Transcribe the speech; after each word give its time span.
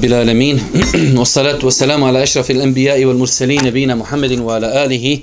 رب 0.00 0.04
العالمين 0.04 0.56
والصلاة 1.18 1.60
والسلام 1.64 2.04
على 2.04 2.22
أشرف 2.22 2.50
الأنبياء 2.50 3.04
والمرسلين 3.04 3.64
نبينا 3.64 3.94
محمد 3.94 4.32
وعلى 4.40 4.84
آله 4.84 5.20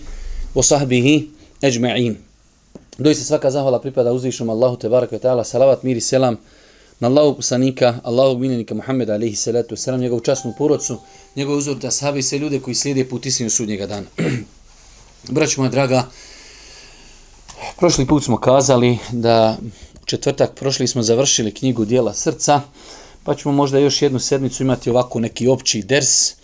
وصحبه 0.55 1.27
أجمعين 1.63 2.13
Doista 2.99 3.25
svaka 3.25 3.49
zahvala 3.49 3.81
pripada 3.81 4.13
uzvišnom 4.13 4.49
Allahu 4.49 4.77
te 4.77 4.89
barek 4.89 5.11
ve 5.11 5.19
taala 5.19 5.43
salavat 5.43 5.83
mir 5.83 5.97
i 5.97 6.01
selam 6.01 6.37
na 7.01 7.07
Allahu 7.07 7.35
poslanika, 7.35 7.95
Allahu 8.03 8.37
miljenika 8.37 8.75
Muhameda 8.75 9.13
alejhi 9.13 9.35
salatu 9.35 9.75
selam 9.75 9.99
njegovu 9.99 10.21
časnu 10.21 10.53
porodcu, 10.57 10.99
njegov 11.35 11.57
uzor 11.57 11.75
da 11.75 11.91
sahabe 11.91 12.21
sve 12.21 12.37
ljude 12.37 12.59
koji 12.59 12.75
slijede 12.75 13.09
put 13.09 13.25
istinu 13.25 13.49
sudnjega 13.49 13.87
dana. 13.87 14.07
Braćo 15.29 15.61
moja 15.61 15.71
draga, 15.71 16.03
prošli 17.79 18.05
put 18.05 18.23
smo 18.23 18.37
kazali 18.37 18.97
da 19.11 19.57
četvrtak 20.05 20.55
prošli 20.55 20.87
smo 20.87 21.03
završili 21.03 21.53
knjigu 21.53 21.85
Dijela 21.85 22.13
srca, 22.13 22.61
pa 23.28 23.34
ćemo 23.34 23.54
možda 23.54 23.78
još 23.78 24.02
jednu 24.02 24.18
sedmicu 24.18 24.62
imati 24.62 24.90
ovako 24.90 25.20
neki 25.20 25.48
opći 25.48 25.82
ders, 25.82 26.34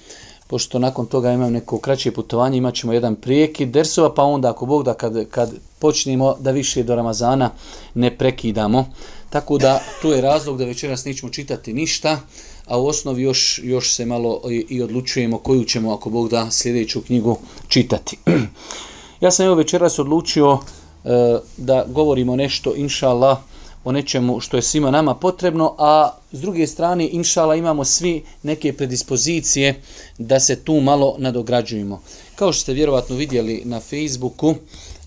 pošto 0.46 0.78
nakon 0.78 1.06
toga 1.06 1.32
imam 1.32 1.52
neko 1.52 1.78
kraće 1.78 2.12
putovanje, 2.12 2.58
imat 2.58 2.74
ćemo 2.74 2.92
jedan 2.92 3.16
prijeki 3.16 3.66
dersova, 3.66 4.14
pa 4.14 4.22
onda 4.22 4.50
ako 4.50 4.66
Bog 4.66 4.84
da 4.84 4.94
kad, 4.94 5.28
kad 5.30 5.52
počnemo 5.78 6.36
da 6.40 6.50
više 6.50 6.82
do 6.82 6.94
Ramazana 6.94 7.50
ne 7.94 8.18
prekidamo. 8.18 8.86
Tako 9.30 9.58
da 9.58 9.80
tu 10.02 10.08
je 10.08 10.20
razlog 10.20 10.58
da 10.58 10.64
večeras 10.64 11.04
nećemo 11.04 11.32
čitati 11.32 11.72
ništa, 11.72 12.20
a 12.66 12.78
u 12.78 12.86
osnovi 12.86 13.22
još, 13.22 13.60
još 13.62 13.94
se 13.94 14.06
malo 14.06 14.40
i, 14.50 14.66
i 14.68 14.82
odlučujemo 14.82 15.38
koju 15.38 15.64
ćemo 15.64 15.94
ako 15.94 16.10
Bog 16.10 16.28
da 16.28 16.50
sljedeću 16.50 17.00
knjigu 17.00 17.38
čitati. 17.68 18.18
ja 19.24 19.30
sam 19.30 19.46
evo 19.46 19.54
večeras 19.54 19.98
odlučio 19.98 20.58
e, 21.04 21.08
da 21.56 21.84
govorimo 21.88 22.36
nešto, 22.36 22.74
inša 22.76 23.08
Allah, 23.08 23.38
o 23.84 23.92
nečemu 23.92 24.40
što 24.40 24.56
je 24.56 24.62
svima 24.62 24.90
nama 24.90 25.14
potrebno, 25.14 25.74
a 25.78 26.10
s 26.32 26.40
druge 26.40 26.66
strane, 26.66 27.08
inšala, 27.08 27.56
imamo 27.56 27.84
svi 27.84 28.22
neke 28.42 28.72
predispozicije 28.72 29.80
da 30.18 30.40
se 30.40 30.64
tu 30.64 30.80
malo 30.80 31.16
nadograđujemo. 31.18 32.02
Kao 32.34 32.52
što 32.52 32.62
ste 32.62 32.72
vjerovatno 32.72 33.16
vidjeli 33.16 33.62
na 33.64 33.80
Facebooku, 33.80 34.54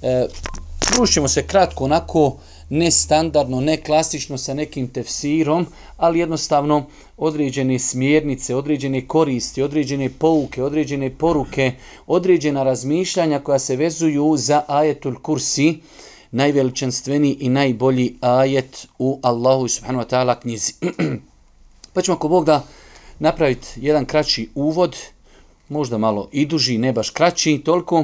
e, 0.02 0.28
družimo 0.92 1.28
se 1.28 1.48
kratko 1.48 1.84
onako, 1.84 2.38
nestandardno, 2.70 3.62
ne 3.62 3.78
klasično 3.78 4.38
sa 4.38 4.54
nekim 4.54 4.88
tefsirom, 4.88 5.66
ali 5.98 6.20
jednostavno 6.20 6.86
određene 7.18 7.80
smjernice, 7.80 8.56
određene 8.56 9.08
koristi, 9.08 9.62
određene 9.62 10.10
pouke, 10.10 10.64
određene 10.64 11.10
poruke, 11.10 11.72
određena 12.08 12.64
razmišljanja 12.64 13.40
koja 13.40 13.60
se 13.60 13.76
vezuju 13.76 14.34
za 14.38 14.64
ajetul 14.68 15.16
kursi, 15.22 15.80
najveličanstveniji 16.32 17.38
i 17.40 17.50
najbolji 17.50 18.16
ajet 18.22 18.88
u 19.00 19.20
Allahu 19.24 19.68
subhanahu 19.68 20.06
wa 20.06 20.10
ta'ala 20.10 20.40
knjizi. 20.40 20.74
pa 21.94 22.02
ćemo 22.02 22.16
ako 22.16 22.28
Bog 22.28 22.46
da 22.46 22.64
napraviti 23.20 23.68
jedan 23.76 24.06
kraći 24.06 24.50
uvod, 24.56 24.96
možda 25.70 25.98
malo 25.98 26.30
i 26.32 26.46
duži, 26.46 26.78
ne 26.78 26.94
baš 26.94 27.10
kraći, 27.10 27.62
toliko, 27.66 28.04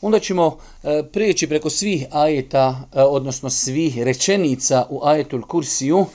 onda 0.00 0.20
ćemo 0.20 0.58
e, 0.82 1.02
prijeći 1.12 1.46
preko 1.46 1.70
svih 1.70 2.06
ajeta, 2.10 2.88
e, 2.94 3.02
odnosno 3.02 3.50
svih 3.50 3.98
rečenica 3.98 4.86
u 4.90 5.00
ajetul 5.04 5.42
kursiju, 5.42 6.06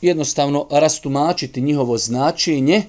jednostavno 0.00 0.66
rastumačiti 0.70 1.60
njihovo 1.60 1.98
značenje, 1.98 2.82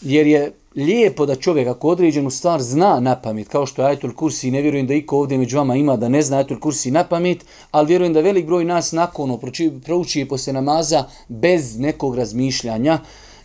jer 0.00 0.26
je 0.26 0.52
lijepo 0.76 1.26
da 1.26 1.34
čovjek 1.34 1.68
ako 1.68 1.88
određenu 1.88 2.30
stvar 2.30 2.62
zna 2.62 3.00
na 3.00 3.20
pamet, 3.20 3.48
kao 3.48 3.66
što 3.66 3.82
je 3.82 3.88
Ajetul 3.88 4.14
Kursi, 4.14 4.50
ne 4.50 4.62
vjerujem 4.62 4.86
da 4.86 4.94
iko 4.94 5.18
ovdje 5.18 5.38
među 5.38 5.56
vama 5.56 5.76
ima 5.76 5.96
da 5.96 6.08
ne 6.08 6.22
zna 6.22 6.36
Ajatul 6.36 6.60
Kursi 6.60 6.90
na 6.90 7.04
pamet, 7.04 7.44
ali 7.70 7.88
vjerujem 7.88 8.12
da 8.12 8.20
velik 8.20 8.46
broj 8.46 8.64
nas 8.64 8.92
nakon 8.92 9.30
ono 9.30 9.40
prouči 9.84 10.18
je 10.18 10.28
posle 10.28 10.52
namaza 10.52 11.04
bez 11.28 11.78
nekog 11.78 12.16
razmišljanja, 12.16 12.98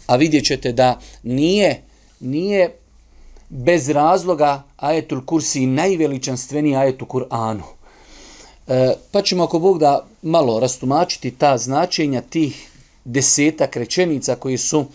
a 0.08 0.16
vidjet 0.16 0.46
ćete 0.46 0.72
da 0.72 1.00
nije, 1.24 1.82
nije 2.20 2.76
bez 3.50 3.90
razloga 3.90 4.64
Ajetul 4.78 5.26
Kursi 5.26 5.66
najveličanstveniji 5.66 6.76
ajet 6.76 7.02
u 7.02 7.06
Kur'anu. 7.06 7.64
E, 8.68 8.94
pa 9.12 9.22
ćemo 9.22 9.44
ako 9.44 9.60
Bog 9.60 9.80
da 9.80 10.06
malo 10.22 10.60
rastumačiti 10.60 11.32
ta 11.32 11.58
značenja 11.58 12.22
tih 12.22 12.70
desetak 13.06 13.76
rečenica 13.76 14.36
koji 14.36 14.58
su 14.58 14.86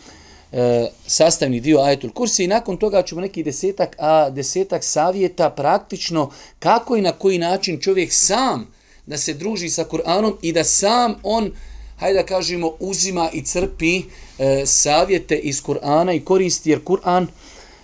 e, 0.52 0.88
sastavni 1.08 1.60
dio 1.60 1.80
ajetul 1.80 2.12
kursi 2.12 2.44
i 2.44 2.48
nakon 2.48 2.78
toga 2.78 3.02
ćemo 3.02 3.22
neki 3.22 3.44
desetak, 3.44 3.96
a 4.00 4.30
desetak 4.30 4.84
savjeta 4.84 5.50
praktično 5.50 6.32
kako 6.60 6.96
i 6.96 7.02
na 7.02 7.12
koji 7.12 7.38
način 7.38 7.80
čovjek 7.80 8.14
sam 8.14 8.68
da 9.06 9.18
se 9.18 9.34
druži 9.34 9.70
sa 9.70 9.86
Kur'anom 9.86 10.36
i 10.42 10.54
da 10.54 10.64
sam 10.64 11.16
on, 11.24 11.52
hajde 11.98 12.20
da 12.20 12.26
kažemo, 12.26 12.72
uzima 12.80 13.30
i 13.34 13.42
crpi 13.42 14.02
e, 14.40 14.64
savjete 14.66 15.36
iz 15.36 15.64
Kur'ana 15.64 16.16
i 16.16 16.26
koristi 16.26 16.70
jer 16.70 16.80
Kur'an 16.84 17.28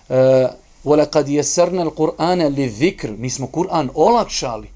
e, 0.10 0.48
وَلَقَدْ 0.86 1.28
يَسَرْنَ 1.30 1.80
الْقُرْآنَ 1.88 2.42
لِذِكْرِ 2.56 3.18
Mi 3.18 3.30
smo 3.30 3.48
Kur'an 3.48 3.90
olakšali. 3.94 4.68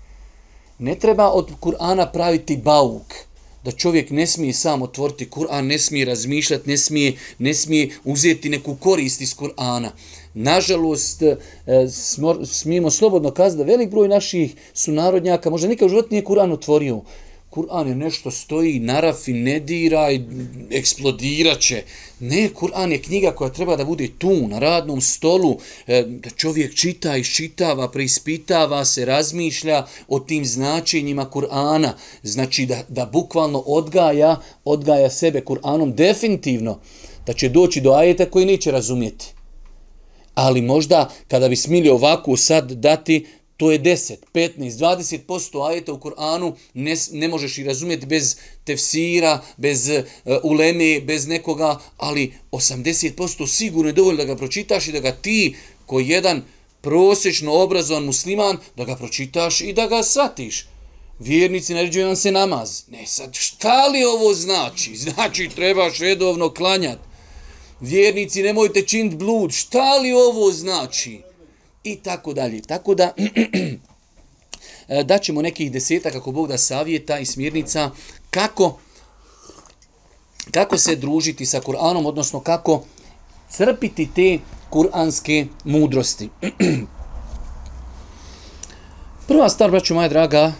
Ne 0.79 0.95
treba 0.95 1.31
od 1.31 1.51
Kur'ana 1.59 2.11
praviti 2.11 2.57
bauk 2.57 3.13
da 3.64 3.70
čovjek 3.70 4.10
ne 4.10 4.26
smije 4.26 4.52
sam 4.52 4.82
otvoriti 4.82 5.30
Kur'an, 5.30 5.66
ne 5.66 5.78
smije 5.78 6.04
razmišljati, 6.04 6.70
ne 6.70 6.76
smije, 6.76 7.12
ne 7.38 7.54
smije 7.54 7.90
uzeti 8.04 8.48
neku 8.48 8.74
korist 8.74 9.20
iz 9.20 9.34
Kur'ana. 9.36 9.90
Nažalost, 10.34 11.22
eh, 11.22 11.36
smimo 11.90 12.46
smijemo 12.46 12.90
slobodno 12.90 13.30
kazati 13.30 13.58
da 13.58 13.72
velik 13.72 13.90
broj 13.90 14.08
naših 14.08 14.54
sunarodnjaka 14.74 15.50
možda 15.50 15.68
nikad 15.68 15.86
u 15.86 15.88
životu 15.88 16.08
nije 16.10 16.24
Kur'an 16.24 16.52
otvorio. 16.52 17.02
Kur'an 17.50 17.88
je 17.88 17.94
nešto 17.94 18.30
stoji, 18.30 18.78
narafi, 18.78 19.32
ne 19.32 19.60
diraj, 19.60 20.14
i 20.14 20.20
eksplodirat 20.70 21.60
će. 21.60 21.82
Ne, 22.20 22.48
Kur'an 22.54 22.92
je 22.92 23.02
knjiga 23.02 23.32
koja 23.32 23.50
treba 23.50 23.76
da 23.76 23.84
bude 23.84 24.08
tu, 24.18 24.48
na 24.48 24.58
radnom 24.58 25.00
stolu, 25.00 25.56
e, 25.86 26.02
da 26.02 26.30
čovjek 26.30 26.74
čita, 26.74 27.16
iščitava, 27.16 27.88
preispitava 27.90 28.84
se, 28.84 29.04
razmišlja 29.04 29.86
o 30.08 30.20
tim 30.20 30.44
značenjima 30.44 31.26
Kur'ana. 31.32 31.90
Znači 32.22 32.66
da, 32.66 32.84
da 32.88 33.06
bukvalno 33.06 33.58
odgaja, 33.66 34.36
odgaja 34.64 35.10
sebe 35.10 35.40
Kur'anom 35.40 35.94
definitivno, 35.94 36.78
da 37.26 37.32
će 37.32 37.48
doći 37.48 37.80
do 37.80 37.92
ajeta 37.92 38.30
koji 38.30 38.46
neće 38.46 38.70
razumjeti. 38.70 39.34
Ali 40.34 40.62
možda 40.62 41.10
kada 41.28 41.48
bi 41.48 41.56
smili 41.56 41.88
ovako 41.88 42.36
sad 42.36 42.72
dati, 42.72 43.26
to 43.60 43.70
je 43.70 43.78
10, 43.78 44.16
15, 44.34 44.70
20% 44.70 45.68
ajeta 45.68 45.92
u 45.92 46.00
Koranu 46.00 46.56
ne, 46.74 46.94
ne 47.12 47.28
možeš 47.28 47.58
i 47.58 47.64
razumjeti 47.64 48.06
bez 48.06 48.36
tefsira, 48.64 49.42
bez 49.56 49.88
uh, 49.88 50.04
uleme, 50.42 51.00
bez 51.00 51.26
nekoga, 51.26 51.78
ali 51.96 52.32
80% 52.52 53.46
sigurno 53.46 53.88
je 53.88 53.92
dovoljno 53.92 54.16
da 54.16 54.24
ga 54.24 54.36
pročitaš 54.36 54.88
i 54.88 54.92
da 54.92 55.00
ga 55.00 55.12
ti, 55.12 55.56
ko 55.86 56.00
jedan 56.00 56.42
prosječno 56.80 57.52
obrazovan 57.52 58.04
musliman, 58.04 58.56
da 58.76 58.84
ga 58.84 58.96
pročitaš 58.96 59.60
i 59.60 59.72
da 59.72 59.86
ga 59.86 60.02
shvatiš. 60.02 60.66
Vjernici 61.18 61.74
naređuju 61.74 62.06
vam 62.06 62.16
se 62.16 62.32
namaz. 62.32 62.82
Ne 62.88 63.06
sad, 63.06 63.34
šta 63.34 63.86
li 63.86 64.04
ovo 64.04 64.34
znači? 64.34 64.96
Znači 65.04 65.50
trebaš 65.54 65.98
redovno 65.98 66.54
klanjati. 66.54 67.08
Vjernici 67.80 68.42
nemojte 68.42 68.82
činiti 68.82 69.16
blud. 69.16 69.52
Šta 69.52 69.96
li 69.96 70.12
ovo 70.12 70.52
znači? 70.52 71.29
I 71.84 71.96
tako 71.96 72.32
dalje. 72.34 72.62
Tako 72.62 72.94
da 72.94 73.14
eh, 74.88 75.04
daćemo 75.04 75.42
nekih 75.42 75.72
deseta 75.72 76.10
kako 76.10 76.32
Bog 76.32 76.48
da 76.48 76.58
savjeta 76.58 77.18
i 77.18 77.26
smjernica 77.26 77.90
kako 78.30 78.78
kako 80.50 80.78
se 80.78 80.96
družiti 80.96 81.46
sa 81.46 81.60
Kur'anom, 81.60 82.06
odnosno 82.06 82.40
kako 82.40 82.82
crpiti 83.50 84.08
te 84.14 84.38
kuranske 84.70 85.46
mudrosti. 85.64 86.28
Prva 89.28 89.48
stvar, 89.48 89.70
braću 89.70 89.94
moja 89.94 90.08
draga, 90.08 90.52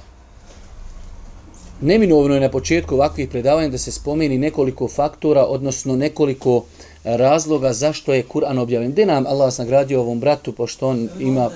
neminovno 1.81 2.35
je 2.35 2.41
na 2.41 2.51
početku 2.51 2.95
ovakvih 2.95 3.29
predavanja 3.29 3.69
da 3.69 3.79
se 3.79 3.93
spomeni 3.93 4.39
nekoliko 4.39 4.89
faktora, 4.89 5.45
odnosno 5.45 5.97
nekoliko 5.97 6.65
razloga 7.05 7.73
zašto 7.73 8.15
je 8.15 8.23
Kur'an 8.23 8.59
objavljen. 8.59 8.93
Gdje 8.93 9.07
nam 9.07 9.27
Allah 9.27 9.45
vas 9.47 9.59
nagradio 9.59 10.01
ovom 10.01 10.21
bratu, 10.21 10.53
pošto 10.53 10.89
on 10.89 11.09
ima... 11.19 11.51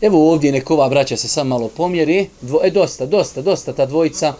Evo 0.00 0.32
ovdje 0.32 0.52
nekova 0.52 0.88
braća 0.88 1.16
se 1.16 1.28
sam 1.28 1.48
malo 1.48 1.68
pomjeri. 1.68 2.28
Dvo, 2.40 2.60
e, 2.64 2.70
dosta, 2.70 3.06
dosta, 3.06 3.42
dosta 3.42 3.72
ta 3.72 3.86
dvojica. 3.86 4.34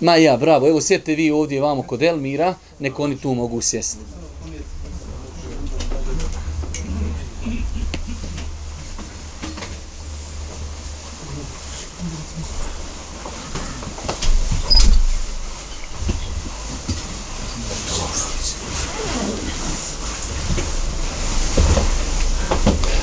Ma 0.00 0.16
ja, 0.16 0.36
bravo. 0.36 0.68
Evo 0.68 0.80
sjedite 0.80 1.14
vi 1.14 1.30
ovdje 1.30 1.60
vamo 1.60 1.82
kod 1.82 2.02
Elmira, 2.02 2.54
neko 2.78 3.02
oni 3.02 3.16
tu 3.16 3.34
mogu 3.34 3.60
sjesti. 3.60 4.21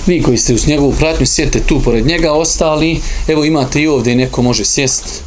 Vi 0.09 0.21
koji 0.21 0.37
ste 0.37 0.53
uz 0.53 0.67
njegovu 0.67 0.93
pratnju, 0.99 1.25
sjedite 1.25 1.59
tu 1.67 1.81
pored 1.83 2.05
njega, 2.05 2.31
ostali, 2.31 3.01
evo 3.27 3.45
imate 3.45 3.81
i 3.81 3.87
ovdje, 3.87 4.15
neko 4.15 4.41
može 4.41 4.65
sjest. 4.65 5.23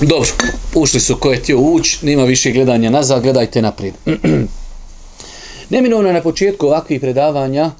Dobro, 0.00 0.28
ušli 0.74 1.00
su 1.00 1.16
ko 1.16 1.30
je 1.30 1.36
htio 1.36 1.58
ući, 1.58 2.06
nema 2.06 2.24
više 2.24 2.50
gledanja 2.50 2.90
nazad, 2.90 3.22
gledajte 3.22 3.62
naprijed. 3.62 3.94
Neminovno 5.70 6.08
je 6.08 6.14
na 6.14 6.22
početku 6.22 6.66
ovakvih 6.66 7.00
predavanja 7.00 7.70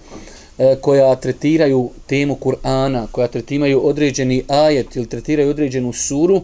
e, 0.58 0.76
koja 0.80 1.16
tretiraju 1.16 1.90
temu 2.06 2.38
Kur'ana, 2.40 3.06
koja 3.12 3.28
tretiraju 3.28 3.86
određeni 3.86 4.42
ajet 4.48 4.96
ili 4.96 5.08
tretiraju 5.08 5.50
određenu 5.50 5.92
suru, 5.92 6.42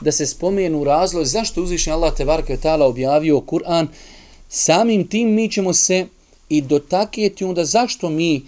da 0.00 0.12
se 0.12 0.26
spomenu 0.26 0.84
razlog 0.84 1.24
zašto 1.24 1.62
uzvišnji 1.62 1.92
Allah 1.92 2.14
Tevarka 2.14 2.56
tala 2.56 2.86
objavio 2.86 3.40
Kur'an, 3.40 3.86
samim 4.48 5.08
tim 5.08 5.34
mi 5.34 5.50
ćemo 5.50 5.72
se 5.72 6.06
i 6.48 6.60
dotakjeti 6.60 7.44
onda 7.44 7.64
zašto 7.64 8.10
mi 8.10 8.42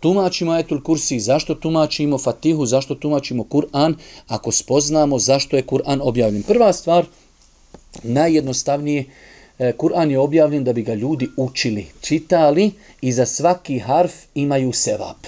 tumačimo 0.00 0.52
Ajetul 0.52 0.82
Kursi, 0.82 1.20
zašto 1.20 1.54
tumačimo 1.54 2.18
Fatihu, 2.18 2.66
zašto 2.66 2.94
tumačimo 2.94 3.44
Kur'an, 3.44 3.94
ako 4.28 4.52
spoznamo 4.52 5.18
zašto 5.18 5.56
je 5.56 5.66
Kur'an 5.66 6.00
objavljen. 6.02 6.42
Prva 6.42 6.72
stvar, 6.72 7.06
najjednostavnije, 8.02 9.04
e, 9.58 9.72
Kur'an 9.72 10.10
je 10.10 10.18
objavljen 10.18 10.64
da 10.64 10.72
bi 10.72 10.82
ga 10.82 10.94
ljudi 10.94 11.28
učili, 11.36 11.86
čitali 12.00 12.70
i 13.00 13.12
za 13.12 13.26
svaki 13.26 13.78
harf 13.78 14.12
imaju 14.34 14.72
sevap. 14.72 15.26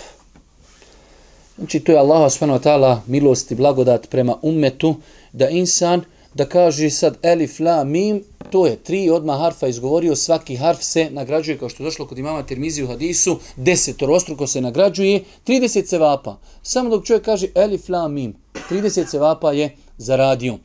Znači, 1.59 1.81
to 1.81 1.93
je 1.93 1.99
Allah 1.99 2.33
s.w.t. 2.33 2.97
milost 3.07 3.51
i 3.51 3.55
blagodat 3.55 4.11
prema 4.11 4.37
ummetu, 4.43 4.95
da 5.33 5.49
insan, 5.49 6.05
da 6.35 6.49
kaže 6.49 6.91
sad 6.91 7.19
elif, 7.23 7.61
la, 7.61 7.85
mim, 7.85 8.25
to 8.51 8.67
je 8.67 8.77
tri 8.77 9.11
odma 9.11 9.37
harfa 9.37 9.69
izgovorio, 9.69 10.17
svaki 10.17 10.57
harf 10.57 10.83
se 10.83 11.11
nagrađuje, 11.11 11.59
kao 11.59 11.69
što 11.69 11.83
je 11.83 11.85
došlo 11.85 12.07
kod 12.07 12.19
imama 12.19 12.43
Tirmizi 12.43 12.83
u 12.83 12.87
hadisu, 12.87 13.39
desetorostruko 13.57 14.47
se 14.47 14.61
nagrađuje, 14.61 15.25
30 15.47 15.87
cevapa. 15.87 16.39
Samo 16.63 16.91
dok 16.91 17.07
čovjek 17.07 17.25
kaže 17.25 17.47
elif, 17.55 17.89
la, 17.89 18.09
mim, 18.09 18.35
30 18.71 19.11
cevapa 19.11 19.53
je 19.53 19.77
zaradio. 19.99 20.59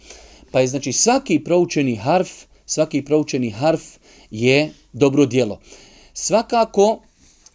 Pa 0.51 0.59
je 0.59 0.67
znači 0.67 0.93
svaki 0.93 1.43
proučeni 1.43 1.95
harf, 1.95 2.29
svaki 2.65 3.01
proučeni 3.05 3.49
harf 3.49 3.81
je 4.31 4.73
dobro 4.93 5.25
djelo. 5.25 5.59
Svakako, 6.13 6.99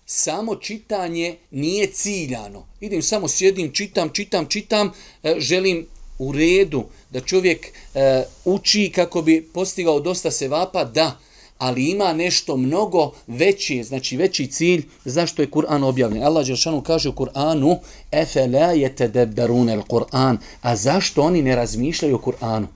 samo 0.06 0.56
čitanje 0.56 1.36
nije 1.50 1.86
ciljano. 1.86 2.66
Idem 2.80 3.02
samo 3.02 3.28
sjedim, 3.28 3.72
čitam, 3.72 4.10
čitam, 4.12 4.46
čitam, 4.46 4.92
e, 5.22 5.34
želim 5.38 5.86
u 6.20 6.32
redu 6.32 6.84
da 7.10 7.20
čovjek 7.20 7.66
e, 7.66 8.24
uči 8.44 8.92
kako 8.94 9.22
bi 9.22 9.42
postigao 9.54 10.00
dosta 10.00 10.30
sevapa, 10.30 10.84
da, 10.84 11.18
ali 11.58 11.90
ima 11.90 12.12
nešto 12.12 12.56
mnogo 12.56 13.12
veći, 13.26 13.82
znači 13.84 14.16
veći 14.16 14.46
cilj 14.46 14.84
zašto 15.04 15.42
je 15.42 15.50
Kur'an 15.50 15.84
objavljen. 15.84 16.22
Allah 16.22 16.46
Đeršanu 16.46 16.82
kaže 16.82 17.08
u 17.08 17.12
Kur'anu 17.12 17.78
efela 18.12 18.72
je 18.72 18.96
tedebdarune 18.96 19.82
Kur'an, 19.88 20.38
a 20.62 20.76
zašto 20.76 21.22
oni 21.22 21.42
ne 21.42 21.56
razmišljaju 21.56 22.16
o 22.16 22.18
Kur'anu? 22.18 22.66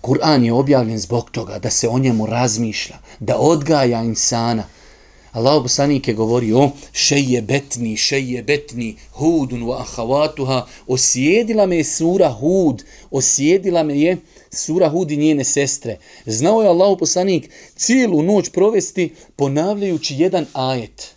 Kur'an 0.00 0.44
je 0.44 0.52
objavljen 0.52 0.98
zbog 0.98 1.30
toga 1.30 1.58
da 1.58 1.70
se 1.70 1.88
o 1.88 1.98
njemu 1.98 2.26
razmišlja, 2.26 2.96
da 3.20 3.36
odgaja 3.38 4.02
insana, 4.02 4.64
Allah 5.32 5.62
poslanik 5.62 6.08
je 6.08 6.14
govorio 6.14 6.70
šeje 6.92 7.42
betni, 7.42 7.96
šeje 7.96 8.42
betni, 8.42 8.96
hudun 9.12 9.62
wa 9.62 9.80
ahavatuha, 9.80 10.66
osjedila 10.86 11.66
me 11.66 11.76
je 11.76 11.84
sura 11.84 12.28
hud, 12.28 12.84
osjedila 13.10 13.82
me 13.82 14.00
je 14.00 14.16
sura 14.50 14.88
hud 14.88 15.10
i 15.10 15.16
njene 15.16 15.44
sestre. 15.44 15.98
Znao 16.26 16.62
je 16.62 16.68
Allah 16.68 16.96
poslanik 16.98 17.50
cijelu 17.76 18.22
noć 18.22 18.48
provesti 18.48 19.14
ponavljajući 19.36 20.14
jedan 20.14 20.46
ajet. 20.52 21.14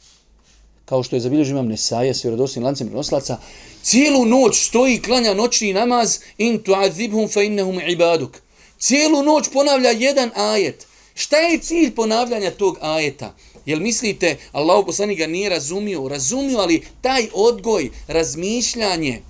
Kao 0.85 1.03
što 1.03 1.15
je 1.15 1.19
zabilježio 1.19 1.51
imam 1.51 1.67
Nesaja, 1.67 2.13
s 2.13 2.23
vjerodosnim 2.23 2.65
lancem 2.65 2.87
prenoslaca, 2.87 3.37
cijelu 3.83 4.25
noć 4.25 4.67
stoji 4.67 5.01
klanja 5.01 5.33
noćni 5.33 5.73
namaz 5.73 6.19
in 6.37 6.59
tu'adzibhum 6.63 7.33
fa 7.33 7.41
innahum 7.41 7.79
ibaduk. 7.87 8.37
Cijelu 8.79 9.23
noć 9.23 9.45
ponavlja 9.53 9.89
jedan 9.89 10.31
ajet. 10.35 10.87
Šta 11.13 11.37
je 11.37 11.59
cilj 11.59 11.95
ponavljanja 11.95 12.51
tog 12.51 12.77
ajeta? 12.81 13.35
Jel 13.65 13.79
mislite, 13.79 14.37
Allah 14.51 14.83
poslanik 14.85 15.17
ga 15.17 15.27
nije 15.27 15.49
razumio? 15.49 16.07
Razumio, 16.07 16.59
ali 16.59 16.83
taj 17.01 17.27
odgoj, 17.33 17.89
razmišljanje, 18.07 19.21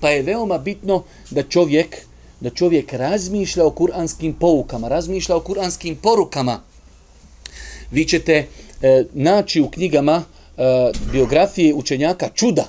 pa 0.00 0.10
je 0.10 0.22
veoma 0.22 0.58
bitno 0.58 1.04
da 1.30 1.42
čovjek, 1.42 1.96
da 2.40 2.50
čovjek 2.50 2.92
razmišlja 2.92 3.66
o 3.66 3.70
kuranskim 3.70 4.34
poukama, 4.34 4.88
razmišlja 4.88 5.36
o 5.36 5.40
kuranskim 5.40 5.96
porukama. 5.96 6.60
Vi 7.90 8.04
ćete 8.04 8.32
e, 8.82 9.04
naći 9.12 9.60
u 9.60 9.70
knjigama 9.70 10.22
e, 10.22 10.62
biografije 11.12 11.74
učenjaka 11.74 12.28
čuda. 12.34 12.68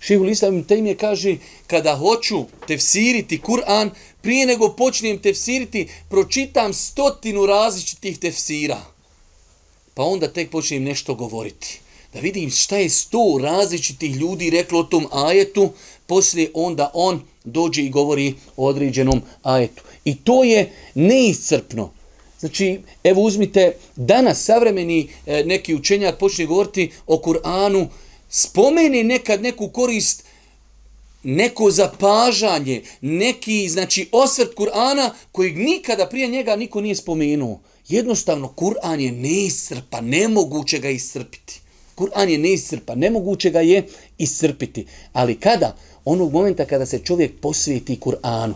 Šihul 0.00 0.28
Islam 0.28 0.62
Tejmije 0.64 0.96
kaže, 0.96 1.36
kada 1.66 1.96
hoću 1.96 2.44
tefsiriti 2.66 3.40
Kur'an, 3.40 3.90
prije 4.22 4.46
nego 4.46 4.68
počnem 4.68 5.18
tefsiriti, 5.18 5.88
pročitam 6.08 6.72
stotinu 6.72 7.46
različitih 7.46 8.18
tefsira 8.18 8.93
pa 9.94 10.02
onda 10.02 10.28
tek 10.28 10.50
počnem 10.50 10.82
nešto 10.82 11.14
govoriti. 11.14 11.80
Da 12.14 12.20
vidim 12.20 12.50
šta 12.50 12.76
je 12.76 12.90
sto 12.90 13.38
različitih 13.42 14.16
ljudi 14.16 14.50
reklo 14.50 14.80
o 14.80 14.84
tom 14.84 15.06
ajetu, 15.12 15.70
poslije 16.06 16.50
onda 16.54 16.90
on 16.94 17.22
dođe 17.44 17.82
i 17.82 17.90
govori 17.90 18.34
o 18.56 18.66
određenom 18.66 19.22
ajetu. 19.42 19.82
I 20.04 20.16
to 20.16 20.44
je 20.44 20.72
neiscrpno. 20.94 21.92
Znači, 22.40 22.80
evo 23.04 23.22
uzmite, 23.22 23.72
danas 23.96 24.44
savremeni 24.44 25.08
e, 25.26 25.44
neki 25.44 25.74
učenjak 25.74 26.18
počne 26.18 26.46
govoriti 26.46 26.90
o 27.06 27.16
Kur'anu, 27.16 27.86
spomeni 28.28 29.04
nekad 29.04 29.42
neku 29.42 29.68
korist, 29.68 30.24
neko 31.22 31.70
zapažanje, 31.70 32.82
neki, 33.00 33.68
znači, 33.68 34.08
osvrt 34.12 34.54
Kur'ana 34.54 35.10
kojeg 35.32 35.58
nikada 35.58 36.06
prije 36.06 36.28
njega 36.28 36.56
niko 36.56 36.80
nije 36.80 36.96
spomenuo. 36.96 37.60
Jednostavno, 37.88 38.48
Kur'an 38.48 39.00
je 39.00 39.12
neisrpa, 39.12 40.00
nemoguće 40.00 40.78
ga 40.78 40.90
iscrpiti. 40.90 41.60
Kur'an 41.94 42.28
je 42.28 42.38
neisrpa, 42.38 42.94
nemoguće 42.94 43.50
ga 43.50 43.60
je 43.60 43.86
iscrpiti. 44.18 44.86
Ali 45.12 45.40
kada? 45.40 45.76
Onog 46.04 46.32
momenta 46.32 46.64
kada 46.64 46.86
se 46.86 46.98
čovjek 46.98 47.40
posvijeti 47.40 48.00
Kur'anu, 48.00 48.54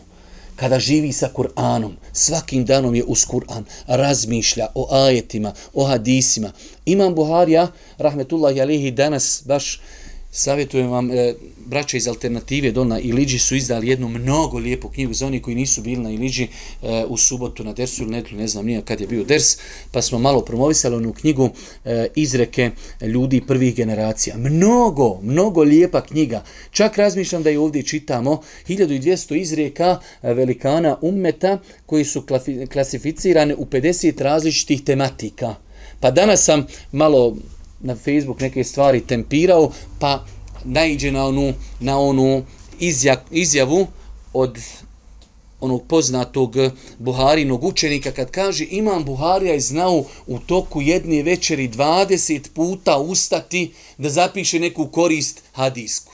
kada 0.56 0.78
živi 0.78 1.12
sa 1.12 1.30
Kur'anom, 1.34 1.92
svakim 2.12 2.64
danom 2.64 2.94
je 2.94 3.04
uz 3.04 3.24
Kur'an, 3.24 3.64
razmišlja 3.86 4.66
o 4.74 4.88
ajetima, 4.90 5.52
o 5.74 5.84
hadisima. 5.84 6.52
Imam 6.84 7.14
Buharija, 7.14 7.68
rahmetullahi 7.98 8.60
alihi, 8.60 8.90
danas 8.90 9.42
baš 9.46 9.80
savjetujem 10.30 10.90
vam, 10.90 11.10
e, 11.10 11.34
braća 11.66 11.96
iz 11.96 12.08
Alternative 12.08 12.72
Dona 12.72 13.00
Iliđi 13.00 13.38
su 13.38 13.56
izdali 13.56 13.88
jednu 13.88 14.08
mnogo 14.08 14.58
lijepu 14.58 14.88
knjigu 14.88 15.14
za 15.14 15.26
oni 15.26 15.42
koji 15.42 15.56
nisu 15.56 15.82
bili 15.82 16.02
na 16.02 16.10
Iliđi 16.10 16.42
e, 16.42 16.48
u 17.08 17.16
subotu 17.16 17.64
na 17.64 17.72
Dersu 17.72 18.02
ili 18.02 18.10
netlju, 18.10 18.38
ne 18.38 18.48
znam 18.48 18.66
nije 18.66 18.82
kad 18.82 19.00
je 19.00 19.06
bio 19.06 19.24
Ders, 19.24 19.58
pa 19.92 20.02
smo 20.02 20.18
malo 20.18 20.40
promovisali 20.40 20.96
onu 20.96 21.12
knjigu 21.12 21.50
e, 21.84 22.06
izreke 22.14 22.70
ljudi 23.02 23.40
prvih 23.46 23.74
generacija. 23.74 24.36
Mnogo, 24.36 25.20
mnogo 25.22 25.62
lijepa 25.62 26.00
knjiga. 26.00 26.44
Čak 26.70 26.98
razmišljam 26.98 27.42
da 27.42 27.50
je 27.50 27.58
ovdje 27.58 27.82
čitamo 27.82 28.40
1200 28.68 29.36
izreka 29.36 29.98
e, 30.22 30.34
velikana 30.34 30.98
ummeta 31.02 31.58
koji 31.86 32.04
su 32.04 32.24
klasificirane 32.72 33.54
u 33.54 33.64
50 33.64 34.22
različitih 34.22 34.82
tematika. 34.82 35.54
Pa 36.00 36.10
danas 36.10 36.44
sam 36.44 36.66
malo 36.92 37.36
na 37.80 37.96
Facebook 37.96 38.40
neke 38.40 38.64
stvari 38.64 39.00
tempirao, 39.00 39.72
pa 39.98 40.24
naiđe 40.64 41.12
na 41.12 41.26
onu, 41.26 41.52
na 41.80 41.98
onu 41.98 42.44
izja, 42.80 43.24
izjavu 43.30 43.86
od 44.32 44.58
onog 45.60 45.86
poznatog 45.88 46.56
Buharinog 46.98 47.64
učenika 47.64 48.10
kad 48.10 48.30
kaže 48.30 48.66
imam 48.70 49.04
Buharija 49.04 49.52
je 49.52 49.60
znao 49.60 50.04
u 50.26 50.38
toku 50.38 50.82
jedne 50.82 51.22
večeri 51.22 51.68
20 51.68 52.48
puta 52.54 52.98
ustati 52.98 53.72
da 53.98 54.10
zapiše 54.10 54.60
neku 54.60 54.86
korist 54.86 55.42
hadisku. 55.52 56.12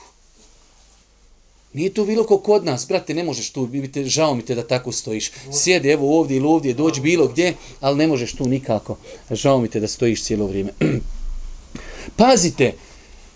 Nije 1.73 1.93
to 1.93 2.05
bilo 2.05 2.23
ko 2.23 2.37
kod 2.37 2.65
nas, 2.65 2.87
brate, 2.87 3.13
ne 3.13 3.23
možeš 3.23 3.49
tu, 3.49 3.67
bite, 3.67 4.05
žao 4.05 4.35
mi 4.35 4.41
te 4.41 4.55
da 4.55 4.67
tako 4.67 4.91
stojiš. 4.91 5.31
Sjedi 5.51 5.89
evo 5.89 6.19
ovdje 6.19 6.37
ili 6.37 6.47
ovdje, 6.47 6.73
dođi 6.73 7.01
bilo 7.01 7.27
gdje, 7.27 7.53
ali 7.79 7.97
ne 7.97 8.07
možeš 8.07 8.33
tu 8.33 8.47
nikako. 8.47 8.97
Žao 9.31 9.59
mi 9.59 9.67
te 9.67 9.79
da 9.79 9.87
stojiš 9.87 10.23
cijelo 10.23 10.47
vrijeme. 10.47 10.71
Pazite, 12.15 12.73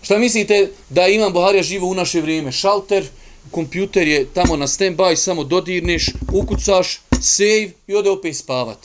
šta 0.02 0.18
mislite 0.18 0.70
da 0.88 1.06
imam 1.06 1.32
Buharija 1.32 1.62
živo 1.62 1.86
u 1.86 1.94
naše 1.94 2.20
vrijeme? 2.20 2.52
Šalter, 2.52 3.06
kompjuter 3.50 4.08
je 4.08 4.26
tamo 4.34 4.56
na 4.56 4.66
stand-by, 4.66 5.16
samo 5.16 5.44
dodirneš, 5.44 6.10
ukucaš, 6.32 7.00
save 7.20 7.70
i 7.86 7.94
ode 7.94 8.10
opet 8.10 8.36
spavat. 8.36 8.78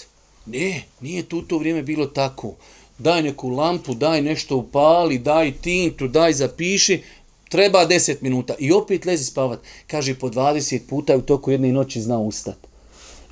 Ne, 0.46 0.84
nije 1.02 1.24
tu 1.24 1.42
to 1.42 1.58
vrijeme 1.58 1.84
bilo 1.84 2.06
tako. 2.06 2.54
Daj 2.98 3.24
neku 3.24 3.50
lampu, 3.50 3.94
daj 3.94 4.22
nešto 4.22 4.56
upali, 4.56 5.18
daj 5.18 5.54
tintu, 5.62 6.08
daj 6.08 6.34
zapiši, 6.34 7.02
treba 7.50 7.88
10 7.88 8.16
minuta 8.22 8.56
i 8.60 8.72
opet 8.72 9.06
lezi 9.06 9.26
spavat. 9.26 9.60
Kaže, 9.88 10.16
po 10.16 10.30
20 10.30 10.80
puta 10.90 11.18
u 11.18 11.22
toku 11.22 11.52
jedne 11.52 11.72
noći 11.72 12.02
zna 12.02 12.18
ustat. 12.18 12.58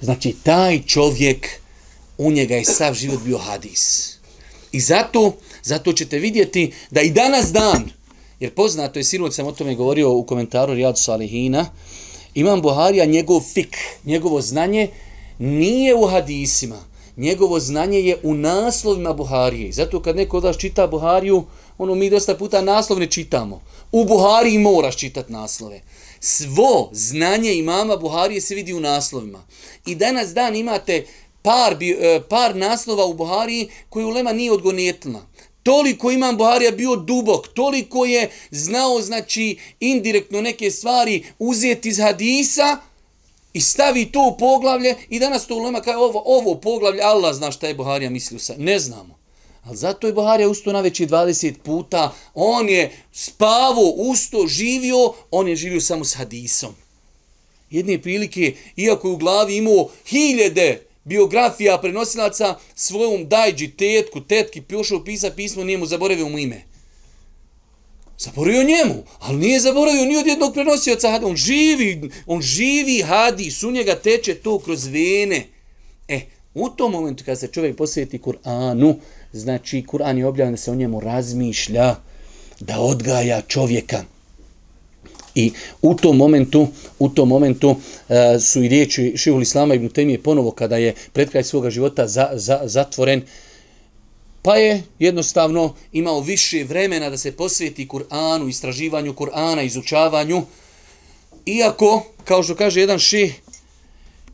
Znači, 0.02 0.36
taj 0.44 0.82
čovjek, 0.84 1.48
u 2.18 2.32
njega 2.32 2.56
je 2.56 2.66
sav 2.66 2.94
život 2.94 3.20
bio 3.26 3.38
hadis. 3.38 4.14
I 4.72 4.80
zato, 4.80 5.34
zato 5.64 5.94
ćete 5.94 6.20
vidjeti 6.20 6.72
da 6.92 7.02
i 7.02 7.12
danas 7.12 7.52
dan, 7.52 7.90
jer 8.40 8.54
poznato 8.54 9.00
je, 9.00 9.04
sinuć 9.04 9.34
sam 9.34 9.48
o 9.48 9.52
tome 9.52 9.76
govorio 9.76 10.12
u 10.12 10.24
komentaru 10.24 10.74
Rijadu 10.74 10.98
Salihina, 10.98 11.66
Imam 12.34 12.62
Buharija, 12.62 13.06
njegov 13.06 13.42
fik, 13.54 13.78
njegovo 14.06 14.42
znanje 14.42 14.90
nije 15.40 15.96
u 15.96 16.06
hadisima. 16.08 16.94
Njegovo 17.18 17.60
znanje 17.60 18.00
je 18.00 18.18
u 18.24 18.34
naslovima 18.34 19.14
Buharije. 19.14 19.72
Zato 19.72 20.02
kad 20.02 20.16
neko 20.16 20.38
od 20.38 20.44
vas 20.44 20.58
čita 20.58 20.88
Buhariju, 20.88 21.44
ono 21.78 21.96
mi 21.96 22.10
dosta 22.10 22.36
puta 22.36 22.62
naslov 22.62 23.00
ne 23.00 23.08
čitamo. 23.08 23.62
U 23.92 24.06
Buhariji 24.06 24.58
moraš 24.58 24.98
čitati 24.98 25.32
naslove. 25.32 25.82
Svo 26.20 26.90
znanje 26.92 27.54
imama 27.54 27.98
Buharije 27.98 28.42
se 28.42 28.56
vidi 28.56 28.74
u 28.74 28.80
naslovima. 28.80 29.44
I 29.86 29.96
danas 29.96 30.34
dan 30.34 30.56
imate 30.56 31.06
par, 31.42 31.78
eh, 31.82 32.22
par 32.30 32.56
naslova 32.56 33.06
u 33.06 33.14
Buhariji 33.14 33.70
koji 33.90 34.06
ulema 34.06 34.34
nije 34.34 34.52
odgonetljena. 34.52 35.22
Toliko 35.64 36.12
imam 36.12 36.38
Buharija 36.38 36.72
bio 36.72 36.96
dubok, 36.96 37.48
toliko 37.48 38.06
je 38.06 38.30
znao, 38.52 39.02
znači, 39.02 39.58
indirektno 39.80 40.42
neke 40.42 40.72
stvari 40.72 41.26
uzeti 41.40 41.90
iz 41.90 42.00
hadisa 42.00 42.78
i 43.54 43.62
stavi 43.62 44.12
to 44.12 44.28
u 44.28 44.38
poglavlje 44.38 44.96
i 45.10 45.20
danas 45.20 45.48
to 45.48 45.56
ulema 45.56 45.82
kao 45.82 45.94
kaže 45.94 45.98
ovo, 45.98 46.24
ovo 46.26 46.56
poglavlje, 46.56 47.02
Allah 47.02 47.36
zna 47.36 47.52
šta 47.52 47.68
je 47.68 47.74
Buharija 47.74 48.10
mislio 48.10 48.40
sa. 48.40 48.54
Ne 48.58 48.80
znamo. 48.80 49.24
Ali 49.64 49.78
zato 49.78 50.08
je 50.08 50.14
Buharija 50.14 50.50
usto 50.50 50.72
na 50.72 50.82
veći 50.82 51.08
20 51.08 51.54
puta. 51.64 52.14
On 52.34 52.70
je 52.70 52.92
spavo, 53.12 53.90
usto, 53.90 54.48
živio, 54.48 55.14
on 55.32 55.48
je 55.48 55.56
živio 55.56 55.82
samo 55.82 56.06
s 56.06 56.16
hadisom. 56.16 56.76
Jedne 57.70 58.02
prilike, 58.02 58.56
iako 58.76 59.08
je 59.08 59.14
u 59.14 59.18
glavi 59.18 59.56
imao 59.56 59.90
hiljede 60.06 60.86
biografija 61.04 61.78
prenosilaca 61.78 62.56
svojom 62.76 63.28
dajđi, 63.28 63.68
tetku, 63.68 64.22
tetki, 64.22 64.62
pošao 64.62 65.04
pisa 65.04 65.32
pismo, 65.32 65.64
nije 65.64 65.78
mu 65.78 65.86
zaboravio 65.86 66.30
mu 66.30 66.40
ime. 66.40 66.62
Zaboravio 68.18 68.64
njemu, 68.64 69.04
ali 69.20 69.38
nije 69.38 69.60
zaboravio 69.60 70.06
ni 70.06 70.18
od 70.18 70.28
jednog 70.28 70.54
prenosioca. 70.54 71.20
On 71.24 71.36
živi, 71.36 72.10
on 72.26 72.42
živi 72.42 73.02
hadis, 73.02 73.64
u 73.64 73.72
njega 73.72 73.96
teče 73.96 74.36
to 74.36 74.60
kroz 74.60 74.86
vene. 74.86 75.48
E, 76.08 76.22
u 76.54 76.70
tom 76.70 76.92
momentu 76.92 77.24
kad 77.26 77.40
se 77.40 77.48
čovjek 77.48 77.78
posveti 77.78 78.20
Kur'anu, 78.20 78.96
znači 79.34 79.84
Kur'an 79.88 80.18
je 80.18 80.26
objavljen 80.26 80.54
da 80.54 80.58
se 80.58 80.72
o 80.72 80.76
njemu 80.76 81.00
razmišlja, 81.00 81.96
da 82.60 82.80
odgaja 82.80 83.42
čovjeka. 83.42 84.04
I 85.36 85.52
u 85.82 85.96
tom 85.96 86.18
momentu, 86.18 86.68
u 87.00 87.10
tom 87.10 87.30
momentu 87.30 87.70
uh, 87.70 87.78
su 88.42 88.64
i 88.64 88.68
riječi 88.68 89.14
Šihul 89.18 89.42
Islama 89.42 89.76
ibn 89.76 89.90
Temije 89.90 90.24
ponovo 90.24 90.52
kada 90.52 90.78
je 90.78 90.94
pred 91.14 91.30
kraj 91.30 91.44
svoga 91.44 91.70
života 91.70 92.08
za, 92.08 92.30
za, 92.34 92.62
zatvoren, 92.64 93.22
pa 94.42 94.56
je 94.56 94.84
jednostavno 95.00 95.76
imao 95.92 96.20
više 96.20 96.64
vremena 96.64 97.10
da 97.10 97.18
se 97.18 97.32
posvijeti 97.32 97.88
Kur'anu, 97.88 98.50
istraživanju 98.50 99.14
Kur'ana, 99.14 99.66
izučavanju. 99.66 100.44
Iako, 101.46 102.06
kao 102.24 102.44
što 102.44 102.56
kaže 102.56 102.80
jedan 102.80 103.00
ših, 103.00 103.42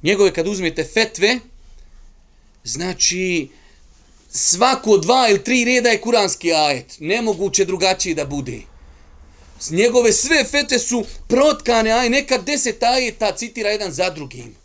njegove 0.03 0.33
kad 0.33 0.47
uzmete 0.47 0.83
fetve, 0.83 1.39
znači 2.63 3.49
svako 4.29 4.97
dva 4.97 5.27
ili 5.29 5.43
tri 5.43 5.65
reda 5.65 5.89
je 5.89 6.01
kuranski 6.01 6.53
ajet. 6.53 6.97
Nemoguće 6.99 7.65
drugačije 7.65 8.15
da 8.15 8.25
bude. 8.25 8.61
S 9.59 9.71
njegove 9.71 10.13
sve 10.13 10.43
fete 10.43 10.79
su 10.79 11.05
protkane, 11.27 11.91
aj 11.91 12.09
nekad 12.09 12.45
deset 12.45 12.83
ajeta 12.83 13.31
citira 13.31 13.69
jedan 13.69 13.91
za 13.91 14.09
drugim. 14.09 14.55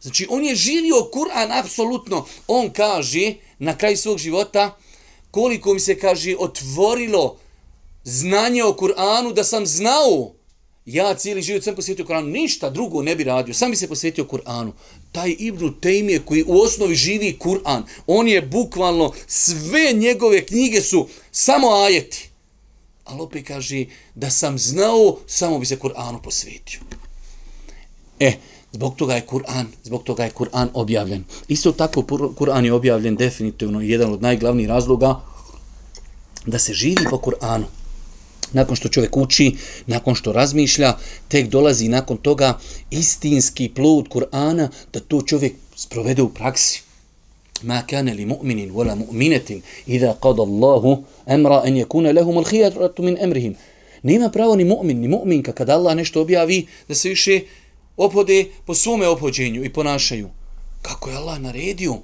Znači, 0.00 0.26
on 0.30 0.44
je 0.44 0.54
živio 0.54 1.10
Kur'an 1.12 1.58
apsolutno. 1.60 2.26
On 2.46 2.70
kaže 2.70 3.34
na 3.58 3.78
kraju 3.78 3.96
svog 3.96 4.18
života 4.18 4.78
koliko 5.30 5.74
mi 5.74 5.80
se 5.80 5.98
kaže 5.98 6.36
otvorilo 6.38 7.38
znanje 8.04 8.64
o 8.64 8.72
Kur'anu 8.72 9.32
da 9.32 9.44
sam 9.44 9.66
znao 9.66 10.32
ja 10.86 11.14
cijeli 11.14 11.42
život 11.42 11.64
sam 11.64 11.74
posvetio 11.74 12.04
Kur'anu, 12.04 12.32
ništa 12.32 12.70
drugo 12.70 13.02
ne 13.02 13.16
bi 13.16 13.24
radio, 13.24 13.54
sam 13.54 13.70
bi 13.70 13.76
se 13.76 13.88
posvetio 13.88 14.24
Kur'anu. 14.24 14.72
Taj 15.12 15.36
Ibnu 15.38 15.80
Tejmije 15.80 16.22
koji 16.24 16.44
u 16.46 16.60
osnovi 16.60 16.94
živi 16.94 17.36
Kur'an, 17.38 17.82
on 18.06 18.28
je 18.28 18.42
bukvalno, 18.42 19.12
sve 19.26 19.92
njegove 19.92 20.46
knjige 20.46 20.80
su 20.80 21.08
samo 21.32 21.68
ajeti 21.68 22.30
ali 23.06 23.20
opet 23.20 23.46
kaže 23.46 23.84
da 24.14 24.30
sam 24.30 24.58
znao, 24.58 25.16
samo 25.26 25.58
bi 25.58 25.66
se 25.66 25.78
Kur'anu 25.78 26.22
posvetio. 26.22 26.80
E, 28.20 28.32
zbog 28.72 28.96
toga 28.96 29.14
je 29.14 29.26
Kur'an, 29.26 29.66
zbog 29.84 30.02
toga 30.02 30.24
je 30.24 30.30
Kur'an 30.30 30.68
objavljen. 30.74 31.24
Isto 31.48 31.72
tako 31.72 32.02
Kur'an 32.38 32.64
je 32.64 32.72
objavljen 32.72 33.16
definitivno 33.16 33.80
jedan 33.80 34.12
od 34.12 34.22
najglavnijih 34.22 34.68
razloga 34.68 35.20
da 36.46 36.58
se 36.58 36.74
živi 36.74 37.06
po 37.10 37.16
Kur'anu. 37.16 37.64
Nakon 38.52 38.76
što 38.76 38.88
čovjek 38.88 39.16
uči, 39.16 39.56
nakon 39.86 40.14
što 40.14 40.32
razmišlja, 40.32 40.96
tek 41.28 41.48
dolazi 41.48 41.88
nakon 41.88 42.16
toga 42.16 42.58
istinski 42.90 43.68
plod 43.68 44.08
Kur'ana 44.08 44.68
da 44.92 45.00
to 45.00 45.22
čovjek 45.22 45.54
sprovede 45.76 46.22
u 46.22 46.28
praksi 46.28 46.85
ما 47.65 47.81
كان 47.81 48.09
لمؤمن 48.09 48.71
ولا 48.71 48.95
مؤمنة 48.95 49.61
إذا 49.87 50.11
قضى 50.11 50.43
الله 50.43 51.03
أمر 51.29 51.67
أن 51.67 51.77
يكون 51.77 52.07
لهم 52.07 52.39
الخيرة 52.39 52.93
من 52.99 53.17
أمرهم 53.17 53.55
Nema 54.03 54.29
pravo 54.29 54.55
ni 54.55 54.63
mu'min, 54.65 54.97
ni 54.99 55.07
mu'minka 55.07 55.53
kada 55.53 55.75
Allah 55.75 55.95
nešto 55.95 56.21
objavi 56.21 56.67
da 56.87 56.95
se 56.95 57.09
više 57.09 57.41
opode 57.97 58.45
po 58.65 58.75
svome 58.75 59.07
opođenju 59.07 59.65
i 59.65 59.69
ponašaju. 59.69 60.29
Kako 60.81 61.09
je 61.09 61.15
Allah 61.15 61.39
naredio? 61.39 61.95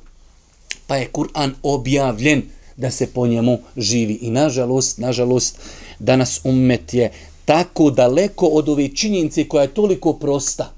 Pa 0.87 0.95
je 0.97 1.09
Kur'an 1.11 1.53
objavljen 1.63 2.41
da 2.75 2.91
se 2.91 3.07
po 3.07 3.27
njemu 3.27 3.59
živi. 3.77 4.13
I 4.13 4.29
nažalost, 4.29 4.97
nažalost, 4.97 5.59
danas 5.99 6.41
ummet 6.43 6.93
je 6.93 7.11
tako 7.45 7.89
daleko 7.89 8.45
od 8.45 8.69
ove 8.69 8.95
činjenice 8.95 9.47
koja 9.47 9.61
je 9.61 9.73
toliko 9.73 10.13
prosta. 10.13 10.73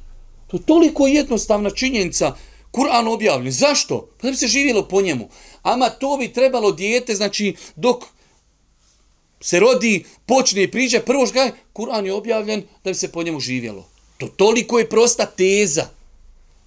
To 0.47 0.57
je 0.57 0.63
toliko 0.63 1.07
jednostavna 1.07 1.69
činjenica. 1.69 2.35
Kur'an 2.74 3.08
objavljen. 3.08 3.52
Zašto? 3.52 4.08
Pa 4.20 4.26
da 4.26 4.30
bi 4.30 4.36
se 4.36 4.46
živjelo 4.46 4.88
po 4.88 5.02
njemu. 5.02 5.28
Ama 5.62 5.90
to 5.90 6.16
bi 6.16 6.32
trebalo 6.32 6.72
dijete, 6.72 7.14
znači, 7.14 7.54
dok 7.76 8.04
se 9.40 9.60
rodi, 9.60 10.04
počne 10.26 10.62
i 10.62 10.70
priđe, 10.70 11.00
prvo 11.00 11.26
što 11.26 11.48
Kur'an 11.72 12.06
je 12.06 12.12
objavljen 12.12 12.64
da 12.84 12.90
bi 12.90 12.94
se 12.94 13.12
po 13.12 13.22
njemu 13.22 13.40
živjelo. 13.40 13.86
To 14.18 14.26
toliko 14.26 14.78
je 14.78 14.88
prosta 14.88 15.26
teza, 15.26 15.86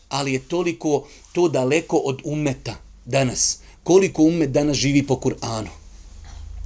ali 0.10 0.34
je 0.34 0.40
toliko 0.40 1.08
to 1.34 1.48
daleko 1.48 1.98
od 1.98 2.22
umeta 2.24 2.76
danas. 3.06 3.60
Koliko 3.84 4.24
umet 4.24 4.52
danas 4.52 4.78
živi 4.78 5.04
po 5.08 5.16
Kur'anu. 5.16 5.70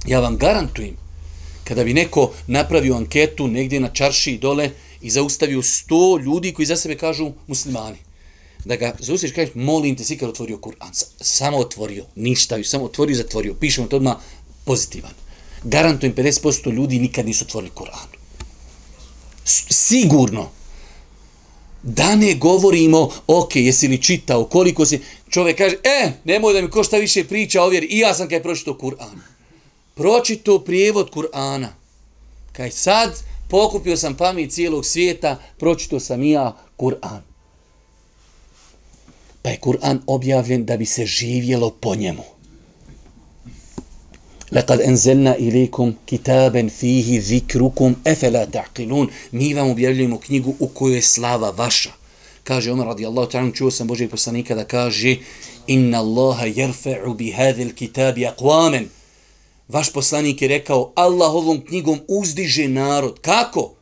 Ja 0.06 0.20
vam 0.20 0.36
garantujem, 0.36 0.96
kada 1.64 1.84
bi 1.84 1.94
neko 1.94 2.30
napravio 2.46 2.94
anketu 2.94 3.48
negdje 3.48 3.80
na 3.80 3.88
čarši 3.88 4.38
dole 4.38 4.70
i 5.00 5.10
zaustavio 5.10 5.62
sto 5.62 6.18
ljudi 6.18 6.52
koji 6.52 6.66
za 6.66 6.76
sebe 6.76 6.96
kažu 6.96 7.32
muslimani, 7.46 7.98
da 8.64 8.76
ga 8.76 8.94
zaustiš, 8.98 9.32
kažeš, 9.32 9.54
molim 9.54 9.96
te, 9.96 10.04
sikar 10.04 10.28
otvorio 10.28 10.58
Kur'an, 10.58 10.90
samo 11.20 11.58
otvorio, 11.58 12.04
ništa, 12.14 12.62
samo 12.64 12.84
otvorio, 12.84 13.16
zatvorio, 13.16 13.54
pišemo 13.54 13.86
to 13.86 13.96
odmah 13.96 14.16
pozitivan. 14.64 15.12
Garantujem 15.64 16.14
50% 16.14 16.72
ljudi 16.72 16.98
nikad 16.98 17.26
nisu 17.26 17.44
otvorili 17.44 17.72
Kur'an. 17.74 18.08
Sigurno. 19.70 20.50
Da 21.82 22.16
ne 22.16 22.34
govorimo, 22.34 23.10
ok, 23.26 23.56
jesi 23.56 23.88
li 23.88 24.02
čitao, 24.02 24.44
koliko 24.44 24.86
si, 24.86 25.00
čovjek 25.30 25.58
kaže, 25.58 25.76
e, 25.84 26.12
nemoj 26.24 26.52
da 26.52 26.62
mi 26.62 26.70
ko 26.70 26.84
šta 26.84 26.96
više 26.96 27.24
priča 27.24 27.62
ovjer, 27.62 27.86
i 27.88 27.98
ja 27.98 28.14
sam 28.14 28.28
kaj 28.28 28.42
pročitao 28.42 28.74
Kur'an. 28.74 29.18
Pročitao 29.94 30.58
prijevod 30.58 31.10
Kur'ana. 31.10 31.68
Kaj 32.52 32.70
sad 32.70 33.22
pokupio 33.48 33.96
sam 33.96 34.16
pamet 34.16 34.52
cijelog 34.52 34.86
svijeta, 34.86 35.38
pročitao 35.58 36.00
sam 36.00 36.22
i 36.22 36.30
ja 36.30 36.56
Kur'an. 36.76 37.31
Pa 39.42 39.50
je 39.50 39.58
Kur'an 39.60 40.02
objavljen 40.06 40.64
da 40.64 40.76
bi 40.76 40.86
se 40.86 41.06
živjelo 41.06 41.70
po 41.70 41.94
njemu. 41.94 42.22
Lekad 44.52 44.80
enzelna 44.80 45.36
ilikum 45.36 45.94
kitaben 46.06 46.70
fihi 46.70 47.20
zikrukum 47.20 47.96
efela 48.04 48.46
ta'qilun. 48.46 49.08
Mi 49.30 49.54
vam 49.54 49.70
objavljujemo 49.70 50.18
knjigu 50.18 50.54
u 50.58 50.68
kojoj 50.68 50.96
je 50.96 51.02
slava 51.02 51.50
vaša. 51.50 51.90
Kaže 52.44 52.72
Umar 52.72 52.86
radijallahu 52.86 53.30
ta'ala, 53.30 53.52
čuo 53.54 53.70
sam 53.70 53.86
Božeg 53.86 54.10
poslanika 54.10 54.54
da 54.54 54.64
kaže 54.64 55.16
Inna 55.66 55.98
Allaha 55.98 56.46
jerfe'u 56.46 57.14
bi 57.14 57.30
hadhil 57.30 57.74
kitabi 57.74 58.26
aqwamen. 58.26 58.84
Vaš 59.68 59.92
poslanik 59.92 60.42
je 60.42 60.48
rekao 60.48 60.92
Allah 60.94 61.34
ovom 61.34 61.60
knjigom 61.60 62.00
uzdiže 62.08 62.68
narod. 62.68 63.20
Kako? 63.20 63.74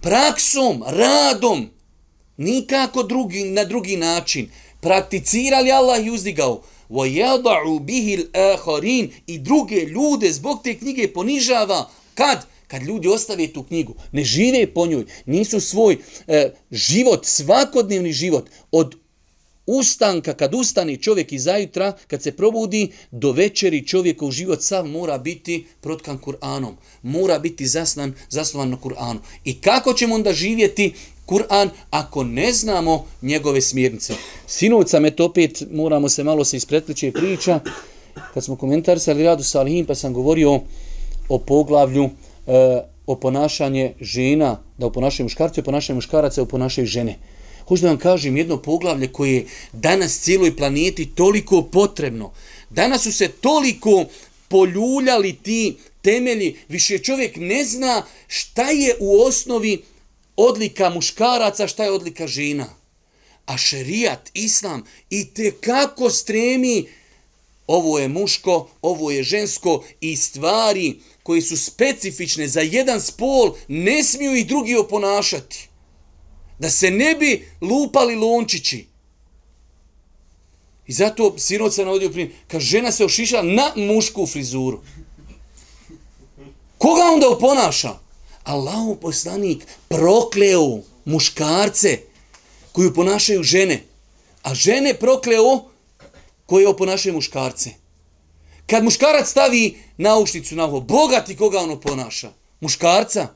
Praksom, 0.00 0.84
radom. 0.86 1.70
Nikako 2.36 3.02
drugi, 3.02 3.44
na 3.44 3.64
drugi 3.64 3.96
način 3.96 4.48
prakticirali 4.81 5.71
Allah 5.71 6.05
i 6.05 6.09
uzdigao 6.09 6.61
وَيَضَعُ 6.89 7.77
بِهِ 7.77 8.15
الْأَخَرِينَ 8.15 9.09
i 9.27 9.39
druge 9.39 9.85
ljude 9.85 10.31
zbog 10.33 10.63
te 10.63 10.77
knjige 10.77 11.13
ponižava 11.13 11.89
kad? 12.13 12.45
Kad 12.67 12.83
ljudi 12.83 13.07
ostave 13.07 13.47
tu 13.47 13.63
knjigu, 13.63 13.95
ne 14.11 14.23
žive 14.23 14.73
po 14.73 14.85
njoj, 14.87 15.05
nisu 15.25 15.59
svoj 15.59 15.97
e, 16.27 16.51
život, 16.71 17.25
svakodnevni 17.25 18.13
život 18.13 18.49
od 18.71 18.95
ustanka, 19.65 20.33
kad 20.33 20.53
ustane 20.53 20.97
čovjek 20.97 21.31
iz 21.31 21.43
zajutra, 21.43 21.93
kad 22.07 22.23
se 22.23 22.31
probudi, 22.31 22.91
do 23.11 23.31
večeri 23.31 23.87
čovjekov 23.87 24.31
život 24.31 24.63
sav 24.63 24.87
mora 24.87 25.17
biti 25.17 25.65
protkan 25.81 26.19
Kur'anom. 26.19 26.73
Mora 27.01 27.39
biti 27.39 27.67
zasnan, 27.67 28.13
zasnovan 28.29 28.69
na 28.69 28.77
Kur'anu. 28.77 29.19
I 29.45 29.61
kako 29.61 29.93
ćemo 29.93 30.15
onda 30.15 30.33
živjeti 30.33 30.93
Kur'an 31.28 31.70
ako 31.90 32.24
ne 32.24 32.52
znamo 32.52 33.04
njegove 33.22 33.60
smjernice. 33.60 34.14
Sinovca 34.46 35.00
me 35.00 35.10
to 35.10 35.24
opet 35.24 35.62
moramo 35.70 36.08
se 36.08 36.24
malo 36.24 36.44
se 36.44 36.56
ispretliče 36.56 37.12
priča. 37.12 37.60
Kad 38.34 38.44
smo 38.44 38.56
komentarisali 38.56 39.24
Radu 39.24 39.42
Salihin 39.44 39.86
pa 39.86 39.94
sam 39.94 40.12
govorio 40.12 40.60
o 41.28 41.38
poglavlju 41.38 42.04
e, 42.04 42.10
o 43.06 43.16
ponašanje 43.16 43.92
žena, 44.00 44.56
da 44.78 44.86
o 44.86 44.92
ponašaju 44.92 45.24
muškarci, 45.24 45.60
o 45.60 45.62
ponašaju 45.62 45.94
muškaraca, 45.94 46.42
o 46.42 46.46
ponašaju 46.46 46.86
žene. 46.86 47.18
Hoću 47.68 47.82
da 47.82 47.88
vam 47.88 47.98
kažem 47.98 48.36
jedno 48.36 48.56
poglavlje 48.56 49.12
koje 49.12 49.34
je 49.34 49.46
danas 49.72 50.18
cijeloj 50.20 50.56
planeti 50.56 51.06
toliko 51.14 51.62
potrebno. 51.62 52.32
Danas 52.70 53.02
su 53.02 53.12
se 53.12 53.28
toliko 53.28 54.04
poljuljali 54.48 55.32
ti 55.32 55.76
temelji, 56.02 56.56
više 56.68 56.98
čovjek 56.98 57.36
ne 57.36 57.64
zna 57.64 58.02
šta 58.26 58.70
je 58.70 58.96
u 59.00 59.20
osnovi 59.20 59.82
odlika 60.38 60.90
muškaraca, 60.90 61.66
šta 61.66 61.84
je 61.84 61.92
odlika 61.92 62.26
žena. 62.26 62.66
A 63.46 63.56
šerijat, 63.56 64.30
islam, 64.34 64.84
i 65.10 65.24
te 65.34 65.50
kako 65.60 66.10
stremi 66.10 66.86
ovo 67.66 67.98
je 67.98 68.08
muško, 68.08 68.68
ovo 68.82 69.10
je 69.10 69.22
žensko 69.22 69.84
i 70.00 70.16
stvari 70.16 71.00
koji 71.22 71.42
su 71.42 71.56
specifične 71.56 72.48
za 72.48 72.60
jedan 72.60 73.00
spol 73.00 73.54
ne 73.68 74.04
smiju 74.04 74.34
i 74.34 74.44
drugi 74.44 74.76
oponašati. 74.76 75.68
Da 76.58 76.70
se 76.70 76.90
ne 76.90 77.14
bi 77.14 77.48
lupali 77.60 78.16
lončići. 78.16 78.86
I 80.86 80.92
zato 80.92 81.38
sinoć 81.38 81.74
se 81.74 81.84
navodio 81.84 82.10
primjer, 82.10 82.32
kad 82.46 82.60
žena 82.60 82.92
se 82.92 83.04
ošišala 83.04 83.42
na 83.42 83.72
mušku 83.76 84.26
frizuru. 84.26 84.82
Koga 86.78 87.02
onda 87.02 87.28
oponaša? 87.28 88.07
Allahu 88.48 88.96
poslanik 88.96 89.66
prokleo 89.88 90.80
muškarce 91.04 91.98
koji 92.72 92.94
ponašaju 92.94 93.42
žene. 93.42 93.82
A 94.42 94.54
žene 94.54 94.94
prokleo 94.94 95.64
koje 96.46 96.68
oponašaju 96.68 97.14
muškarce. 97.14 97.70
Kad 98.66 98.84
muškarac 98.84 99.28
stavi 99.30 99.78
naušnicu 99.96 100.56
na 100.56 100.64
ovo, 100.64 100.80
bogati 100.80 101.36
koga 101.36 101.58
ono 101.58 101.80
ponaša? 101.80 102.32
Muškarca? 102.60 103.28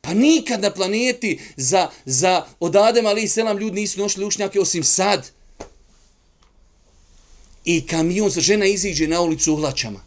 Pa 0.00 0.14
nikad 0.14 0.60
na 0.60 0.70
planeti 0.70 1.40
za, 1.56 1.90
za 2.04 2.46
od 2.60 2.76
Adem 2.76 3.06
ali 3.06 3.22
i 3.22 3.28
selam 3.28 3.58
ljudi 3.58 3.80
nisu 3.80 4.00
nošli 4.00 4.24
ušnjake 4.24 4.60
osim 4.60 4.84
sad. 4.84 5.30
I 7.64 7.86
kamion 7.86 8.30
za 8.30 8.40
žena 8.40 8.66
iziđe 8.66 9.08
na 9.08 9.20
ulicu 9.20 9.54
u 9.54 9.56
hlačama. 9.56 10.00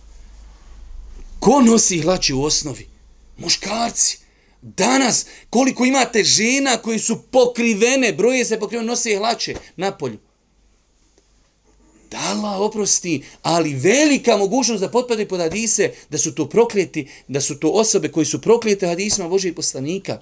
Ko 1.39 1.61
nosi 1.61 1.99
hlače 2.01 2.33
u 2.33 2.43
osnovi? 2.43 2.87
Muškarci. 3.37 4.24
Danas, 4.65 5.25
koliko 5.49 5.85
imate 5.85 6.23
žena 6.23 6.77
koji 6.77 6.99
su 6.99 7.21
pokrivene, 7.31 8.13
broje 8.13 8.45
se 8.45 8.59
pokrivene, 8.59 8.87
nose 8.87 9.17
hlače 9.17 9.55
na 9.77 9.97
polju. 9.97 10.17
Da 12.11 12.17
Allah 12.17 12.59
oprosti, 12.59 13.23
ali 13.41 13.73
velika 13.73 14.37
mogućnost 14.37 14.81
da 14.81 14.89
potpade 14.89 15.27
pod 15.27 15.39
hadise, 15.39 15.91
da 16.09 16.17
su 16.17 16.35
to 16.35 16.49
prokleti, 16.49 17.07
da 17.27 17.41
su 17.41 17.59
to 17.59 17.69
osobe 17.69 18.11
koji 18.11 18.25
su 18.25 18.41
proklete 18.41 18.87
hadisima 18.87 19.29
Božih 19.29 19.53
poslanika. 19.53 20.21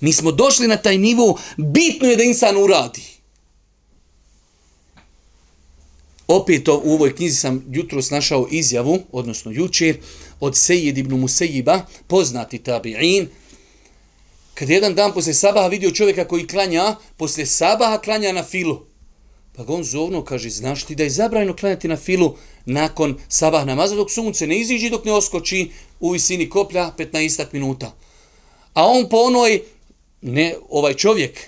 Mi 0.00 0.12
smo 0.12 0.32
došli 0.32 0.68
na 0.68 0.76
taj 0.76 0.98
nivo, 0.98 1.38
bitno 1.56 2.08
je 2.08 2.16
da 2.16 2.22
insan 2.22 2.56
uradi. 2.56 3.02
Opet 6.28 6.68
u 6.68 6.92
ovoj 6.92 7.16
knjizi 7.16 7.36
sam 7.36 7.64
jutro 7.70 8.00
našao 8.10 8.48
izjavu, 8.50 8.98
odnosno 9.12 9.50
jučer, 9.50 9.96
od 10.40 10.56
Sejid 10.56 10.98
ibn 10.98 11.20
Musejiba, 11.20 11.80
poznati 12.06 12.58
tabi'in, 12.58 13.26
kad 14.54 14.70
jedan 14.70 14.94
dan 14.94 15.12
posle 15.12 15.34
sabaha 15.34 15.68
vidio 15.68 15.90
čovjeka 15.90 16.28
koji 16.28 16.46
klanja, 16.46 16.96
posle 17.16 17.46
sabaha 17.46 17.98
klanja 17.98 18.32
na 18.32 18.44
filu. 18.44 18.86
Pa 19.56 19.64
ga 19.64 19.72
on 19.72 19.84
zovno 19.84 20.24
kaže, 20.24 20.50
znaš 20.50 20.84
ti 20.84 20.94
da 20.94 21.02
je 21.02 21.10
zabrajno 21.10 21.56
klanjati 21.56 21.88
na 21.88 21.96
filu 21.96 22.36
nakon 22.64 23.18
sabah 23.28 23.66
namaza 23.66 23.96
dok 23.96 24.10
sunce 24.10 24.46
ne 24.46 24.58
iziđi, 24.60 24.90
dok 24.90 25.04
ne 25.04 25.12
oskoči 25.12 25.70
u 26.00 26.10
visini 26.10 26.50
koplja 26.50 26.92
15 26.98 27.46
minuta. 27.52 27.92
A 28.74 28.86
on 28.86 29.08
po 29.08 29.16
onoj, 29.16 29.62
ne, 30.20 30.54
ovaj 30.68 30.94
čovjek, 30.94 31.40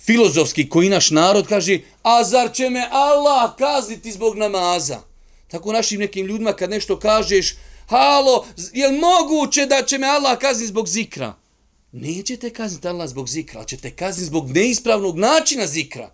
filozofski 0.00 0.68
koji 0.68 0.88
naš 0.88 1.10
narod 1.10 1.46
kaže, 1.46 1.78
a 2.02 2.24
zar 2.24 2.52
će 2.52 2.70
me 2.70 2.88
Allah 2.90 3.56
kazniti 3.58 4.12
zbog 4.12 4.36
namaza? 4.36 5.00
Tako 5.48 5.72
našim 5.72 6.00
nekim 6.00 6.26
ljudima 6.26 6.52
kad 6.52 6.70
nešto 6.70 6.98
kažeš, 6.98 7.54
halo, 7.86 8.46
je 8.72 8.88
li 8.88 8.98
moguće 8.98 9.66
da 9.66 9.82
će 9.82 9.98
me 9.98 10.06
Allah 10.06 10.38
kazniti 10.38 10.68
zbog 10.68 10.88
zikra? 10.88 11.34
Nećete 11.92 12.50
kazniti 12.50 12.88
Allah 12.88 13.08
zbog 13.08 13.28
zikra, 13.28 13.58
ali 13.58 13.68
ćete 13.68 13.90
kazniti 13.90 14.26
zbog 14.26 14.50
neispravnog 14.50 15.18
načina 15.18 15.66
zikra. 15.66 16.10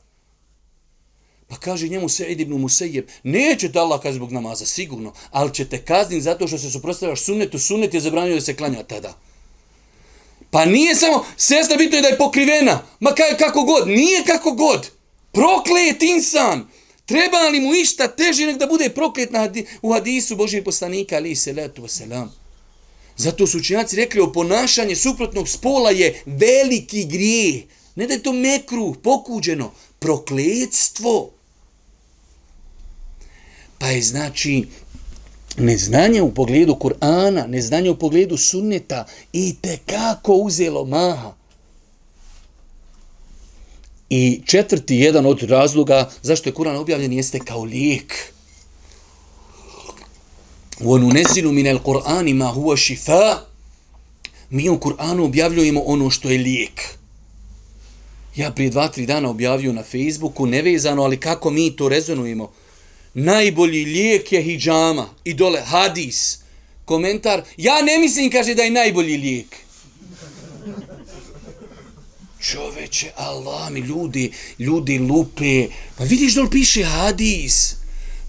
Pa 1.48 1.56
kaže 1.56 1.88
njemu 1.88 2.09
Sejid 2.09 2.40
ibn 2.40 2.52
Musejib, 2.52 3.09
neće 3.22 3.72
te 3.72 3.78
Allah 3.78 4.00
kazniti 4.00 4.16
zbog 4.16 4.33
namaza, 4.33 4.66
sigurno, 4.66 5.12
ali 5.30 5.54
ćete 5.54 5.85
kazniti 5.85 6.22
zato 6.22 6.48
što 6.48 6.59
se 6.59 6.70
suprostavljaš 6.70 7.24
sunnetu, 7.24 7.59
sunnet 7.59 7.94
je 7.94 8.00
zabranio 8.00 8.35
da 8.35 8.40
se 8.40 8.56
klanja 8.56 8.83
tada. 8.83 9.14
Pa 10.50 10.64
nije 10.64 10.94
samo, 10.94 11.24
sestra 11.37 11.76
bitno 11.76 11.96
je 11.96 12.02
da 12.02 12.09
je 12.09 12.18
pokrivena, 12.18 12.83
ma 13.00 13.14
kaj, 13.14 13.37
kako 13.38 13.62
god, 13.62 13.88
nije 13.88 14.24
kako 14.24 14.52
god. 14.52 14.90
Proklet 15.33 16.02
insan, 16.02 16.68
treba 17.11 17.49
li 17.49 17.61
mu 17.61 17.75
išta 17.75 18.07
teže 18.09 18.46
nek 18.46 18.59
da 18.59 18.66
bude 18.66 18.88
proklet 18.94 19.33
na, 19.33 19.49
u 19.83 19.92
hadisu 19.92 20.37
Božih 20.37 20.62
poslanika, 20.64 21.16
ali 21.16 21.35
se 21.37 21.53
letu 21.53 21.88
selam. 21.88 22.31
Zato 23.16 23.46
su 23.46 23.59
učinjaci 23.59 23.96
rekli, 23.96 24.20
o 24.20 24.33
ponašanje 24.33 24.96
suprotnog 24.96 25.49
spola 25.49 25.90
je 25.90 26.23
veliki 26.27 27.05
grije. 27.05 27.66
Ne 27.94 28.07
da 28.07 28.14
je 28.14 28.23
to 28.23 28.33
mekru, 28.33 28.94
pokuđeno, 29.03 29.73
prokletstvo. 29.99 31.31
Pa 33.79 33.87
je 33.87 34.03
znači 34.03 34.64
neznanje 35.57 36.23
u 36.23 36.35
pogledu 36.35 36.75
Kur'ana, 36.75 37.46
neznanje 37.46 37.90
u 37.90 37.99
pogledu 37.99 38.37
sunneta 38.37 39.07
i 39.33 39.55
te 39.62 39.79
kako 39.87 40.35
uzelo 40.35 40.85
maha. 40.85 41.39
I 44.10 44.41
četvrti 44.45 44.95
jedan 44.95 45.26
od 45.26 45.41
razloga 45.41 46.12
zašto 46.21 46.50
je 46.50 46.54
Kur'an 46.54 46.76
objavljen 46.76 47.13
jeste 47.13 47.39
kao 47.39 47.63
lijek. 47.63 48.32
وَنُنَزِلُ 50.80 51.45
مِنَ 51.52 51.80
الْقُرْآنِ 51.80 52.34
مَا 52.34 52.54
هُوَ 52.54 52.76
شِفَا 52.76 53.38
Mi 54.50 54.69
u 54.69 54.80
Kur'anu 54.80 55.26
objavljujemo 55.26 55.82
ono 55.82 56.10
što 56.10 56.30
je 56.30 56.38
lijek. 56.38 56.82
Ja 58.36 58.52
prije 58.52 58.69
dva, 58.69 58.88
tri 58.88 59.06
dana 59.06 59.30
objavio 59.30 59.74
na 59.74 59.84
Facebooku, 59.84 60.45
nevezano, 60.45 61.04
ali 61.04 61.19
kako 61.19 61.50
mi 61.50 61.76
to 61.76 61.89
rezonujemo 61.89 62.52
najbolji 63.15 63.86
lijek 63.86 64.32
je 64.32 64.41
hijjama 64.41 65.10
i 65.24 65.34
dole 65.34 65.62
hadis. 65.62 66.39
Komentar, 66.86 67.43
ja 67.58 67.82
ne 67.82 67.98
mislim, 67.98 68.32
kaže 68.32 68.56
da 68.56 68.63
je 68.63 68.71
najbolji 68.71 69.17
lijek. 69.17 69.56
Čoveče, 72.42 73.11
Allah 73.16 73.70
mi, 73.70 73.81
ljudi, 73.81 74.33
ljudi 74.59 74.98
lupe. 74.98 75.68
Pa 75.98 76.05
vidiš 76.05 76.35
da 76.35 76.42
li 76.42 76.50
piše 76.50 76.85
hadis? 76.85 77.74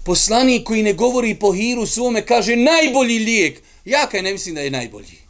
Poslanik 0.04 0.64
koji 0.64 0.82
ne 0.82 0.92
govori 0.92 1.34
po 1.34 1.52
hiru 1.52 1.86
svome 1.86 2.26
kaže 2.26 2.56
najbolji 2.56 3.18
lijek. 3.18 3.62
Ja 3.84 4.06
kaj 4.06 4.22
ne 4.22 4.32
mislim 4.32 4.54
da 4.54 4.60
je 4.60 4.70
najbolji. 4.70 5.22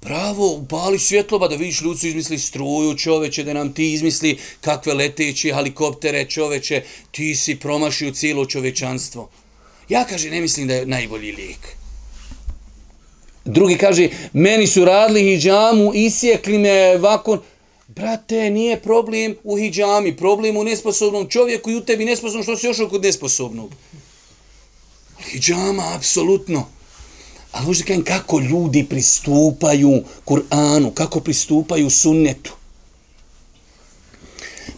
Pravo, 0.00 0.52
upali 0.52 0.98
svjetloba 0.98 1.48
da 1.48 1.56
vidiš 1.56 1.80
ljudi 1.80 1.98
su 1.98 2.06
izmisli 2.06 2.38
struju 2.38 2.96
čoveče, 2.96 3.44
da 3.44 3.52
nam 3.52 3.72
ti 3.72 3.92
izmisli 3.92 4.38
kakve 4.60 4.94
leteći 4.94 5.52
helikoptere 5.52 6.24
čoveče, 6.24 6.82
ti 7.10 7.34
si 7.34 7.56
promašio 7.56 8.12
cijelo 8.12 8.46
čovečanstvo. 8.46 9.30
Ja 9.88 10.04
kaže, 10.04 10.30
ne 10.30 10.40
mislim 10.40 10.68
da 10.68 10.74
je 10.74 10.86
najbolji 10.86 11.32
lijek. 11.32 11.77
Drugi 13.48 13.78
kaže, 13.78 14.08
meni 14.32 14.66
su 14.66 14.84
radili 14.84 15.20
hijjamu, 15.20 15.94
isjekli 15.94 16.58
me 16.58 16.96
vakon. 16.96 17.40
Brate, 17.86 18.50
nije 18.50 18.80
problem 18.80 19.36
u 19.44 19.56
hijjami, 19.56 20.16
problem 20.16 20.56
u 20.56 20.64
nesposobnom 20.64 21.28
čovjeku 21.28 21.70
i 21.70 21.76
u 21.76 21.80
tebi 21.80 22.04
nesposobnom 22.04 22.42
što 22.42 22.56
si 22.56 22.66
još 22.66 22.76
kod 22.90 23.02
nesposobnog. 23.02 23.70
Hijjama, 25.30 25.94
apsolutno. 25.96 26.66
Ali 27.52 27.66
možda 27.66 27.84
kajem 27.84 28.04
kako 28.04 28.38
ljudi 28.38 28.84
pristupaju 28.84 30.02
Kur'anu, 30.24 30.94
kako 30.94 31.20
pristupaju 31.20 31.90
sunnetu. 31.90 32.52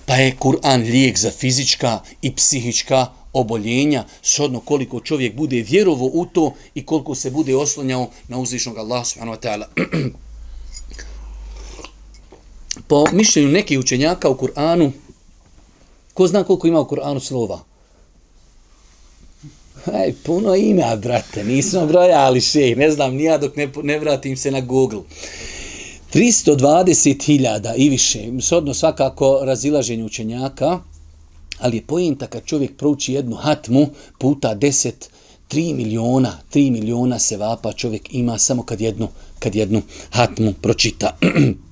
Pa 0.06 0.14
je 0.14 0.36
Kur'an 0.38 0.82
lijek 0.82 1.18
za 1.18 1.30
fizička 1.30 2.00
i 2.22 2.34
psihička 2.34 3.06
oboljenja, 3.32 4.04
shodno 4.22 4.60
koliko 4.60 5.00
čovjek 5.00 5.36
bude 5.36 5.62
vjerovo 5.62 6.10
u 6.12 6.26
to 6.26 6.54
i 6.74 6.86
koliko 6.86 7.14
se 7.14 7.30
bude 7.30 7.56
oslonjao 7.56 8.10
na 8.28 8.38
uzvišnog 8.38 8.78
Allaha 8.78 9.04
subhanahu 9.04 9.38
wa 9.38 9.42
ta'ala. 9.42 9.66
Po 12.88 13.04
mišljenju 13.12 13.48
nekih 13.48 13.78
učenjaka 13.78 14.28
u 14.28 14.34
Kur'anu, 14.34 14.90
ko 16.14 16.26
zna 16.26 16.44
koliko 16.44 16.66
ima 16.66 16.80
u 16.80 16.84
Kur'anu 16.84 17.20
slova? 17.20 17.60
Aj, 19.86 20.12
puno 20.22 20.54
ima, 20.54 20.96
brate, 20.96 21.44
nismo 21.44 21.86
brojali 21.86 22.40
še, 22.40 22.74
ne 22.76 22.90
znam, 22.90 23.14
nija 23.14 23.38
dok 23.38 23.56
ne, 23.56 23.68
ne 23.82 23.98
vratim 23.98 24.36
se 24.36 24.50
na 24.50 24.60
Google. 24.60 25.00
320.000 26.14 27.74
i 27.76 27.88
više, 27.88 28.18
sodno 28.40 28.74
svakako 28.74 29.40
razilaženje 29.42 30.04
učenjaka, 30.04 30.78
ali 31.60 31.76
je 31.76 31.86
pojenta 31.86 32.26
kad 32.26 32.44
čovjek 32.44 32.76
prouči 32.76 33.12
jednu 33.12 33.36
hatmu 33.36 33.88
puta 34.18 34.54
10, 34.54 34.92
3 35.50 35.74
miliona, 35.74 36.38
3 36.52 36.70
miliona 36.70 37.18
se 37.18 37.36
vapa 37.36 37.72
čovjek 37.72 38.14
ima 38.14 38.38
samo 38.38 38.62
kad 38.62 38.80
jednu, 38.80 39.08
kad 39.38 39.54
jednu 39.54 39.82
hatmu 40.10 40.54
pročita. 40.62 41.16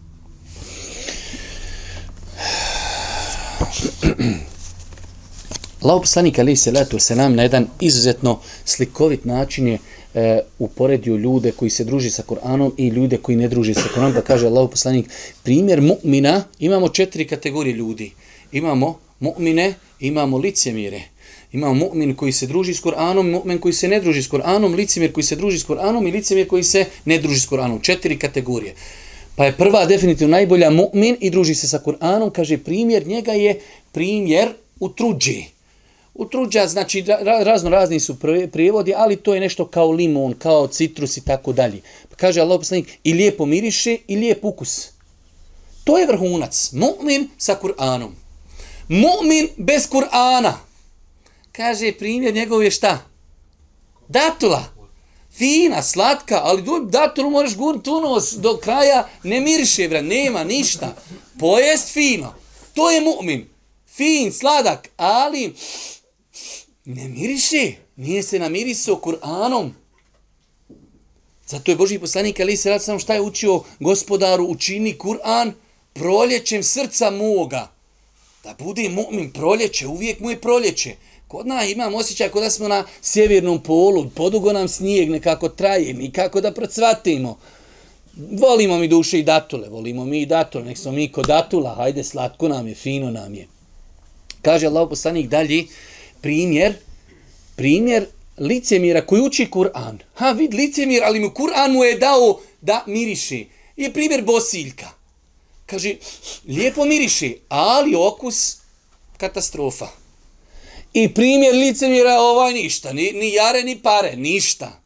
Lao 5.83 6.01
poslanik 6.01 6.39
alejhi 6.39 6.57
salatu 6.57 6.99
selam 6.99 7.35
na 7.35 7.43
jedan 7.43 7.67
izuzetno 7.81 8.41
slikovit 8.65 9.25
način 9.25 9.69
je 9.69 9.79
e, 10.15 10.41
uporedio 10.59 11.17
ljude 11.17 11.53
koji 11.53 11.71
se 11.71 11.85
druži 11.85 12.11
sa 12.11 12.23
Kur'anom 12.23 12.73
i 12.77 12.89
ljude 12.89 13.17
koji 13.17 13.37
ne 13.37 13.49
druži 13.49 13.75
sa 13.75 13.89
Kur'anom, 13.95 14.15
pa 14.15 14.21
kaže 14.21 14.47
Allahu 14.47 14.71
poslanik 14.71 15.11
primjer 15.43 15.81
mu'mina, 15.81 16.43
imamo 16.59 16.89
četiri 16.89 17.27
kategorije 17.27 17.75
ljudi. 17.75 18.13
Imamo 18.53 18.99
mu'mine, 19.21 19.75
imamo 20.01 20.39
licemire. 20.39 21.03
Imamo 21.53 21.75
mu'min 21.75 22.15
koji 22.17 22.33
se 22.33 22.47
druži 22.47 22.75
s 22.75 22.83
Kur'anom, 22.83 23.31
mu'min 23.35 23.59
koji 23.59 23.73
se 23.73 23.89
ne 23.89 24.01
druži 24.01 24.23
s 24.23 24.31
Kur'anom, 24.31 24.75
licemir 24.75 25.13
koji 25.13 25.25
se 25.25 25.37
druži 25.37 25.59
s 25.59 25.67
Kur'anom 25.67 26.09
i 26.09 26.13
licemir 26.13 26.49
koji 26.49 26.65
se 26.65 26.85
ne 27.05 27.19
druži 27.19 27.41
s 27.41 27.49
Kur'anom. 27.49 27.83
Četiri 27.83 28.19
kategorije. 28.19 28.75
Pa 29.37 29.45
je 29.45 29.57
prva 29.57 29.87
definitivno 29.87 30.37
najbolja 30.37 30.71
mu'min 30.71 31.17
i 31.21 31.31
druži 31.31 31.55
se 31.55 31.69
sa 31.69 31.79
Kur'anom, 31.85 32.31
kaže 32.33 32.59
primjer 32.59 33.07
njega 33.07 33.33
je 33.33 33.61
primjer 33.93 34.49
u 34.81 34.89
truđi. 34.89 35.45
Utruđa, 36.15 36.67
znači 36.67 37.05
razno 37.45 37.71
razni 37.71 38.01
su 38.01 38.17
prijevodi, 38.53 38.95
ali 38.97 39.17
to 39.17 39.35
je 39.35 39.41
nešto 39.41 39.67
kao 39.67 39.91
limon, 39.91 40.33
kao 40.33 40.67
citrus 40.67 41.17
i 41.17 41.25
tako 41.25 41.53
dalje. 41.53 41.81
Pa 42.11 42.17
kaže 42.17 42.41
Allah 42.41 42.59
poslanik, 42.59 42.99
i 43.05 43.15
lijepo 43.15 43.47
miriše 43.47 43.97
i 44.09 44.17
lijep 44.17 44.45
ukus. 44.45 44.89
To 45.85 45.99
je 45.99 46.07
vrhunac. 46.07 46.73
Mu'min 46.73 47.29
sa 47.39 47.59
Kur'anom. 47.63 48.11
Mu'min 48.89 49.49
bez 49.57 49.89
Kur'ana. 49.89 50.53
Kaže 51.53 51.93
primjer 51.93 52.35
njegov 52.35 52.63
je 52.65 52.71
šta? 52.71 53.05
Datula. 54.09 54.65
Fina, 55.33 55.83
slatka, 55.83 56.41
ali 56.45 56.65
datulu 56.91 57.31
moraš 57.31 57.57
gurnuti 57.57 57.91
u 57.91 58.01
nos 58.01 58.33
do 58.33 58.57
kraja, 58.57 59.09
ne 59.23 59.41
miriše, 59.41 59.89
bra, 59.89 60.03
nema 60.03 60.45
ništa. 60.45 60.97
Pojest 61.39 61.93
fino. 61.93 62.35
To 62.75 62.91
je 62.91 63.01
mu'min. 63.01 63.45
Fin, 63.87 64.33
sladak, 64.33 64.89
ali 64.97 65.55
ne 66.85 67.09
miriše, 67.09 67.73
nije 67.97 68.23
se 68.23 68.39
namirisao 68.39 68.95
Kur'anom. 68.97 69.71
Zato 71.47 71.71
je 71.71 71.77
Boži 71.77 71.99
poslanik 71.99 72.41
Ali 72.41 72.57
se 72.57 72.79
sam 72.79 72.99
šta 72.99 73.15
je 73.15 73.21
učio 73.21 73.63
gospodaru 73.81 74.45
učini 74.45 74.99
Kur'an 74.99 75.53
proljećem 75.93 76.63
srca 76.63 77.11
moga. 77.11 77.78
Da 78.45 78.55
bude 78.59 78.83
mu'min 78.83 79.33
proljeće, 79.33 79.87
uvijek 79.87 80.21
mu 80.21 80.31
je 80.31 80.41
proljeće. 80.41 80.95
Kod 81.29 81.47
nas 81.47 81.69
imam 81.69 81.95
osjećaj 81.95 82.29
kod 82.29 82.43
da 82.43 82.51
smo 82.51 82.69
na 82.69 82.85
sjevernom 83.03 83.63
polu, 83.63 84.11
podugo 84.15 84.53
nam 84.53 84.69
snijeg 84.69 85.11
nekako 85.11 85.49
traje, 85.49 85.95
nikako 85.95 86.41
da 86.41 86.53
procvatimo. 86.53 87.39
Volimo 88.33 88.79
mi 88.79 88.89
duše 88.89 89.19
i 89.19 89.23
datule, 89.23 89.69
volimo 89.69 90.05
mi 90.05 90.23
i 90.23 90.27
datule, 90.27 90.65
nek 90.65 90.79
smo 90.79 90.93
mi 90.93 91.13
kod 91.13 91.27
datula, 91.27 91.75
hajde 91.75 92.05
slatko 92.05 92.49
nam 92.49 92.69
je, 92.69 92.75
fino 92.75 93.11
nam 93.11 93.35
je. 93.35 93.47
Kaže 94.43 94.67
Allah 94.67 94.89
poslanik 94.89 95.29
dalje, 95.29 95.65
primjer, 96.21 96.75
primjer 97.57 98.07
licemira 98.39 99.07
koji 99.07 99.23
uči 99.23 99.51
Kur'an. 99.51 99.99
Ha, 100.15 100.33
vid 100.33 100.55
licemir, 100.55 101.03
ali 101.05 101.21
mu 101.21 101.31
Kur'an 101.31 101.73
mu 101.73 101.85
je 101.85 101.99
dao 101.99 102.41
da 102.61 102.85
miriše. 102.87 103.45
Je 103.77 103.93
primjer 103.93 104.23
bosiljka. 104.25 104.98
Kaže, 105.69 105.95
lijepo 106.47 106.85
miriši, 106.85 107.39
ali 107.49 107.95
okus 107.95 108.57
katastrofa. 109.17 109.89
I 110.93 111.15
primjer 111.15 111.55
licemira 111.55 112.15
ovaj 112.21 112.53
ništa, 112.53 112.93
ni, 112.93 113.13
ni 113.13 113.33
jare, 113.33 113.63
ni 113.63 113.79
pare, 113.83 114.17
ništa. 114.17 114.81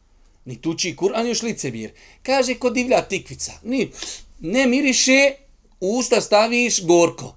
Ni 0.45 0.61
tuči 0.61 0.95
Kur'an 0.95 1.27
još 1.27 1.41
licemir. 1.41 1.91
Kaže, 2.23 2.55
ko 2.59 2.69
divlja 2.69 3.01
tikvica, 3.01 3.53
ni, 3.63 3.91
ne 4.39 4.67
miriše, 4.67 5.31
usta 5.79 6.21
staviš 6.21 6.81
gorko. 6.83 7.35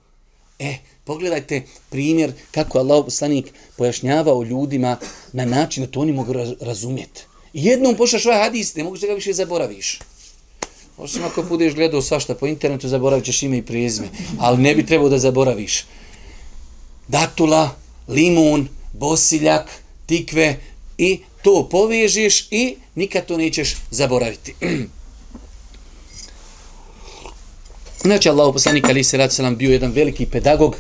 E, 0.59 0.77
Pogledajte 1.07 1.63
primjer 1.91 2.33
kako 2.51 2.79
Allah 2.79 3.05
poslanik 3.05 3.53
pojašnjavao 3.77 4.43
ljudima 4.43 4.97
na 5.33 5.45
način 5.45 5.85
da 5.85 5.91
to 5.91 6.01
oni 6.01 6.13
mogu 6.13 6.33
razumjeti. 6.61 7.25
Jednom 7.53 7.97
pošaš 7.97 8.27
ovaj 8.27 8.39
hadis, 8.39 8.75
ne 8.75 8.85
mogu 8.85 8.99
da 8.99 9.07
ga 9.07 9.15
više 9.15 9.33
zaboraviš. 9.33 9.99
Osim 10.99 11.25
ako 11.25 11.43
budeš 11.43 11.75
gledao 11.75 12.03
svašta 12.03 12.35
po 12.35 12.47
internetu, 12.47 12.89
zaboravit 12.89 13.25
ćeš 13.25 13.43
ime 13.43 13.59
i 13.59 13.63
prezime. 13.63 14.09
Ali 14.39 14.63
ne 14.63 14.75
bi 14.75 14.87
trebao 14.87 15.09
da 15.09 15.19
zaboraviš. 15.19 15.85
Datula, 17.09 17.71
limun, 18.09 18.69
bosiljak, 18.93 19.71
tikve 20.07 20.57
i 20.99 21.21
to 21.43 21.69
povežeš 21.71 22.49
i 22.51 22.77
nikad 22.95 23.27
to 23.27 23.37
nećeš 23.37 23.77
zaboraviti. 23.91 24.55
Znači, 28.07 28.29
Allah 28.29 28.53
poslanik 28.53 28.85
Ali 28.89 29.05
se 29.05 29.17
rad 29.17 29.57
bio 29.57 29.73
jedan 29.73 29.93
veliki 29.93 30.27
pedagog, 30.27 30.77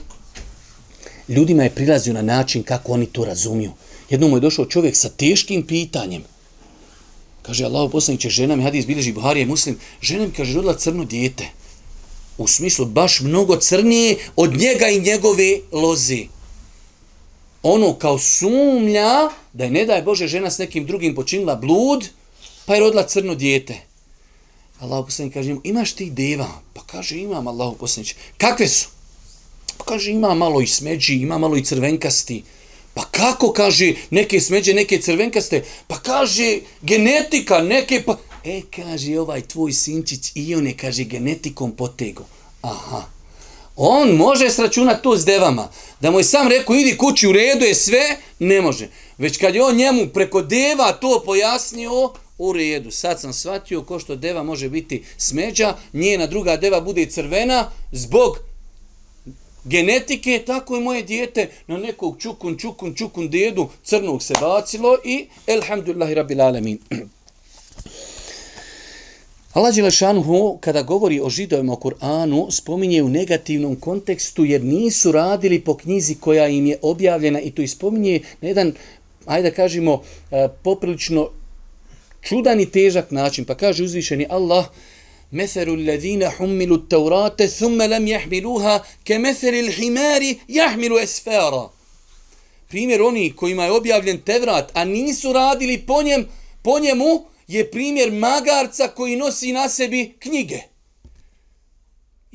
ljudima 1.28 1.62
je 1.62 1.70
prilazio 1.70 2.14
na 2.14 2.22
način 2.22 2.62
kako 2.62 2.92
oni 2.92 3.06
to 3.06 3.24
razumiju. 3.24 3.72
Jednom 4.10 4.32
je 4.32 4.40
došao 4.40 4.64
čovjek 4.64 4.96
sa 4.96 5.08
teškim 5.08 5.66
pitanjem. 5.66 6.24
Kaže, 7.46 7.64
Allah 7.64 7.90
poslaniće, 7.92 8.30
žena 8.30 8.56
mi, 8.56 8.62
hadis 8.62 8.86
bilježi 8.86 9.12
Buhari 9.12 9.40
je 9.40 9.46
muslim, 9.46 9.78
žena 10.02 10.26
mi, 10.26 10.32
kaže, 10.32 10.54
rodila 10.54 10.74
crno 10.74 11.04
dijete. 11.04 11.46
U 12.38 12.46
smislu, 12.46 12.86
baš 12.86 13.20
mnogo 13.20 13.56
crnije 13.56 14.16
od 14.36 14.56
njega 14.56 14.88
i 14.88 15.00
njegove 15.00 15.58
loze. 15.72 16.18
Ono 17.62 17.94
kao 17.94 18.18
sumlja 18.18 19.30
da 19.52 19.64
je, 19.64 19.70
ne 19.70 19.84
daj 19.86 20.02
Bože, 20.02 20.26
žena 20.26 20.50
s 20.50 20.58
nekim 20.58 20.86
drugim 20.86 21.14
počinila 21.14 21.54
blud, 21.56 22.08
pa 22.66 22.74
je 22.74 22.80
rodila 22.80 23.06
crno 23.06 23.34
dijete. 23.34 23.74
Allah 24.80 25.04
poslanik 25.04 25.34
kaže, 25.34 25.56
imaš 25.64 25.92
ti 25.92 26.10
deva? 26.10 26.48
Pa 26.74 26.82
kaže, 26.86 27.18
imam, 27.18 27.46
Allah 27.46 27.74
poslanik. 27.78 28.16
Kakve 28.38 28.68
su? 28.68 28.88
Pa 29.78 29.84
kaže, 29.84 30.10
ima 30.10 30.34
malo 30.34 30.60
i 30.60 30.66
smeđi, 30.66 31.14
ima 31.14 31.38
malo 31.38 31.56
i 31.56 31.64
crvenkasti. 31.64 32.42
Pa 32.96 33.04
kako, 33.04 33.52
kaže, 33.52 33.94
neke 34.10 34.40
smeđe, 34.40 34.74
neke 34.74 34.98
crvenkaste? 35.00 35.64
Pa 35.86 35.98
kaže, 35.98 36.58
genetika, 36.82 37.62
neke 37.62 38.02
pa... 38.06 38.16
E, 38.44 38.62
kaže, 38.76 39.18
ovaj 39.20 39.42
tvoj 39.42 39.72
sinčić 39.72 40.32
i 40.34 40.54
on 40.54 40.66
je, 40.66 40.76
kaže, 40.76 41.04
genetikom 41.04 41.72
potego. 41.72 42.24
Aha. 42.62 43.02
On 43.76 44.10
može 44.10 44.50
sračunati 44.50 45.02
to 45.02 45.16
s 45.16 45.24
devama. 45.24 45.68
Da 46.00 46.10
mu 46.10 46.20
je 46.20 46.24
sam 46.24 46.48
rekao, 46.48 46.76
idi 46.76 46.96
kući 46.96 47.28
u 47.28 47.32
redu, 47.32 47.64
je 47.64 47.74
sve, 47.74 48.16
ne 48.38 48.60
može. 48.60 48.88
Već 49.18 49.38
kad 49.38 49.54
je 49.54 49.64
on 49.64 49.76
njemu 49.76 50.06
preko 50.06 50.42
deva 50.42 50.92
to 50.92 51.22
pojasnio, 51.26 52.12
u 52.38 52.52
redu. 52.52 52.90
Sad 52.90 53.20
sam 53.20 53.32
shvatio 53.32 53.82
ko 53.82 53.98
što 53.98 54.16
deva 54.16 54.42
može 54.42 54.68
biti 54.68 55.04
smeđa, 55.16 55.76
njena 55.92 56.26
druga 56.26 56.56
deva 56.56 56.80
bude 56.80 57.06
crvena 57.06 57.70
zbog 57.92 58.38
genetike, 59.68 60.42
tako 60.46 60.76
i 60.76 60.80
moje 60.80 61.02
dijete 61.02 61.48
na 61.66 61.78
nekog 61.78 62.16
čukun, 62.18 62.58
čukun, 62.58 62.94
čukun 62.94 63.28
dedu 63.28 63.68
crnog 63.84 64.22
se 64.22 64.34
bacilo 64.40 64.98
i 65.04 65.26
elhamdulillahi 65.46 66.14
rabbil 66.14 66.40
alamin. 66.40 66.78
Allah 69.56 69.74
Đelešanuhu, 69.74 70.58
kada 70.60 70.82
govori 70.82 71.20
o 71.20 71.30
židovima 71.30 71.72
o 71.72 71.76
Kur'anu, 71.76 72.50
spominje 72.50 73.02
u 73.02 73.08
negativnom 73.08 73.76
kontekstu 73.76 74.44
jer 74.44 74.64
nisu 74.64 75.12
radili 75.12 75.60
po 75.60 75.76
knjizi 75.76 76.14
koja 76.14 76.48
im 76.48 76.66
je 76.66 76.78
objavljena 76.82 77.40
i 77.40 77.50
to 77.50 77.62
ispominje 77.62 78.20
na 78.40 78.48
jedan, 78.48 78.72
ajde 79.26 79.50
da 79.50 79.56
kažemo, 79.56 80.02
eh, 80.30 80.48
poprilično 80.62 81.30
čudan 82.22 82.60
i 82.60 82.70
težak 82.70 83.10
način. 83.10 83.44
Pa 83.44 83.54
kaže 83.54 83.84
uzvišeni 83.84 84.26
Allah, 84.30 84.66
مثل 85.33 85.69
الذين 85.69 86.29
حملوا 86.29 86.77
التوراة 86.77 87.35
ثم 87.59 87.81
لم 87.81 88.07
يحملوها 88.07 88.83
كمثل 89.05 89.53
الحمار 89.53 90.35
يحمل 90.49 90.99
اسفارا 90.99 91.71
primjer 92.71 93.01
oni 93.01 93.33
kojima 93.35 93.65
je 93.65 93.71
objavljen 93.71 94.21
Tevrat, 94.21 94.71
a 94.73 94.85
nisu 94.85 95.33
radili 95.33 95.77
po, 95.77 96.01
njem, 96.03 96.27
po 96.61 96.79
njemu, 96.79 97.25
je 97.47 97.71
primjer 97.71 98.11
magarca 98.11 98.87
koji 98.87 99.15
nosi 99.15 99.51
na 99.51 99.69
sebi 99.69 100.15
knjige. 100.19 100.59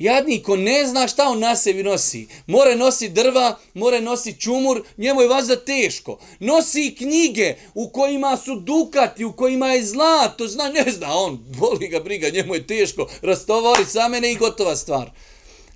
Jadnik, 0.02 0.42
ko 0.44 0.56
ne 0.56 0.86
zna 0.86 1.08
šta 1.08 1.28
on 1.28 1.38
na 1.38 1.56
sebi 1.56 1.82
nosi. 1.82 2.26
More 2.46 2.74
nosi 2.76 3.08
drva, 3.08 3.58
more 3.74 4.00
nosi 4.00 4.34
čumur, 4.40 4.82
njemu 4.96 5.20
je 5.20 5.28
vazda 5.28 5.56
teško. 5.56 6.18
Nosi 6.40 6.94
knjige 6.98 7.54
u 7.74 7.88
kojima 7.88 8.36
su 8.36 8.56
dukati, 8.60 9.24
u 9.24 9.32
kojima 9.32 9.68
je 9.68 9.84
zlato, 9.84 10.48
zna, 10.48 10.68
ne 10.68 10.92
zna 10.92 11.14
on, 11.14 11.38
boli 11.58 11.88
ga 11.88 12.00
briga, 12.00 12.28
njemu 12.28 12.54
je 12.54 12.66
teško, 12.66 13.08
rastovari 13.22 13.84
sa 13.84 14.08
mene 14.08 14.32
i 14.32 14.36
gotova 14.36 14.76
stvar. 14.76 15.10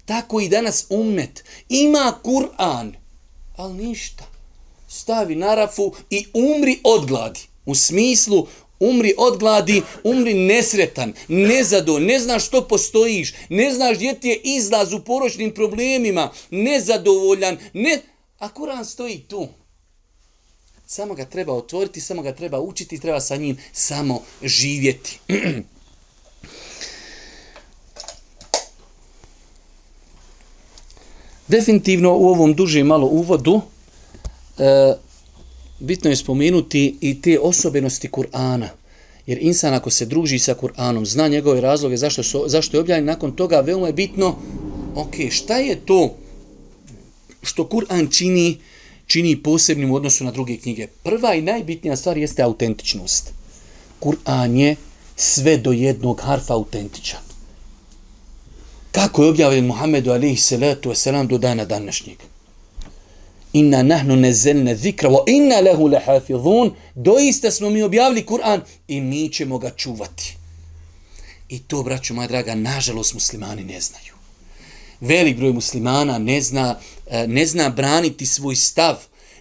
Tako 0.05 0.41
i 0.41 0.49
danas 0.49 0.87
umet. 0.91 1.45
Ima 1.69 2.19
Kur'an, 2.23 2.97
ali 3.57 3.75
ništa. 3.75 4.25
Stavi 4.89 5.35
na 5.35 5.55
rafu 5.55 5.93
i 6.11 6.27
umri 6.35 6.81
od 6.85 7.07
gladi. 7.07 7.41
U 7.67 7.75
smislu, 7.75 8.47
Umri 8.81 9.15
od 9.17 9.39
gladi, 9.39 9.83
umri 10.05 10.35
nesretan, 10.35 11.13
nezado, 11.29 11.99
ne 11.99 12.19
znaš 12.19 12.47
što 12.47 12.69
postojiš, 12.69 13.35
ne 13.49 13.73
znaš 13.73 13.97
gdje 13.97 14.21
ti 14.21 14.29
je 14.29 14.41
izlaz 14.45 14.93
u 14.93 15.01
poročnim 15.01 15.55
problemima, 15.55 16.33
nezadovoljan, 16.51 17.59
ne... 17.73 18.01
a 18.39 18.49
Kur'an 18.49 18.85
stoji 18.85 19.19
tu. 19.29 19.49
Samo 20.87 21.15
ga 21.15 21.25
treba 21.25 21.53
otvoriti, 21.53 22.01
samo 22.01 22.23
ga 22.23 22.33
treba 22.33 22.61
učiti, 22.61 23.01
treba 23.01 23.21
sa 23.21 23.37
njim 23.37 23.57
samo 23.73 24.23
živjeti. 24.43 25.19
Definitivno 31.49 32.17
u 32.17 32.29
ovom 32.29 32.55
dužem 32.55 32.87
malo 32.87 33.07
uvodu 33.07 33.61
e, 34.59 34.95
bitno 35.79 36.11
je 36.11 36.17
spomenuti 36.17 36.97
i 37.01 37.21
te 37.21 37.39
osobenosti 37.41 38.09
Kur'ana. 38.09 38.69
Jer 39.27 39.39
insan 39.41 39.75
ako 39.75 39.91
se 39.91 40.07
druži 40.07 40.39
sa 40.39 40.55
Kur'anom, 40.55 41.05
zna 41.05 41.29
njegove 41.29 41.61
razloge 41.61 41.97
zašto, 41.97 42.23
su, 42.23 42.45
zašto 42.47 42.77
je 42.77 42.81
objavljen, 42.81 43.05
nakon 43.05 43.33
toga 43.33 43.61
veoma 43.61 43.87
je 43.87 43.93
bitno, 43.93 44.37
ok, 44.95 45.15
šta 45.31 45.57
je 45.57 45.77
to 45.77 46.17
što 47.43 47.69
Kur'an 47.69 48.11
čini, 48.11 48.59
čini 49.07 49.43
posebnim 49.43 49.91
u 49.91 49.95
odnosu 49.95 50.25
na 50.25 50.31
druge 50.31 50.57
knjige? 50.57 50.87
Prva 50.87 51.35
i 51.35 51.43
najbitnija 51.43 51.97
stvar 51.97 52.19
jeste 52.19 52.43
autentičnost. 52.43 53.33
Kur'an 54.01 54.57
je 54.57 54.77
sve 55.17 55.57
do 55.57 55.73
jednog 55.73 56.21
harfa 56.21 56.55
autentičan. 56.55 57.21
Kako 58.93 59.23
je 59.23 59.31
objavljen 59.31 59.67
Muhammedu 59.67 60.11
alaihi 60.11 60.37
salatu 60.37 60.91
wasalam 60.91 61.27
do 61.27 61.39
dana 61.39 61.65
današnjeg? 61.65 62.17
Inna 63.57 63.83
nahnu 63.83 64.17
nezelne 64.17 64.75
zikra, 64.75 65.09
wa 65.09 65.23
inna 65.27 65.61
lehu 65.61 65.89
lehafidhun, 65.89 66.75
doista 66.95 67.51
smo 67.51 67.71
mi 67.71 67.83
objavili 67.83 68.27
Kur'an 68.27 68.61
i 68.89 69.01
mi 69.01 69.29
ćemo 69.33 69.59
ga 69.59 69.71
čuvati. 69.71 70.37
I 71.49 71.59
to, 71.59 71.83
braću 71.83 72.15
moja 72.15 72.29
draga, 72.29 72.55
nažalost 72.55 73.15
muslimani 73.15 73.65
ne 73.65 73.81
znaju. 73.81 74.15
Velik 75.01 75.37
broj 75.37 75.53
muslimana 75.53 76.19
ne 76.19 76.41
zna, 76.41 76.79
eh, 77.07 77.27
ne 77.27 77.47
zna 77.47 77.69
braniti 77.71 78.27
svoj 78.27 78.57
stav, 78.57 78.97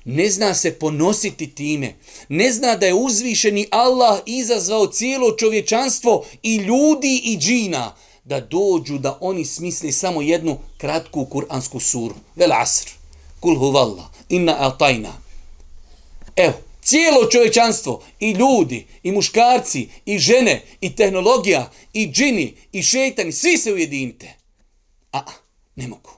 ne 0.06 0.30
zna 0.30 0.54
se 0.54 0.72
ponositi 0.72 1.48
time, 1.48 1.94
ne 2.30 2.52
zna 2.52 2.76
da 2.76 2.86
je 2.86 2.94
uzvišeni 2.94 3.68
Allah 3.72 4.20
izazvao 4.26 4.88
cijelo 4.88 5.32
čovječanstvo 5.38 6.26
i 6.44 6.56
ljudi 6.56 7.22
i 7.24 7.38
džina, 7.38 7.96
da 8.24 8.40
dođu 8.40 8.98
da 8.98 9.18
oni 9.22 9.46
smisli 9.46 9.92
samo 9.92 10.22
jednu 10.22 10.58
kratku 10.78 11.26
kuransku 11.26 11.80
suru. 11.80 12.16
Vel 12.36 12.54
asr. 12.54 13.05
Kul 13.40 13.58
huvalla. 13.58 14.12
Inna 14.30 14.56
atajna. 14.60 15.14
Evo, 16.36 16.54
cijelo 16.82 17.30
čovečanstvo, 17.32 18.04
i 18.20 18.32
ljudi, 18.32 18.86
i 19.04 19.12
muškarci, 19.12 19.90
i 20.06 20.20
žene, 20.20 20.62
i 20.82 20.96
tehnologija, 20.96 21.72
i 21.94 22.12
džini, 22.12 22.56
i 22.72 22.84
šeitani, 22.84 23.32
svi 23.32 23.58
se 23.58 23.74
ujedinite. 23.74 24.34
A, 25.12 25.22
ne 25.76 25.88
mogu. 25.88 26.10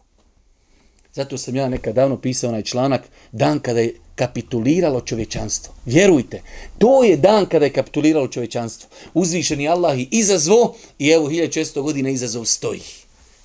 Zato 1.14 1.38
sam 1.38 1.56
ja 1.56 1.70
nekad 1.70 1.96
davno 1.96 2.22
pisao 2.22 2.50
onaj 2.50 2.64
članak, 2.64 3.02
dan 3.32 3.60
kada 3.60 3.80
je 3.80 3.96
kapituliralo 4.16 5.02
čovečanstvo. 5.02 5.74
Vjerujte, 5.86 6.42
to 6.78 7.04
je 7.04 7.18
dan 7.18 7.46
kada 7.46 7.66
je 7.66 7.74
kapituliralo 7.74 8.28
čovečanstvo. 8.28 8.90
Uzvišeni 9.14 9.68
Allah 9.68 10.00
i 10.00 10.08
izazvo 10.12 10.76
i 11.00 11.10
evo 11.10 11.30
1600 11.30 11.82
godina 11.82 12.10
izazov 12.10 12.46
stoji. 12.46 12.82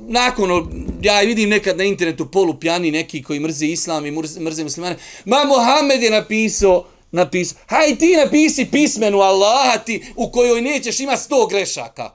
nakon, 0.00 0.70
ja 1.02 1.20
vidim 1.20 1.50
nekad 1.50 1.76
na 1.76 1.84
internetu 1.84 2.30
polupjani 2.30 2.90
neki 2.90 3.22
koji 3.22 3.40
mrze 3.40 3.66
islam 3.66 4.06
i 4.06 4.10
mrze, 4.10 4.40
mrze 4.40 4.64
muslimane, 4.64 4.96
ma 5.24 5.44
Mohamed 5.44 6.02
je 6.02 6.10
napisao, 6.10 6.86
napis, 7.12 7.54
haj 7.66 7.96
ti 7.98 8.16
napisi 8.16 8.68
pismenu 8.70 9.20
Allaha 9.20 9.78
ti 9.78 10.04
u 10.16 10.30
kojoj 10.30 10.62
nećeš 10.62 11.00
ima 11.00 11.16
sto 11.16 11.46
grešaka. 11.46 12.14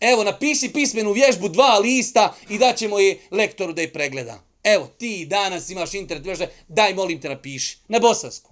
Evo, 0.00 0.24
napiši 0.24 0.72
pismenu 0.72 1.12
vježbu 1.12 1.48
dva 1.48 1.78
lista 1.78 2.34
i 2.48 2.58
daćemo 2.58 2.98
je 2.98 3.20
lektoru 3.30 3.72
da 3.72 3.82
je 3.82 3.92
pregleda. 3.92 4.42
Evo, 4.64 4.88
ti 4.98 5.26
danas 5.26 5.70
imaš 5.70 5.94
internet, 5.94 6.26
vježbe, 6.26 6.48
daj, 6.68 6.94
molim 6.94 7.20
te, 7.20 7.28
napiši. 7.28 7.78
Na 7.88 7.98
bosansku. 7.98 8.50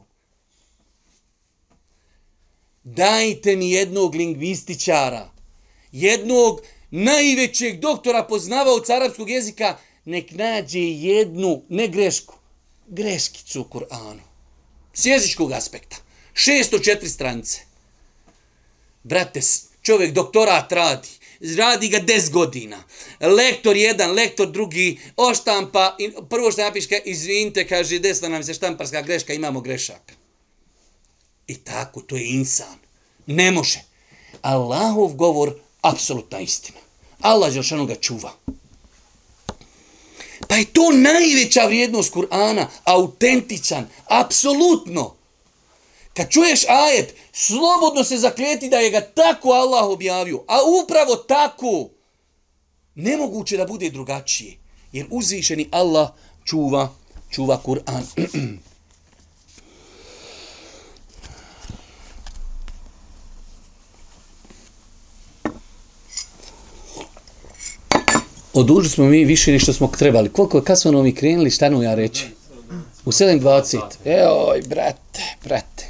Dajte 2.85 3.57
mi 3.57 3.70
jednog 3.70 4.14
lingvističara, 4.14 5.31
jednog 5.92 6.61
najvećeg 6.90 7.81
doktora 7.81 8.22
poznavaoca 8.22 8.94
arapskog 8.94 9.31
jezika, 9.31 9.76
nek 10.04 10.31
nađe 10.31 10.81
jednu, 10.81 11.62
ne 11.68 11.88
grešku, 11.88 12.35
greškicu 12.87 13.61
u 13.61 13.64
Kur'anu. 13.64 14.27
S 14.98 15.06
jezičkog 15.06 15.52
aspekta. 15.52 15.96
604 16.34 17.08
stranice. 17.08 17.61
Brate, 19.02 19.40
čovjek 19.82 20.12
doktorat 20.12 20.72
radi 20.72 21.08
radi 21.56 21.88
ga 21.88 22.00
10 22.00 22.30
godina. 22.30 22.84
Lektor 23.20 23.76
jedan, 23.76 24.11
lektor 24.11 24.50
drugi, 24.50 24.98
oštampa, 25.16 25.96
prvo 26.30 26.52
što 26.52 26.62
napiše, 26.62 27.00
izvinite, 27.04 27.66
kaže, 27.66 27.98
desna 27.98 28.28
nam 28.28 28.44
se 28.44 28.54
štamparska 28.54 29.02
greška, 29.02 29.32
imamo 29.32 29.61
grešaka. 29.61 30.14
I 31.46 31.56
tako, 31.56 32.00
to 32.00 32.16
je 32.16 32.26
insan. 32.26 32.78
Ne 33.26 33.50
može. 33.50 33.80
Allahov 34.42 35.08
govor, 35.08 35.54
apsolutna 35.80 36.40
istina. 36.40 36.78
Allah 37.20 37.52
Želšanu 37.52 37.87
ga 37.87 37.94
čuva. 37.94 38.32
Pa 40.48 40.56
je 40.56 40.64
to 40.64 40.90
najveća 40.92 41.66
vrijednost 41.66 42.14
Kur'ana, 42.14 42.66
autentičan, 42.84 43.87
apsolutno. 44.06 45.14
Kad 46.14 46.30
čuješ 46.30 46.64
ajet, 46.68 47.14
slobodno 47.32 48.04
se 48.04 48.18
zaklijeti 48.18 48.68
da 48.68 48.76
je 48.76 48.90
ga 48.90 49.00
tako 49.00 49.48
Allah 49.48 49.84
objavio. 49.84 50.44
A 50.48 50.58
upravo 50.82 51.16
tako, 51.16 51.88
nemoguće 52.94 53.56
da 53.56 53.66
bude 53.66 53.90
drugačije. 53.90 54.56
Jer 54.92 55.06
uzvišeni 55.11 55.68
Allah 55.70 56.08
čuva, 56.44 56.94
čuva 57.30 57.61
Kur'an. 57.64 58.02
Odužili 68.58 68.88
smo 68.88 69.04
mi 69.04 69.24
više 69.24 69.58
što 69.58 69.72
smo 69.72 69.86
trebali. 69.98 70.28
Koliko, 70.28 70.60
kad 70.60 70.80
smo 70.80 70.90
novi 70.90 71.14
krenuli, 71.14 71.50
šta 71.50 71.70
nam 71.70 71.82
ja 71.82 71.94
reći? 71.94 72.26
U 73.04 73.12
7.20. 73.12 73.80
Eoj, 74.04 74.62
brate, 74.68 75.22
brate. 75.44 75.86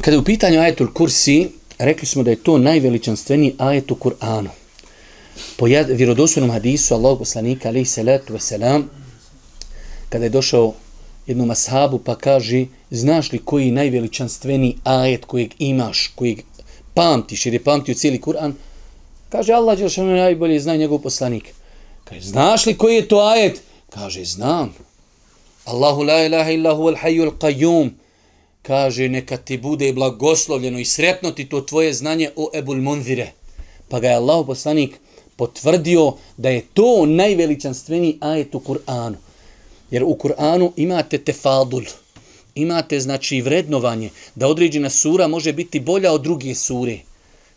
Kada 0.00 0.14
je 0.14 0.18
u 0.18 0.24
pitanju 0.24 0.60
ajetul 0.60 0.92
kursi, 0.92 1.48
rekli 1.78 2.06
smo 2.06 2.22
da 2.22 2.30
je 2.30 2.42
to 2.42 2.58
najveličanstveniji 2.58 3.54
ajet 3.58 3.90
u 3.90 3.94
Kur'anu. 3.94 4.48
Po 5.56 5.66
vjerodostojnom 5.88 6.50
hadisu 6.50 6.94
Allahog 6.94 7.18
poslanika, 7.18 7.68
alaihi 7.68 7.84
salatu 7.86 8.34
wasalam, 8.34 8.82
kada 10.08 10.24
je 10.24 10.30
došao 10.30 10.74
jednom 11.26 11.50
ashabu 11.50 11.98
pa 11.98 12.14
kaže, 12.14 12.66
znaš 12.90 13.32
li 13.32 13.38
koji 13.38 13.66
je 13.66 13.72
najveličanstveniji 13.72 14.76
ajet 14.84 15.24
kojeg 15.24 15.50
imaš, 15.58 16.12
kojeg 16.14 16.38
pamtiš, 16.94 17.46
jer 17.46 17.54
je 17.54 17.64
pamtio 17.64 17.94
cijeli 17.94 18.20
Kur'an, 18.20 18.52
kaže 19.34 19.52
Allah, 19.52 19.80
jer 19.80 19.90
što 19.90 20.04
najbolje 20.04 20.60
zna 20.60 20.76
njegov 20.76 20.98
poslanik. 20.98 21.50
Kaže, 22.04 22.20
znaš 22.20 22.66
li 22.66 22.76
koji 22.78 22.94
je 22.94 23.08
to 23.08 23.18
ajet? 23.18 23.62
Kaže, 23.90 24.24
znam. 24.24 24.74
Allahu 25.64 26.02
la 26.02 26.22
ilaha 26.26 26.50
illa 26.50 26.74
huwa 26.74 26.92
al-hayyul 26.94 27.32
qayyum. 27.38 27.90
Kaže 28.62 29.08
neka 29.08 29.36
ti 29.36 29.58
bude 29.58 29.92
blagoslovljeno 29.92 30.78
i 30.78 30.84
sretno 30.84 31.30
ti 31.30 31.48
to 31.48 31.60
tvoje 31.60 31.92
znanje 31.92 32.30
o 32.36 32.50
Ebul 32.54 32.76
Munzire. 32.76 33.32
Pa 33.88 34.00
ga 34.00 34.08
je 34.08 34.14
Allah 34.14 34.46
poslanik 34.46 35.00
potvrdio 35.36 36.12
da 36.36 36.50
je 36.50 36.62
to 36.74 37.06
najveličanstveni 37.06 38.18
ajet 38.20 38.54
u 38.54 38.60
Kur'anu. 38.60 39.16
Jer 39.90 40.04
u 40.04 40.14
Kur'anu 40.14 40.70
imate 40.76 41.18
tefadul, 41.18 41.84
imate 42.54 43.00
znači 43.00 43.40
vrednovanje, 43.40 44.10
da 44.34 44.46
određena 44.48 44.90
sura 44.90 45.28
može 45.28 45.52
biti 45.52 45.80
bolja 45.80 46.12
od 46.12 46.22
druge 46.22 46.54
sure. 46.54 46.98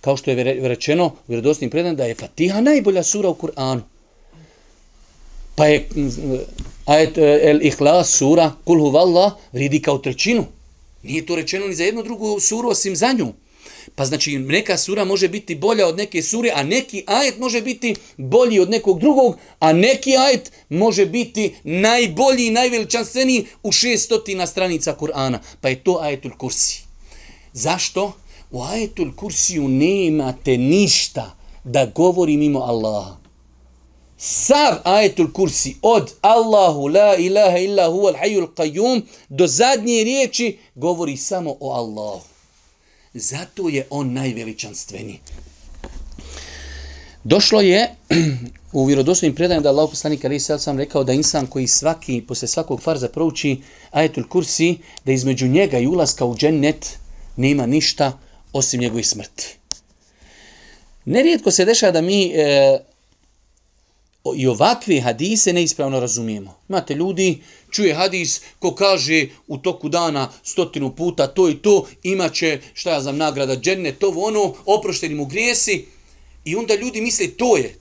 Kao 0.08 0.18
što 0.18 0.32
je 0.32 0.68
rečeno 0.68 1.06
u 1.06 1.12
vjerodostim 1.28 1.70
predan 1.70 1.96
da 1.96 2.06
je 2.06 2.16
Fatiha 2.16 2.62
najbolja 2.62 3.04
sura 3.04 3.30
u 3.30 3.36
Kur'anu. 3.36 3.82
Pa 5.56 5.66
je 5.66 5.76
e, 5.76 5.84
ajet 6.86 7.18
e, 7.18 7.40
El 7.44 7.62
Ihlas 7.62 8.10
sura 8.10 8.52
Kul 8.64 8.80
Huvallah 8.80 9.34
vridi 9.52 9.82
kao 9.82 9.98
trećinu. 9.98 10.46
Nije 11.04 11.26
to 11.26 11.36
rečeno 11.36 11.68
ni 11.68 11.76
za 11.76 11.84
jednu 11.84 12.04
drugu 12.04 12.40
suru 12.40 12.70
osim 12.70 12.96
za 12.96 13.12
nju. 13.14 13.34
Pa 13.96 14.06
znači 14.06 14.38
neka 14.40 14.78
sura 14.78 15.06
može 15.06 15.28
biti 15.28 15.56
bolja 15.56 15.88
od 15.88 15.98
neke 15.98 16.24
sure, 16.24 16.52
a 16.56 16.64
neki 16.64 17.04
ajet 17.08 17.40
može 17.40 17.62
biti 17.62 17.96
bolji 18.18 18.60
od 18.60 18.70
nekog 18.70 19.00
drugog, 19.00 19.38
a 19.60 19.74
neki 19.74 20.18
ajet 20.18 20.52
može 20.70 21.06
biti 21.06 21.56
najbolji 21.64 22.48
i 22.48 22.52
najveličanstveniji 22.52 23.46
u 23.64 23.72
šestotina 23.72 24.48
stranica 24.48 24.96
Kur'ana. 25.00 25.38
Pa 25.62 25.70
je 25.70 25.84
to 25.84 26.00
ajetul 26.02 26.32
kursi. 26.38 26.84
Zašto? 27.54 28.14
U 28.52 28.64
ajetul 28.64 29.16
kursiju 29.16 29.68
nemate 29.68 30.58
ništa 30.58 31.36
da 31.64 31.86
govori 31.86 32.38
mimo 32.38 32.60
Allaha. 32.60 33.18
Sav 34.18 34.76
ajetul 34.84 35.32
kursi 35.34 35.76
od 35.82 36.14
Allahu 36.22 36.88
la 36.88 37.16
ilaha 37.16 37.58
illa 37.58 37.88
huwa 37.88 38.14
al-hayyul 38.14 38.48
qayyum 38.56 39.02
do 39.30 39.48
zadnje 39.48 40.04
riječi 40.04 40.58
govori 40.76 41.18
samo 41.18 41.56
o 41.60 41.72
Allahu. 41.72 42.22
Zato 43.14 43.70
je 43.70 43.88
on 43.90 44.14
najveličanstveniji. 44.14 45.20
Došlo 47.24 47.62
je 47.62 47.96
u 48.74 48.86
vjerodostojnim 48.86 49.36
predanjima 49.36 49.64
da 49.64 49.70
Allah 49.70 49.90
poslanik 49.90 50.26
Ali 50.26 50.40
Sal 50.40 50.60
sam 50.60 50.78
rekao 50.78 51.04
da 51.04 51.14
insan 51.14 51.48
koji 51.48 51.68
svaki, 51.68 52.24
posle 52.28 52.48
svakog 52.48 52.82
farza 52.82 53.10
prouči 53.10 53.58
ajetul 53.92 54.28
kursi, 54.28 54.78
da 55.06 55.12
između 55.12 55.48
njega 55.48 55.80
i 55.80 55.88
ulaska 55.88 56.26
u 56.26 56.36
džennet 56.36 56.98
nema 57.36 57.66
ništa 57.66 58.20
osim 58.58 58.82
njegove 58.82 59.04
smrti. 59.04 59.58
Nerijetko 61.06 61.52
se 61.52 61.66
dešava 61.66 61.92
da 61.92 62.02
mi 62.02 62.32
e, 62.36 62.80
i 64.36 64.48
ovakve 64.48 65.02
hadise 65.02 65.54
neispravno 65.54 66.00
razumijemo. 66.00 66.58
Imate 66.70 66.96
ljudi, 66.96 67.42
čuje 67.72 67.94
hadis 67.94 68.42
ko 68.60 68.76
kaže 68.76 69.28
u 69.48 69.58
toku 69.58 69.90
dana 69.90 70.30
stotinu 70.44 70.96
puta 70.96 71.28
to 71.28 71.50
i 71.50 71.56
to, 71.56 71.88
imaće, 72.04 72.60
šta 72.74 72.92
ja 72.92 73.02
znam, 73.02 73.18
nagrada 73.18 73.56
džene, 73.56 73.92
to 73.92 74.14
ono, 74.18 74.54
oprošteni 74.66 75.16
mu 75.16 75.26
grijesi. 75.26 75.86
I 76.46 76.56
onda 76.56 76.76
ljudi 76.76 77.02
misle 77.02 77.28
to 77.28 77.58
je, 77.58 77.76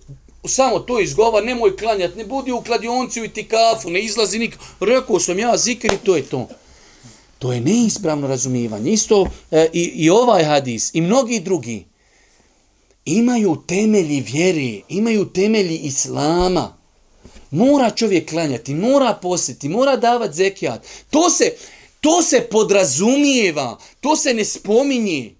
samo 0.48 0.78
to 0.78 1.00
izgova, 1.00 1.40
nemoj 1.40 1.76
klanjati, 1.76 2.18
ne 2.18 2.24
budi 2.24 2.52
u 2.52 2.62
kladionci 2.62 3.24
i 3.24 3.28
ti 3.28 3.44
kafu, 3.48 3.90
ne 3.90 4.00
izlazi 4.00 4.38
nik. 4.38 4.58
Rekao 4.80 5.20
sam 5.20 5.38
ja 5.38 5.56
zikri, 5.56 5.98
to 6.04 6.16
je 6.16 6.22
to. 6.22 6.48
To 7.38 7.52
je 7.52 7.60
neispravno 7.60 8.26
razumijevanje. 8.26 8.92
Isto 8.92 9.26
e, 9.50 9.68
i, 9.72 9.82
i 9.82 10.10
ovaj 10.10 10.44
hadis 10.44 10.94
i 10.94 11.00
mnogi 11.00 11.40
drugi 11.40 11.84
imaju 13.04 13.56
temelji 13.66 14.20
vjere, 14.20 14.80
imaju 14.88 15.24
temelji 15.24 15.78
islama. 15.78 16.76
Mora 17.50 17.90
čovjek 17.90 18.30
klanjati, 18.30 18.74
mora 18.74 19.18
posjeti, 19.22 19.68
mora 19.68 19.96
davati 19.96 20.34
zekijat. 20.34 20.86
To 21.10 21.30
se, 21.30 21.52
to 22.00 22.22
se 22.22 22.40
podrazumijeva, 22.50 23.78
to 24.00 24.16
se 24.16 24.34
ne 24.34 24.44
spominje. 24.44 25.34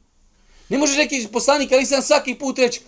Ne 0.69 0.79
može 0.79 0.97
reći 0.97 1.29
poslanik, 1.33 1.73
ali 1.73 1.87
sam 1.87 2.03
svaki 2.03 2.35
put 2.35 2.59
reći, 2.59 2.81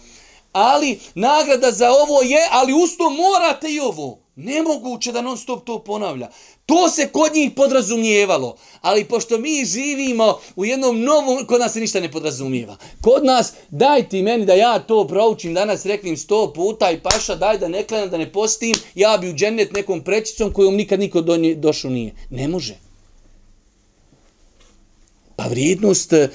ali 0.53 1.01
nagrada 1.14 1.73
za 1.73 1.90
ovo 1.90 2.23
je, 2.23 2.49
ali 2.51 2.73
usto 2.73 3.11
morate 3.11 3.68
i 3.71 3.81
ovo. 3.81 4.18
Nemoguće 4.37 5.12
da 5.12 5.21
non 5.21 5.38
stop 5.38 5.64
to 5.64 5.85
ponavlja. 5.85 6.29
To 6.68 6.88
se 6.88 7.09
kod 7.09 7.35
njih 7.35 7.50
podrazumijevalo. 7.57 8.57
Ali 8.81 9.04
pošto 9.04 9.38
mi 9.38 9.64
živimo 9.64 10.38
u 10.57 10.64
jednom 10.64 11.00
novom, 11.00 11.46
kod 11.46 11.61
nas 11.61 11.72
se 11.72 11.81
ništa 11.81 12.00
ne 12.00 12.12
podrazumijeva. 12.12 12.76
Kod 13.00 13.24
nas, 13.24 13.52
daj 13.70 14.09
ti 14.09 14.22
meni 14.22 14.46
da 14.46 14.54
ja 14.54 14.78
to 14.78 15.07
proučim 15.07 15.54
danas, 15.54 15.87
reklim 15.87 16.16
sto 16.16 16.52
puta 16.52 16.90
i 16.90 17.00
paša, 17.00 17.35
daj 17.35 17.59
da 17.59 17.68
ne 17.68 17.85
klenam, 17.85 18.11
da 18.11 18.18
ne 18.18 18.33
postim, 18.33 18.74
ja 18.94 19.18
bi 19.18 19.31
u 19.31 19.35
džennet 19.35 19.72
nekom 19.72 20.04
prečicom 20.04 20.52
kojom 20.52 20.76
nikad 20.76 21.00
niko 21.00 21.20
do 21.20 21.37
nje 21.37 21.54
došao 21.54 21.90
nije. 21.90 22.14
Ne 22.31 22.48
može. 22.48 22.76
Pa 25.37 25.44
vrijednost 25.44 26.12
e, 26.12 26.28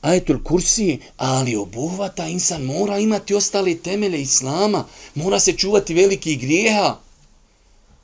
ajetul 0.00 0.44
kursi, 0.44 0.98
ali 1.16 1.56
obuhvata 1.56 2.26
insan 2.26 2.62
mora 2.62 2.98
imati 2.98 3.34
ostale 3.34 3.74
temele 3.74 4.20
islama, 4.20 4.84
mora 5.14 5.40
se 5.40 5.52
čuvati 5.52 5.94
veliki 5.94 6.36
grijeha 6.36 6.96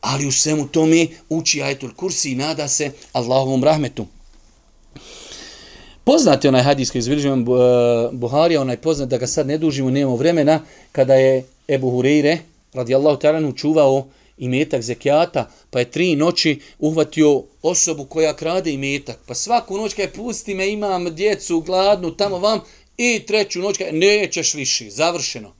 ali 0.06 0.26
u 0.26 0.32
svemu 0.32 0.68
tome 0.68 1.06
uči 1.28 1.62
ajetul 1.62 1.90
kursi 1.96 2.30
i 2.30 2.34
nada 2.34 2.68
se 2.68 2.90
Allahovom 3.12 3.64
rahmetu. 3.64 4.06
Poznati 6.04 6.48
onaj 6.48 6.62
hadis 6.62 6.90
koji 6.90 7.00
izviližujem 7.00 7.40
e, 7.40 7.44
Buharija, 8.12 8.60
onaj 8.60 8.76
poznat 8.76 9.08
da 9.08 9.18
ga 9.18 9.26
sad 9.26 9.46
ne 9.46 9.58
dužimo, 9.58 9.90
nemamo 9.90 10.16
vremena, 10.16 10.60
kada 10.92 11.14
je 11.14 11.44
Ebu 11.68 11.90
Hureyre, 11.90 12.38
radijallahu 12.72 13.20
ta'ala, 13.20 13.56
čuvao 13.56 14.06
imetak 14.38 14.82
zekijata, 14.82 15.50
pa 15.70 15.78
je 15.78 15.90
tri 15.90 16.16
noći 16.16 16.60
uhvatio 16.78 17.42
osobu 17.62 18.04
koja 18.04 18.36
krade 18.36 18.72
imetak. 18.72 19.18
Pa 19.26 19.34
svaku 19.34 19.76
noć 19.76 19.94
kada 19.94 20.02
je 20.02 20.12
pusti 20.12 20.54
me, 20.54 20.72
imam 20.72 21.14
djecu, 21.14 21.60
gladnu, 21.60 22.16
tamo 22.16 22.38
vam, 22.38 22.60
i 22.96 23.22
treću 23.26 23.60
noć 23.60 23.78
kada 23.78 23.92
nećeš 23.92 24.54
više, 24.54 24.90
završeno. 24.90 25.54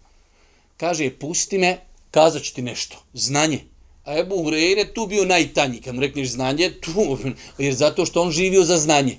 Kaže, 0.77 1.11
pusti 1.11 1.59
me, 1.59 1.79
kazat 2.11 2.43
ti 2.55 2.63
nešto, 2.63 2.97
znanje. 3.15 3.76
A 4.07 4.19
Ebu 4.19 4.37
Hureyre 4.45 4.85
tu 4.95 5.07
bio 5.07 5.25
najtanji, 5.25 5.81
kad 5.81 5.95
mu 5.95 6.01
rekneš 6.01 6.29
znanje, 6.29 6.71
tu, 6.81 7.19
jer 7.59 7.75
zato 7.75 8.07
što 8.07 8.23
on 8.23 8.31
živio 8.31 8.65
za 8.65 8.79
znanje. 8.79 9.17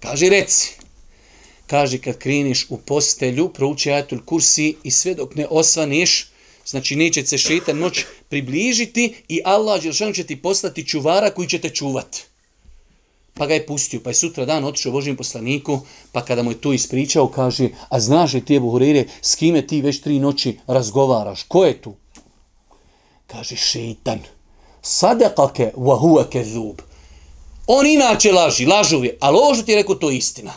Kaže, 0.00 0.28
reci, 0.28 0.78
kaže, 1.66 1.98
kad 1.98 2.18
kriniš 2.18 2.66
u 2.70 2.76
postelju, 2.76 3.48
prouči 3.48 3.90
ajatul 3.90 4.24
kursi 4.24 4.76
i 4.82 4.90
sve 4.90 5.14
dok 5.14 5.34
ne 5.34 5.46
osvaneš, 5.50 6.30
znači 6.66 6.96
neće 6.96 7.26
se 7.26 7.38
šeitan 7.38 7.76
moć 7.76 8.04
približiti 8.28 9.14
i 9.28 9.40
Allah 9.44 9.82
Đelšanu 9.82 10.14
će 10.14 10.24
ti 10.24 10.36
postati 10.42 10.86
čuvara 10.86 11.30
koji 11.30 11.48
će 11.48 11.58
te 11.58 11.68
čuvati. 11.68 12.24
Pa 13.34 13.46
ga 13.46 13.54
je 13.54 13.66
pustio, 13.66 14.00
pa 14.00 14.10
je 14.10 14.14
sutra 14.14 14.44
dan 14.44 14.64
otišao 14.64 14.92
Božim 14.92 15.16
poslaniku, 15.16 15.80
pa 16.12 16.24
kada 16.24 16.42
mu 16.42 16.50
je 16.50 16.60
to 16.60 16.72
ispričao, 16.72 17.28
kaže, 17.28 17.68
a 17.88 18.00
znaš 18.00 18.32
li 18.32 18.44
ti 18.44 18.56
Ebu 18.56 18.72
Hureyre, 18.72 19.04
s 19.22 19.34
kime 19.34 19.66
ti 19.66 19.82
već 19.82 20.00
tri 20.00 20.18
noći 20.18 20.58
razgovaraš? 20.66 21.42
Ko 21.42 21.64
je 21.64 21.82
tu? 21.82 21.94
Kaže 23.28 23.56
šeitan, 23.56 24.20
sadekake 24.82 25.72
wa 25.76 25.96
huwa 26.00 26.24
kezub. 26.30 26.80
On 27.66 27.86
inače 27.86 28.32
laži, 28.32 28.66
lažuvi, 28.66 29.16
ali 29.20 29.36
ovo 29.36 29.54
što 29.54 29.62
ti 29.62 29.72
je 29.72 29.76
rekao, 29.76 29.94
to 29.94 30.10
je 30.10 30.16
istina. 30.16 30.52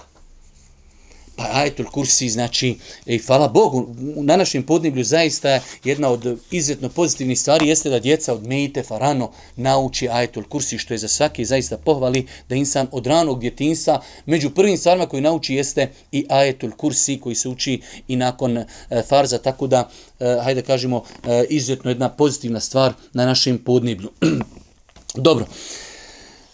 Pa 1.42 1.50
ajetul 1.52 1.86
kursi, 1.86 2.30
znači, 2.30 2.76
i 3.06 3.18
hvala 3.18 3.48
Bogu, 3.48 3.96
na 4.16 4.38
našem 4.38 4.64
podneblju 4.64 5.04
zaista 5.04 5.60
jedna 5.84 6.10
od 6.10 6.40
izuzetno 6.52 6.90
pozitivnih 6.90 7.40
stvari 7.40 7.68
jeste 7.68 7.90
da 7.90 8.00
djeca 8.00 8.34
od 8.34 8.48
Mejte 8.48 8.84
Farano 8.84 9.32
nauči 9.56 10.10
ajetul 10.10 10.44
kursi, 10.44 10.78
što 10.78 10.94
je 10.94 10.98
za 10.98 11.08
svaki 11.08 11.46
zaista 11.46 11.78
pohvali 11.78 12.28
da 12.50 12.56
insan 12.56 12.88
od 12.92 13.08
ranog 13.08 13.40
djetinsa, 13.40 14.00
među 14.26 14.50
prvim 14.50 14.78
stvarima 14.78 15.06
koji 15.06 15.22
nauči 15.22 15.54
jeste 15.54 15.90
i 16.12 16.26
ajetul 16.30 16.72
kursi 16.72 17.20
koji 17.20 17.36
se 17.36 17.50
uči 17.50 17.82
i 18.08 18.16
nakon 18.16 18.58
e, 18.58 18.66
farza, 19.10 19.38
tako 19.38 19.68
da, 19.68 19.90
e, 20.20 20.38
hajde 20.44 20.62
kažemo, 20.62 21.04
e, 21.28 21.46
izuzetno 21.50 21.92
jedna 21.92 22.10
pozitivna 22.10 22.60
stvar 22.60 22.94
na 23.14 23.26
našem 23.26 23.58
podneblju. 23.58 24.10
Dobro, 25.28 25.46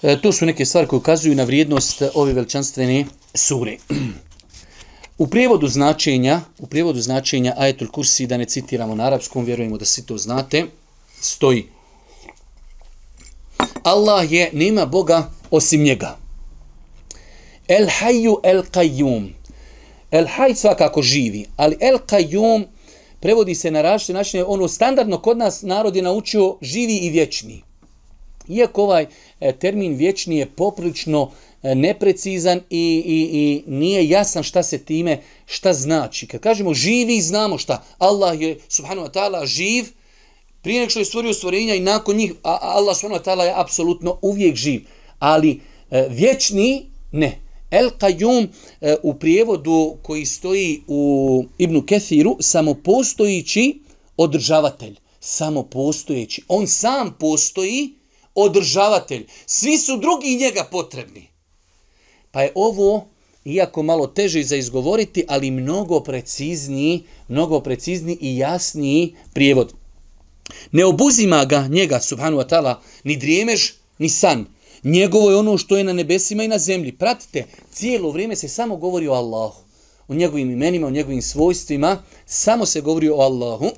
e, 0.01 0.21
to 0.21 0.31
su 0.31 0.45
neke 0.45 0.65
stvari 0.65 0.87
koje 0.87 0.97
ukazuju 0.97 1.35
na 1.35 1.43
vrijednost 1.43 2.03
ove 2.13 2.33
veličanstvene 2.33 3.05
sure. 3.33 3.77
U 5.17 5.27
prijevodu 5.27 5.67
značenja, 5.67 6.41
u 6.59 6.67
prijevodu 6.67 7.01
značenja 7.01 7.53
ajetul 7.57 7.87
kursi, 7.87 8.27
da 8.27 8.37
ne 8.37 8.45
citiramo 8.45 8.95
na 8.95 9.03
arapskom, 9.03 9.45
vjerujemo 9.45 9.77
da 9.77 9.85
svi 9.85 10.05
to 10.05 10.17
znate, 10.17 10.65
stoji 11.21 11.77
Allah 13.87 14.31
je, 14.31 14.49
nema 14.53 14.85
Boga 14.85 15.29
osim 15.51 15.83
njega. 15.83 16.17
El 17.67 17.87
hayyu 17.87 18.39
el 18.43 18.63
qayyum. 18.63 19.29
El 20.11 20.27
haj 20.27 20.55
svakako 20.55 21.01
živi, 21.01 21.45
ali 21.55 21.77
el 21.79 21.97
qayyum 21.97 22.65
prevodi 23.19 23.55
se 23.55 23.71
na 23.71 23.81
različite 23.81 24.13
načine, 24.13 24.43
ono 24.43 24.67
standardno 24.67 25.21
kod 25.21 25.37
nas 25.37 25.61
narod 25.61 25.95
je 25.95 26.01
naučio 26.01 26.57
živi 26.61 26.97
i 26.97 27.09
vječni. 27.09 27.63
Iako 28.47 28.83
ovaj 28.83 29.05
e, 29.39 29.53
termin 29.53 29.95
vječni 29.95 30.37
je 30.37 30.45
poprilično 30.45 31.31
E, 31.67 31.75
neprecizan 31.75 32.61
i, 32.69 33.03
i, 33.05 33.19
i 33.39 33.63
nije 33.71 34.09
jasan 34.09 34.43
šta 34.43 34.63
se 34.63 34.77
time, 34.77 35.21
šta 35.45 35.73
znači. 35.73 36.27
Kad 36.27 36.41
kažemo 36.41 36.73
živi, 36.73 37.21
znamo 37.21 37.57
šta. 37.57 37.83
Allah 37.97 38.41
je, 38.41 38.59
subhanu 38.69 39.01
wa 39.01 39.11
ta'ala, 39.11 39.45
živ, 39.45 39.85
prije 40.61 40.81
nek 40.81 40.89
što 40.89 40.99
je 40.99 41.05
stvorio 41.05 41.33
stvorenja 41.33 41.75
i 41.75 41.79
nakon 41.79 42.15
njih, 42.15 42.33
a 42.43 42.57
Allah 42.61 42.97
subhanahu 42.97 43.23
wa 43.23 43.27
ta'ala 43.31 43.43
je 43.43 43.53
apsolutno 43.55 44.19
uvijek 44.21 44.55
živ. 44.55 44.81
Ali 45.19 45.59
e, 45.91 46.07
vječni, 46.09 46.85
ne. 47.11 47.39
El 47.71 47.89
Qayyum 47.99 48.47
e, 48.81 48.95
u 49.03 49.13
prijevodu 49.13 49.97
koji 50.01 50.25
stoji 50.25 50.81
u 50.87 51.43
Ibnu 51.57 51.81
Kethiru, 51.81 52.37
samopostojići 52.39 53.79
održavatelj. 54.17 54.95
Samopostojeći. 55.19 56.41
On 56.47 56.67
sam 56.67 57.15
postoji 57.19 57.93
održavatelj. 58.35 59.27
Svi 59.45 59.77
su 59.77 59.97
drugi 59.97 60.35
njega 60.35 60.67
potrebni. 60.71 61.26
Pa 62.31 62.41
je 62.41 62.51
ovo, 62.55 63.07
iako 63.45 63.83
malo 63.83 64.07
teže 64.07 64.43
za 64.43 64.55
izgovoriti, 64.55 65.25
ali 65.27 65.51
mnogo 65.51 65.99
precizniji, 65.99 67.03
mnogo 67.27 67.59
precizniji 67.59 68.17
i 68.21 68.37
jasniji 68.37 69.15
prijevod. 69.33 69.73
Ne 70.71 70.85
obuzima 70.85 71.45
ga 71.45 71.67
njega, 71.67 71.99
subhanu 71.99 72.37
wa 72.37 72.49
ta'ala, 72.49 72.75
ni 73.03 73.17
drijemež, 73.17 73.71
ni 73.99 74.09
san. 74.09 74.45
Njegovo 74.83 75.29
je 75.29 75.37
ono 75.37 75.57
što 75.57 75.77
je 75.77 75.83
na 75.83 75.93
nebesima 75.93 76.43
i 76.43 76.47
na 76.47 76.57
zemlji. 76.57 76.91
Pratite, 76.91 77.45
cijelo 77.71 78.11
vrijeme 78.11 78.35
se 78.35 78.47
samo 78.47 78.77
govori 78.77 79.07
o 79.07 79.13
Allahu. 79.13 79.61
O 80.07 80.13
njegovim 80.13 80.51
imenima, 80.51 80.87
o 80.87 80.89
njegovim 80.89 81.21
svojstvima. 81.21 82.03
Samo 82.25 82.65
se 82.65 82.81
govori 82.81 83.09
o 83.09 83.15
Allahu. 83.15 83.69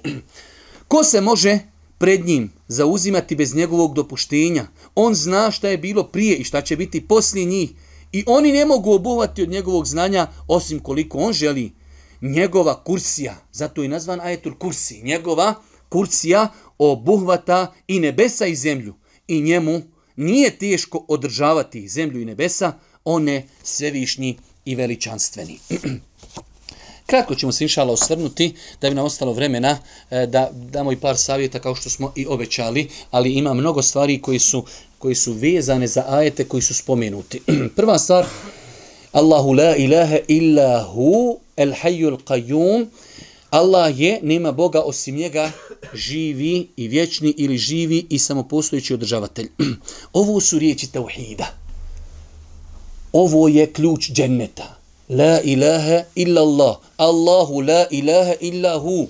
Ko 0.87 1.03
se 1.03 1.21
može 1.21 1.59
pred 1.97 2.25
njim 2.25 2.51
zauzimati 2.67 3.35
bez 3.35 3.55
njegovog 3.55 3.93
dopuštenja? 3.93 4.67
On 4.95 5.15
zna 5.15 5.51
šta 5.51 5.69
je 5.69 5.77
bilo 5.77 6.03
prije 6.03 6.35
i 6.35 6.43
šta 6.43 6.61
će 6.61 6.75
biti 6.75 7.07
poslije 7.07 7.45
njih. 7.45 7.69
I 8.11 8.23
oni 8.27 8.51
ne 8.51 8.65
mogu 8.65 8.93
obuvati 8.93 9.43
od 9.43 9.49
njegovog 9.49 9.85
znanja 9.85 10.27
osim 10.47 10.79
koliko 10.79 11.17
on 11.17 11.33
želi. 11.33 11.71
Njegova 12.21 12.83
kursija, 12.83 13.35
zato 13.51 13.83
je 13.83 13.89
nazvan 13.89 14.21
ajetul 14.21 14.55
kursi, 14.55 15.01
njegova 15.03 15.53
kursija 15.89 16.47
obuhvata 16.77 17.73
i 17.87 17.99
nebesa 17.99 18.45
i 18.45 18.55
zemlju. 18.55 18.93
I 19.27 19.41
njemu 19.41 19.81
nije 20.15 20.57
teško 20.57 21.05
održavati 21.07 21.87
zemlju 21.87 22.21
i 22.21 22.25
nebesa, 22.25 22.73
one 23.05 23.47
svevišnji 23.63 24.37
i 24.65 24.75
veličanstveni. 24.75 25.59
Kratko 27.09 27.35
ćemo 27.35 27.51
se 27.51 27.63
inšala 27.63 27.93
osvrnuti 27.93 28.55
da 28.81 28.89
bi 28.89 28.95
nam 28.95 29.05
ostalo 29.05 29.33
vremena 29.33 29.77
e, 30.09 30.25
da 30.27 30.49
damo 30.53 30.91
i 30.91 30.95
par 30.95 31.17
savjeta 31.17 31.59
kao 31.59 31.75
što 31.75 31.89
smo 31.89 32.13
i 32.15 32.25
obećali, 32.27 32.89
ali 33.11 33.33
ima 33.33 33.53
mnogo 33.53 33.81
stvari 33.81 34.21
koji 34.21 34.39
su, 34.39 34.65
koji 34.99 35.15
su 35.15 35.33
vezane 35.33 35.87
za 35.87 36.05
ajete 36.07 36.43
koji 36.43 36.61
su 36.61 36.73
spomenuti. 36.73 37.41
Prva 37.75 37.99
stvar, 37.99 38.25
Allahu 39.11 39.53
la 39.53 39.75
ilaha 39.75 40.17
illa 40.27 40.83
hu 40.83 41.39
el 41.57 41.73
hayyul 41.73 42.17
qayyum 42.25 42.87
Allah 43.49 43.99
je, 43.99 44.19
nema 44.23 44.51
Boga 44.51 44.81
osim 44.81 45.15
njega, 45.15 45.51
živi 45.93 46.67
i 46.77 46.87
vječni 46.87 47.33
ili 47.37 47.57
živi 47.57 48.05
i 48.09 48.19
samopostojići 48.19 48.93
održavatelj. 48.93 49.49
Ovo 50.13 50.39
su 50.39 50.59
riječi 50.59 50.91
tauhida. 50.91 51.47
Ovo 53.13 53.47
je 53.47 53.73
ključ 53.73 54.11
dženneta. 54.11 54.75
La 55.09 55.41
ilaha 55.41 56.03
illa 56.15 56.41
Allah. 56.41 56.77
Allahu 56.97 57.61
la 57.61 57.85
ilaha 57.91 58.33
illa 58.39 58.79
hu. 58.79 59.07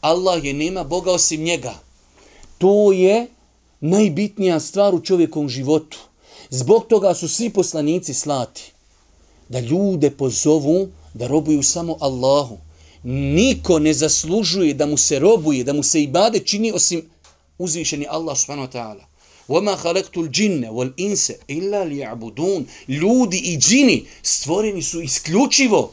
Allah 0.00 0.44
je, 0.44 0.52
nema 0.52 0.84
Boga 0.84 1.12
osim 1.12 1.42
njega. 1.42 1.74
To 2.58 2.92
je 2.92 3.26
najbitnija 3.81 4.59
stvar 4.59 4.95
u 4.95 5.01
čovjekom 5.01 5.49
životu. 5.49 5.97
Zbog 6.49 6.85
toga 6.87 7.13
su 7.13 7.27
svi 7.27 7.49
poslanici 7.49 8.13
slati. 8.13 8.71
Da 9.49 9.59
ljude 9.59 10.11
pozovu 10.11 10.87
da 11.13 11.27
robuju 11.27 11.63
samo 11.63 11.97
Allahu 11.99 12.57
niko 13.03 13.79
ne 13.79 13.93
zaslužuje 13.93 14.73
da 14.73 14.85
mu 14.85 14.97
se 14.97 15.19
robuje, 15.19 15.63
da 15.63 15.73
mu 15.73 15.83
se 15.83 16.01
ibade 16.03 16.39
čini 16.39 16.71
osim 16.71 17.01
uzvišeni 17.57 18.07
Allah 18.09 18.37
subhanahu 18.37 18.67
wa 18.67 18.71
ta'ala. 18.71 19.07
وَمَا 19.49 19.75
خَلَقْتُ 19.75 20.17
الْجِنَّ 20.17 20.69
وَالْإِنْسَ 20.69 21.31
إِلَّا 21.49 21.85
لِيَعْبُدُونَ 21.85 22.65
Ljudi 22.87 23.37
i 23.37 23.57
džini 23.57 24.05
stvoreni 24.21 24.81
su 24.81 25.01
isključivo 25.01 25.91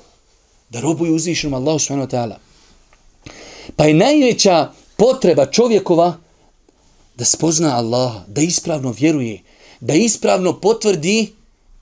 da 0.71 0.81
robuju 0.81 1.15
uzvišenom 1.15 1.55
Allah 1.55 1.81
subhanahu 1.81 2.09
wa 2.09 2.17
ta'ala. 2.17 2.37
Pa 3.77 3.85
je 3.85 3.95
najveća 3.95 4.73
potreba 4.97 5.47
čovjekova 5.47 6.17
da 7.20 7.26
spozna 7.26 7.76
Allaha, 7.76 8.24
da 8.28 8.42
ispravno 8.42 8.92
vjeruje, 8.92 9.42
da 9.80 9.94
ispravno 9.94 10.60
potvrdi 10.60 11.28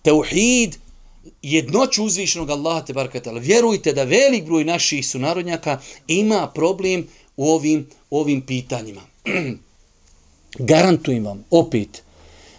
tauhid, 0.02 0.76
jednoću 1.42 2.06
uzvišenog 2.06 2.50
Allaha 2.50 2.86
te 2.86 2.94
barakatala. 2.94 3.40
Vjerujte 3.40 3.94
da 3.94 4.04
velik 4.04 4.46
broj 4.46 4.64
naših 4.64 5.08
sunarodnjaka 5.08 5.80
ima 6.08 6.52
problem 6.56 7.08
u 7.38 7.50
ovim, 7.50 7.88
ovim 8.10 8.42
pitanjima. 8.42 9.02
Garantujem 10.72 11.26
vam, 11.26 11.44
opet, 11.52 12.04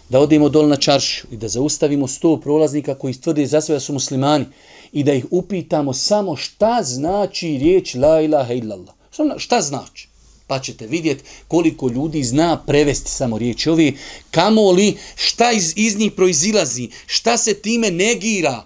da 0.09 0.19
odemo 0.19 0.49
dol 0.49 0.67
na 0.67 0.75
čaršu 0.75 1.27
i 1.31 1.37
da 1.37 1.47
zaustavimo 1.47 2.07
sto 2.07 2.37
prolaznika 2.37 2.95
koji 2.95 3.13
tvrde 3.13 3.45
za 3.45 3.61
sve 3.61 3.75
da 3.75 3.79
su 3.79 3.93
muslimani 3.93 4.45
i 4.91 5.03
da 5.03 5.13
ih 5.13 5.25
upitamo 5.31 5.93
samo 5.93 6.35
šta 6.35 6.79
znači 6.83 7.47
riječ 7.47 7.95
la 7.95 8.21
ilaha 8.21 8.53
illallah. 8.53 8.95
Šta, 9.11 9.35
šta 9.37 9.61
znači? 9.61 10.08
Pa 10.49 10.59
ćete 10.59 10.87
vidjeti 10.87 11.23
koliko 11.47 11.89
ljudi 11.89 12.23
zna 12.23 12.63
prevesti 12.67 13.11
samo 13.11 13.37
riječi 13.37 13.69
ovi, 13.69 13.97
kamo 14.31 14.71
li, 14.71 14.97
šta 15.15 15.51
iz, 15.51 15.73
iz 15.75 15.97
njih 15.97 16.11
proizilazi, 16.11 16.89
šta 17.05 17.37
se 17.37 17.53
time 17.53 17.91
negira. 17.91 18.65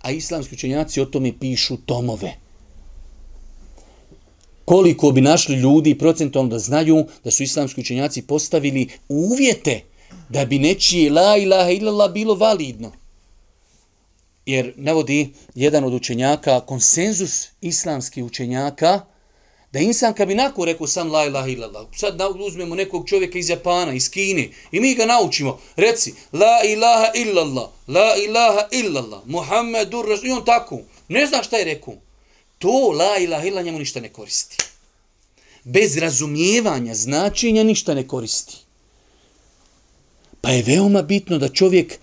A 0.00 0.10
islamski 0.10 0.54
učenjaci 0.54 1.00
o 1.00 1.04
tome 1.04 1.32
pišu 1.40 1.76
tomove. 1.76 2.36
Koliko 4.64 5.10
bi 5.10 5.20
našli 5.20 5.56
ljudi 5.56 5.98
procentualno 5.98 6.50
da 6.50 6.58
znaju 6.58 7.06
da 7.24 7.30
su 7.30 7.42
islamski 7.42 7.80
učenjaci 7.80 8.22
postavili 8.22 8.88
uvjete 9.08 9.80
da 10.28 10.44
bi 10.44 10.58
nečije 10.58 11.10
la 11.10 11.36
ilaha 11.36 11.70
illallah 11.70 12.12
bilo 12.12 12.34
validno. 12.34 12.92
Jer 14.46 14.72
navodi 14.76 15.32
jedan 15.54 15.84
od 15.84 15.94
učenjaka, 15.94 16.60
konsenzus 16.60 17.48
islamskih 17.60 18.24
učenjaka, 18.24 19.13
da 19.74 19.80
insan 19.80 20.14
kad 20.14 20.28
bi 20.28 20.34
nako 20.34 20.64
rekao 20.64 20.86
sam 20.86 21.10
la 21.10 21.24
ilaha 21.26 21.48
illallah, 21.48 21.86
sad 21.96 22.16
da 22.16 22.28
uzmemo 22.28 22.74
nekog 22.74 23.08
čovjeka 23.08 23.38
iz 23.38 23.48
Japana, 23.48 23.92
iz 23.92 24.10
Kine, 24.10 24.50
i 24.72 24.80
mi 24.80 24.94
ga 24.94 25.06
naučimo, 25.06 25.60
reci 25.76 26.14
la 26.32 26.60
ilaha 26.64 27.10
illallah, 27.14 27.68
la 27.88 28.16
ilaha 28.26 28.68
illallah, 28.70 29.20
Muhammedur 29.26 30.08
Rasul, 30.08 30.26
i 30.26 30.32
on 30.32 30.44
tako, 30.44 30.80
ne 31.08 31.26
zna 31.26 31.42
šta 31.42 31.56
je 31.56 31.64
rekao. 31.64 31.94
To 32.58 32.92
la 32.98 33.18
ilaha 33.18 33.46
illallah 33.46 33.64
njemu 33.64 33.78
ništa 33.78 34.00
ne 34.00 34.08
koristi. 34.08 34.56
Bez 35.64 35.96
razumijevanja 35.98 36.94
značenja 36.94 37.64
ništa 37.64 37.94
ne 37.94 38.08
koristi. 38.08 38.56
Pa 40.40 40.50
je 40.50 40.62
veoma 40.62 41.02
bitno 41.02 41.38
da 41.38 41.48
čovjek 41.48 41.98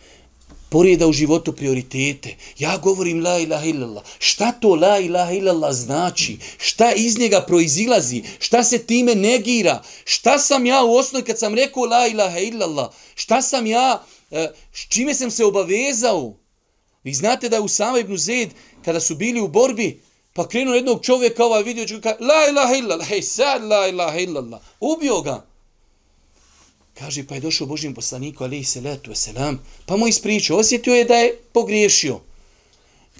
poreda 0.71 1.07
u 1.07 1.13
životu 1.13 1.53
prioritete. 1.53 2.35
Ja 2.59 2.77
govorim 2.77 3.23
la 3.23 3.39
ilaha 3.39 3.65
illallah. 3.65 4.03
Šta 4.19 4.51
to 4.51 4.75
la 4.75 4.99
ilaha 4.99 5.31
illallah 5.31 5.73
znači? 5.73 6.37
Šta 6.57 6.91
iz 6.91 7.17
njega 7.19 7.41
proizilazi? 7.47 8.23
Šta 8.39 8.63
se 8.63 8.77
time 8.77 9.15
negira? 9.15 9.81
Šta 10.05 10.37
sam 10.39 10.65
ja 10.65 10.83
u 10.83 10.95
osnovi 10.95 11.25
kad 11.25 11.39
sam 11.39 11.55
rekao 11.55 11.85
la 11.85 12.07
ilaha 12.07 12.39
illallah? 12.39 12.89
Šta 13.15 13.41
sam 13.41 13.65
ja, 13.67 14.03
eh, 14.31 14.47
s 14.73 14.87
čime 14.89 15.13
sam 15.13 15.31
se 15.31 15.45
obavezao? 15.45 16.33
Vi 17.03 17.13
znate 17.13 17.49
da 17.49 17.55
je 17.55 17.61
Usama 17.61 17.99
ibn 17.99 18.17
Zed, 18.17 18.49
kada 18.85 18.99
su 18.99 19.15
bili 19.15 19.41
u 19.41 19.47
borbi, 19.47 20.01
pa 20.33 20.47
krenuo 20.47 20.75
jednog 20.75 21.03
čovjeka 21.05 21.45
ovaj 21.45 21.63
vidio, 21.63 21.99
la 22.19 22.49
ilaha 22.49 22.75
illallah, 22.75 23.07
hej 23.07 23.21
sad 23.21 23.63
la 23.63 23.87
ilaha 23.87 24.19
illallah. 24.19 24.61
Ubio 24.79 25.21
ga. 25.21 25.50
Kaže, 27.01 27.23
pa 27.25 27.35
je 27.35 27.41
došao 27.41 27.67
Božijem 27.67 27.93
poslaniku, 27.93 28.43
ali 28.43 28.63
se 28.63 28.71
salatu 28.71 29.11
wasalam, 29.11 29.57
pa 29.85 29.97
mu 29.97 30.07
ispričao, 30.07 30.57
osjetio 30.57 30.93
je 30.93 31.05
da 31.05 31.15
je 31.15 31.37
pogriješio. 31.53 32.19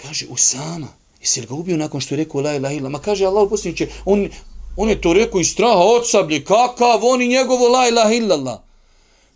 Kaže, 0.02 0.26
Usama, 0.30 0.88
jesi 1.20 1.40
li 1.40 1.46
ga 1.46 1.54
ubio 1.54 1.76
nakon 1.76 2.00
što 2.00 2.14
je 2.14 2.16
rekao 2.16 2.40
la 2.40 2.54
ilaha 2.54 2.74
illa? 2.74 2.88
Ma 2.88 2.98
kaže, 2.98 3.26
Allah 3.26 3.48
posljedniče, 3.50 3.88
on, 4.04 4.28
on 4.76 4.88
je 4.88 5.00
to 5.00 5.12
rekao 5.12 5.40
iz 5.40 5.48
straha 5.48 5.78
od 5.78 6.10
sablje, 6.10 6.44
kakav 6.44 7.04
on 7.04 7.22
i 7.22 7.28
njegovo 7.28 7.68
la 7.68 7.88
ilaha 7.88 8.12
illallah. 8.12 8.58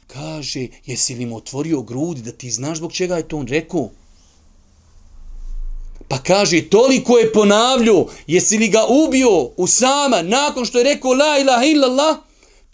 Kaže, 0.06 0.68
jesi 0.86 1.14
li 1.14 1.26
mu 1.26 1.36
otvorio 1.36 1.82
grudi 1.82 2.22
da 2.22 2.32
ti 2.32 2.50
znaš 2.50 2.78
zbog 2.78 2.92
čega 2.92 3.16
je 3.16 3.28
to 3.28 3.36
on 3.36 3.46
rekao? 3.46 3.90
Pa 6.08 6.18
kaže, 6.18 6.68
toliko 6.70 7.18
je 7.18 7.32
ponavljao, 7.32 8.06
jesi 8.26 8.58
li 8.58 8.68
ga 8.68 8.86
ubio 8.88 9.50
Usama 9.56 10.22
nakon 10.22 10.64
što 10.64 10.78
je 10.78 10.84
rekao 10.84 11.12
la 11.12 11.38
ilaha 11.38 11.64
illallah? 11.64 12.25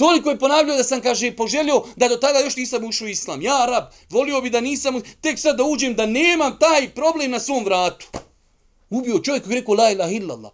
Toliko 0.02 0.30
je 0.30 0.38
ponavljao 0.38 0.76
da 0.76 0.84
sam, 0.84 1.00
kaže, 1.00 1.36
poželio 1.36 1.82
da 1.96 2.08
do 2.08 2.16
tada 2.16 2.38
još 2.38 2.56
nisam 2.56 2.84
ušao 2.84 3.06
u 3.06 3.08
islam. 3.08 3.42
Ja, 3.42 3.66
rab, 3.66 3.84
volio 4.10 4.40
bi 4.40 4.50
da 4.50 4.60
nisam, 4.60 5.02
tek 5.20 5.38
sad 5.38 5.56
da 5.56 5.64
uđem, 5.64 5.94
da 5.94 6.06
nemam 6.06 6.58
taj 6.58 6.88
problem 6.94 7.30
na 7.30 7.40
svom 7.40 7.64
vratu. 7.64 8.06
Ubio 8.90 9.18
čovjek 9.18 9.44
koji 9.44 9.54
rekao 9.54 9.74
la 9.74 9.90
ilaha 9.90 10.10
illallah. 10.10 10.52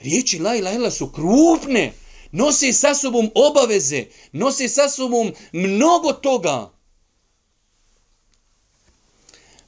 Riječi 0.00 0.38
la 0.38 0.54
ilaha 0.56 0.74
illallah 0.74 0.94
su 0.94 1.12
krupne. 1.12 1.92
Nose 2.32 2.72
sa 2.72 2.94
sobom 2.94 3.30
obaveze. 3.34 4.04
Nose 4.32 4.68
sa 4.68 4.88
sobom 4.88 5.32
mnogo 5.52 6.12
toga. 6.12 6.70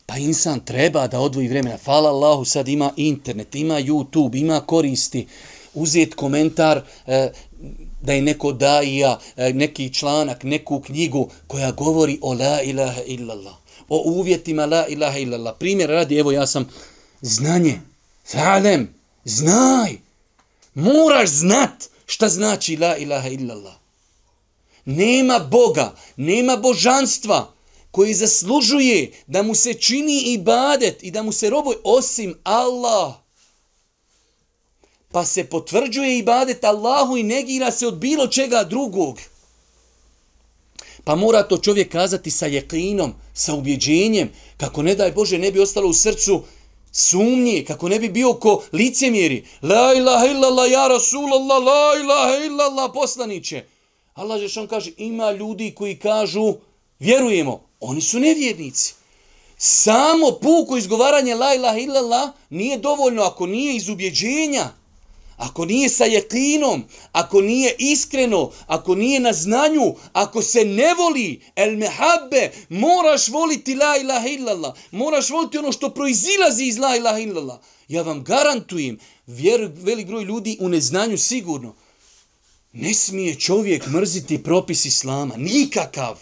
Pa 0.07 0.17
insan 0.17 0.61
treba 0.61 1.07
da 1.07 1.21
odvoji 1.21 1.49
vremena. 1.49 1.79
Fala 1.79 2.11
Allahu, 2.11 2.45
sad 2.45 2.69
ima 2.69 2.93
internet, 2.97 3.55
ima 3.55 3.75
YouTube, 3.75 4.41
ima 4.41 4.61
koristi 4.61 5.27
uzeti 5.77 6.17
komentar 6.17 6.83
e, 7.07 7.31
da 8.07 8.13
je 8.13 8.23
neko 8.23 8.53
daija, 8.53 9.19
e, 9.37 9.53
neki 9.53 9.95
članak, 9.95 10.45
neku 10.45 10.81
knjigu 10.81 11.31
koja 11.47 11.73
govori 11.73 12.19
o 12.23 12.35
la 12.35 12.63
ilaha 12.63 13.03
illallah, 13.07 13.55
o 13.89 14.03
uvjetima 14.07 14.67
la 14.67 14.87
ilaha 14.87 15.19
illallah. 15.19 15.55
Primjer 15.59 15.91
radi, 15.91 16.19
evo 16.19 16.33
ja 16.33 16.47
sam 16.47 16.69
znanje, 17.21 17.81
zalem, 18.27 18.95
znaj, 19.25 19.99
moraš 20.75 21.29
znat 21.29 21.85
šta 22.07 22.29
znači 22.29 22.77
la 22.77 22.97
ilaha 22.97 23.29
illallah. 23.29 23.75
Nema 24.85 25.39
Boga, 25.39 25.95
nema 26.17 26.57
božanstva 26.57 27.53
koji 27.91 28.15
zaslužuje 28.15 29.13
da 29.27 29.43
mu 29.43 29.55
se 29.55 29.75
čini 29.75 30.21
ibadet 30.21 31.03
i 31.03 31.11
da 31.11 31.23
mu 31.23 31.33
se 31.33 31.51
roboj 31.51 31.77
osim 31.85 32.35
Allah. 32.45 33.26
Pa 35.13 35.25
se 35.25 35.45
potvrđuje 35.45 36.19
ibadet 36.19 36.65
Allahu 36.65 37.17
i 37.17 37.23
negira 37.23 37.71
se 37.71 37.87
od 37.87 37.99
bilo 37.99 38.27
čega 38.27 38.65
drugog. 38.65 39.19
Pa 41.05 41.15
mora 41.15 41.43
to 41.43 41.59
čovjek 41.59 41.93
kazati 41.93 42.31
sa 42.31 42.47
jekinom, 42.47 43.15
sa 43.35 43.55
ubjeđenjem, 43.55 44.31
kako 44.57 44.83
ne 44.83 44.95
daj 44.95 45.13
Bože 45.13 45.39
ne 45.39 45.53
bi 45.53 45.61
ostalo 45.61 45.89
u 45.89 45.95
srcu 45.95 46.43
sumnje, 46.93 47.65
kako 47.67 47.89
ne 47.89 47.99
bi 47.99 48.09
bio 48.09 48.35
ko 48.35 48.63
licemjeri. 48.73 49.45
La 49.63 49.95
ilaha 49.95 50.27
illallah, 50.27 50.71
ja 50.71 50.89
Rasulallah, 50.89 51.63
la 51.63 52.01
ilaha 52.01 52.45
illallah, 52.47 52.91
poslaniće. 52.95 53.65
Allah 54.15 54.41
Žešan 54.41 54.67
kaže, 54.67 54.91
ima 54.97 55.31
ljudi 55.33 55.75
koji 55.75 55.99
kažu, 55.99 56.55
vjerujemo, 56.99 57.61
oni 57.81 58.01
su 58.01 58.19
nevjernici. 58.19 58.95
Samo 59.59 60.39
puko 60.43 60.77
izgovaranje 60.77 61.35
la 61.35 61.55
ilaha 61.55 61.79
illallah 61.79 62.31
nije 62.51 62.79
dovoljno 62.79 63.23
ako 63.23 63.47
nije 63.47 63.77
iz 63.77 63.89
ubjeđenja, 63.89 64.69
ako 65.37 65.65
nije 65.65 65.89
sa 65.89 66.05
jekinom, 66.05 66.85
ako 67.13 67.41
nije 67.41 67.75
iskreno, 67.79 68.51
ako 68.67 68.95
nije 68.95 69.21
na 69.21 69.33
znanju, 69.33 69.95
ako 70.13 70.43
se 70.43 70.65
ne 70.65 70.95
voli, 70.95 71.41
el 71.57 71.77
mehabbe, 71.77 72.53
moraš 72.69 73.29
voliti 73.29 73.75
la 73.75 73.97
ilaha 74.01 74.29
illallah, 74.29 74.75
moraš 74.91 75.31
voliti 75.31 75.59
ono 75.59 75.73
što 75.73 75.91
proizilazi 75.91 76.65
iz 76.65 76.79
la 76.79 76.97
ilaha 76.97 77.19
illallah. 77.19 77.59
Ja 77.89 78.03
vam 78.03 78.25
garantujem, 78.25 78.99
vjer, 79.27 79.71
velik 79.75 80.07
broj 80.07 80.25
ljudi 80.25 80.57
u 80.61 80.69
neznanju 80.69 81.19
sigurno, 81.19 81.75
ne 82.73 82.95
smije 82.95 83.35
čovjek 83.35 83.87
mrziti 83.87 84.43
propis 84.43 84.85
islama, 84.85 85.35
nikakav. 85.37 86.19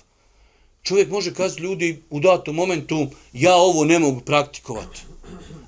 Čovjek 0.82 1.10
može 1.10 1.34
kazati 1.34 1.62
ljudi 1.62 2.02
u 2.10 2.20
datom 2.20 2.54
momentu, 2.54 3.06
ja 3.32 3.54
ovo 3.56 3.84
ne 3.84 3.98
mogu 3.98 4.20
praktikovati. 4.20 5.00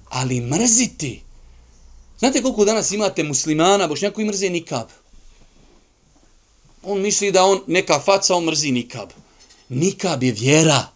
Ali 0.08 0.40
mrziti. 0.40 1.25
Znate 2.18 2.42
koliko 2.42 2.64
danas 2.64 2.90
imate 2.90 3.24
muslimana, 3.24 3.86
bošnjaka 3.86 4.14
koji 4.14 4.26
mrze 4.26 4.50
nikab? 4.50 4.86
On 6.82 7.00
misli 7.00 7.32
da 7.32 7.44
on 7.44 7.60
neka 7.66 8.00
faca, 8.00 8.34
on 8.34 8.44
mrzi 8.44 8.72
nikab. 8.72 9.08
Nikab 9.68 10.22
je 10.22 10.32
vjera. 10.32 10.86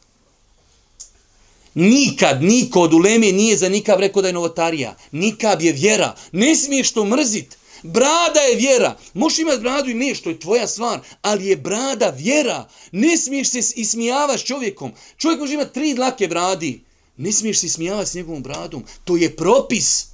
Nikad 1.74 2.42
niko 2.42 2.80
od 2.80 2.94
uleme 2.94 3.32
nije 3.32 3.56
za 3.56 3.68
nikab 3.68 4.00
rekao 4.00 4.22
da 4.22 4.28
je 4.28 4.34
novotarija. 4.34 4.96
Nikab 5.12 5.62
je 5.62 5.72
vjera. 5.72 6.16
Ne 6.32 6.56
smiješ 6.56 6.92
to 6.92 7.04
mrziti. 7.04 7.56
Brada 7.82 8.40
je 8.40 8.56
vjera. 8.56 8.96
Možeš 9.14 9.38
imati 9.38 9.60
bradu 9.60 9.90
i 9.90 9.94
nešto, 9.94 10.30
je 10.30 10.40
tvoja 10.40 10.66
stvar, 10.66 11.00
ali 11.22 11.46
je 11.46 11.56
brada 11.56 12.10
vjera. 12.10 12.68
Ne 12.92 13.16
smiješ 13.16 13.48
se 13.48 13.58
ismijavaš 13.76 14.44
čovjekom. 14.44 14.92
Čovjek 15.16 15.40
može 15.40 15.54
imati 15.54 15.74
tri 15.74 15.94
dlake 15.94 16.28
bradi. 16.28 16.84
Ne 17.16 17.32
smiješ 17.32 17.58
se 17.58 17.66
ismijavati 17.66 18.10
s 18.10 18.14
njegovom 18.14 18.42
bradom. 18.42 18.84
To 19.04 19.16
je 19.16 19.36
propis. 19.36 20.09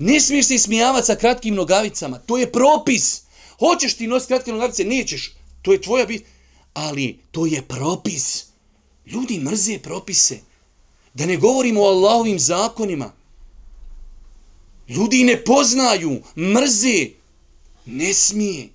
Ne 0.00 0.20
smiješ 0.20 0.46
se 0.46 0.54
ismijavati 0.54 1.06
sa 1.06 1.16
kratkim 1.16 1.54
nogavicama. 1.54 2.18
To 2.18 2.38
je 2.38 2.52
propis. 2.52 3.22
Hoćeš 3.58 3.94
ti 3.94 4.06
nositi 4.06 4.28
kratke 4.28 4.52
nogavice? 4.52 4.84
Nećeš. 4.84 5.34
To 5.62 5.72
je 5.72 5.80
tvoja 5.80 6.06
bit. 6.06 6.24
Ali 6.74 7.18
to 7.30 7.46
je 7.46 7.62
propis. 7.62 8.44
Ljudi 9.06 9.38
mrze 9.38 9.78
propise. 9.78 10.38
Da 11.14 11.26
ne 11.26 11.36
govorimo 11.36 11.82
o 11.82 11.88
Allahovim 11.88 12.38
zakonima. 12.38 13.12
Ljudi 14.88 15.24
ne 15.24 15.44
poznaju, 15.44 16.22
mrze. 16.36 17.06
Ne 17.86 18.14
smije. 18.14 18.68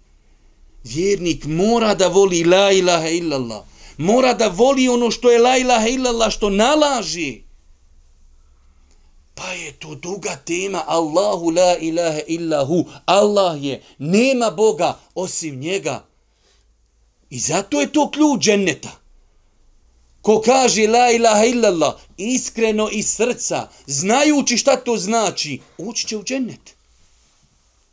Vjernik 0.84 1.46
mora 1.46 1.96
da 1.96 2.08
voli 2.08 2.44
la 2.44 2.72
ilaha 2.72 3.08
illallah. 3.08 3.64
Mora 3.98 4.34
da 4.34 4.48
voli 4.48 4.88
ono 4.88 5.12
što 5.12 5.32
je 5.32 5.40
la 5.40 5.58
ilaha 5.58 5.88
illallah, 5.88 6.32
što 6.32 6.50
nalaži. 6.50 7.45
Pa 9.36 9.52
je 9.52 9.72
to 9.72 9.96
duga 9.96 10.36
tema. 10.46 10.84
Allahu 10.88 11.50
la 11.50 11.78
ilaha 11.78 12.20
illa 12.28 12.66
hu. 12.66 12.86
Allah 13.06 13.64
je. 13.64 13.84
Nema 13.98 14.52
Boga 14.52 15.00
osim 15.16 15.60
njega. 15.60 16.06
I 17.30 17.40
zato 17.40 17.82
je 17.82 17.92
to 17.92 18.12
ključ 18.12 18.42
dženneta. 18.42 19.06
Ko 20.22 20.42
kaže 20.42 20.88
la 20.88 21.12
ilaha 21.12 21.46
illallah, 21.46 21.94
iskreno 22.18 22.90
iz 22.92 23.08
srca, 23.08 23.68
znajući 23.86 24.58
šta 24.58 24.76
to 24.76 24.98
znači, 24.98 25.60
ući 25.78 26.08
će 26.08 26.18
u 26.18 26.24
džennet. 26.24 26.76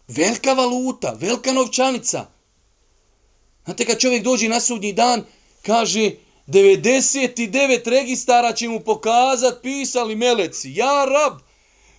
Velika 0.08 0.52
valuta, 0.52 1.16
velika 1.20 1.52
novčanica. 1.52 2.26
Znate, 3.64 3.84
kad 3.84 3.98
čovjek 3.98 4.24
dođe 4.24 4.48
na 4.48 4.60
sudnji 4.60 4.92
dan, 4.92 5.24
kaže, 5.62 6.10
99 6.46 7.90
registara 7.90 8.52
će 8.52 8.68
mu 8.68 8.80
pokazat, 8.80 9.62
pisali 9.62 10.16
meleci, 10.16 10.72
ja 10.74 11.04
rab, 11.04 11.38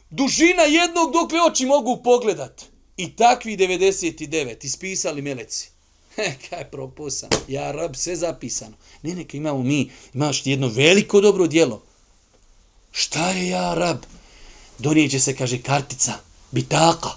dužina 0.10 0.64
jednog 0.64 1.14
dokle 1.14 1.40
oči 1.42 1.66
mogu 1.66 2.02
pogledat. 2.04 2.66
I 2.98 3.16
takvi 3.16 3.58
99 3.58 4.66
ispisali 4.66 5.22
meleci. 5.22 5.70
He, 6.16 6.34
kaj 6.50 6.72
propusan, 6.72 7.30
ja 7.48 7.72
rab, 7.72 7.96
sve 7.96 8.16
zapisano. 8.16 8.74
Ne, 9.02 9.16
neka 9.16 9.38
imamo 9.38 9.64
mi, 9.64 9.92
imaš 10.14 10.46
jedno 10.46 10.68
veliko 10.68 11.22
dobro 11.22 11.48
dijelo. 11.48 11.84
Šta 12.92 13.30
je 13.30 13.50
ja 13.50 13.74
rab? 13.74 13.98
Donijeće 14.80 15.20
se, 15.20 15.36
kaže, 15.36 15.62
kartica, 15.62 16.14
bitaka, 16.52 17.10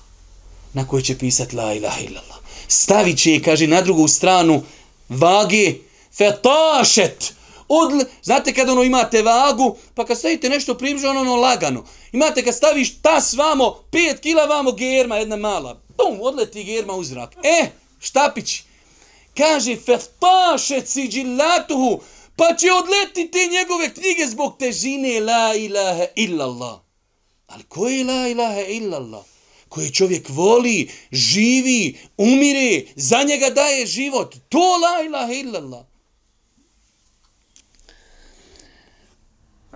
na 0.73 0.89
kojoj 0.89 1.03
će 1.03 1.19
pisati 1.19 1.57
la 1.57 1.75
ilaha 1.75 2.01
illallah. 2.01 2.39
Stavit 2.69 3.19
će 3.19 3.33
je, 3.33 3.43
kaže, 3.43 3.67
na 3.67 3.83
drugu 3.83 4.09
stranu 4.09 4.63
vage, 5.09 5.75
fetašet, 6.19 7.37
Od, 7.69 8.07
znate 8.23 8.55
kad 8.55 8.69
ono 8.69 8.83
imate 8.83 9.23
vagu, 9.23 9.77
pa 9.95 10.05
kad 10.05 10.19
stavite 10.19 10.49
nešto 10.49 10.75
približno, 10.75 11.11
ono, 11.11 11.21
ono 11.21 11.37
lagano. 11.37 11.85
Imate 12.13 12.45
kad 12.45 12.55
staviš 12.55 13.03
tas 13.03 13.35
vamo, 13.35 13.85
5 13.93 14.21
kila 14.21 14.45
vamo 14.45 14.73
germa, 14.73 15.17
jedna 15.17 15.37
mala. 15.37 15.81
Pum, 15.97 16.19
odleti 16.21 16.65
germa 16.65 16.93
u 16.93 17.05
zrak. 17.05 17.37
E, 17.43 17.67
štapić, 18.01 18.63
kaže 19.37 19.77
feftaše 19.77 20.81
ciđilatuhu, 20.81 22.01
pa 22.37 22.55
će 22.55 22.67
odleti 22.73 23.31
te 23.31 23.47
njegove 23.47 23.95
knjige 23.95 24.27
zbog 24.27 24.57
težine 24.59 25.21
la 25.21 25.55
ilaha 25.55 26.05
illallah. 26.15 26.79
Ali 27.47 27.65
ko 27.65 27.89
je 27.89 28.05
la 28.05 28.29
ilaha 28.29 28.61
illallah? 28.61 29.25
Koje 29.69 29.93
čovjek 29.93 30.29
voli, 30.29 30.91
živi, 31.13 31.99
umire, 32.17 32.83
za 32.97 33.23
njega 33.23 33.51
daje 33.51 33.87
život. 33.87 34.35
To 34.49 34.59
la 34.59 35.03
ilaha 35.07 35.33
illallah. 35.33 35.85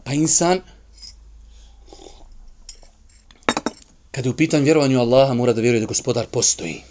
Pa 0.05 0.13
insan, 0.13 0.61
kada 4.11 4.29
je 4.29 4.31
u 4.31 4.37
pitanju 4.37 4.65
vjerovanju 4.65 5.01
Allaha, 5.01 5.35
mora 5.35 5.53
da 5.53 5.61
vjeruje 5.61 5.81
da 5.81 5.87
gospodar 5.87 6.27
postoji. 6.27 6.83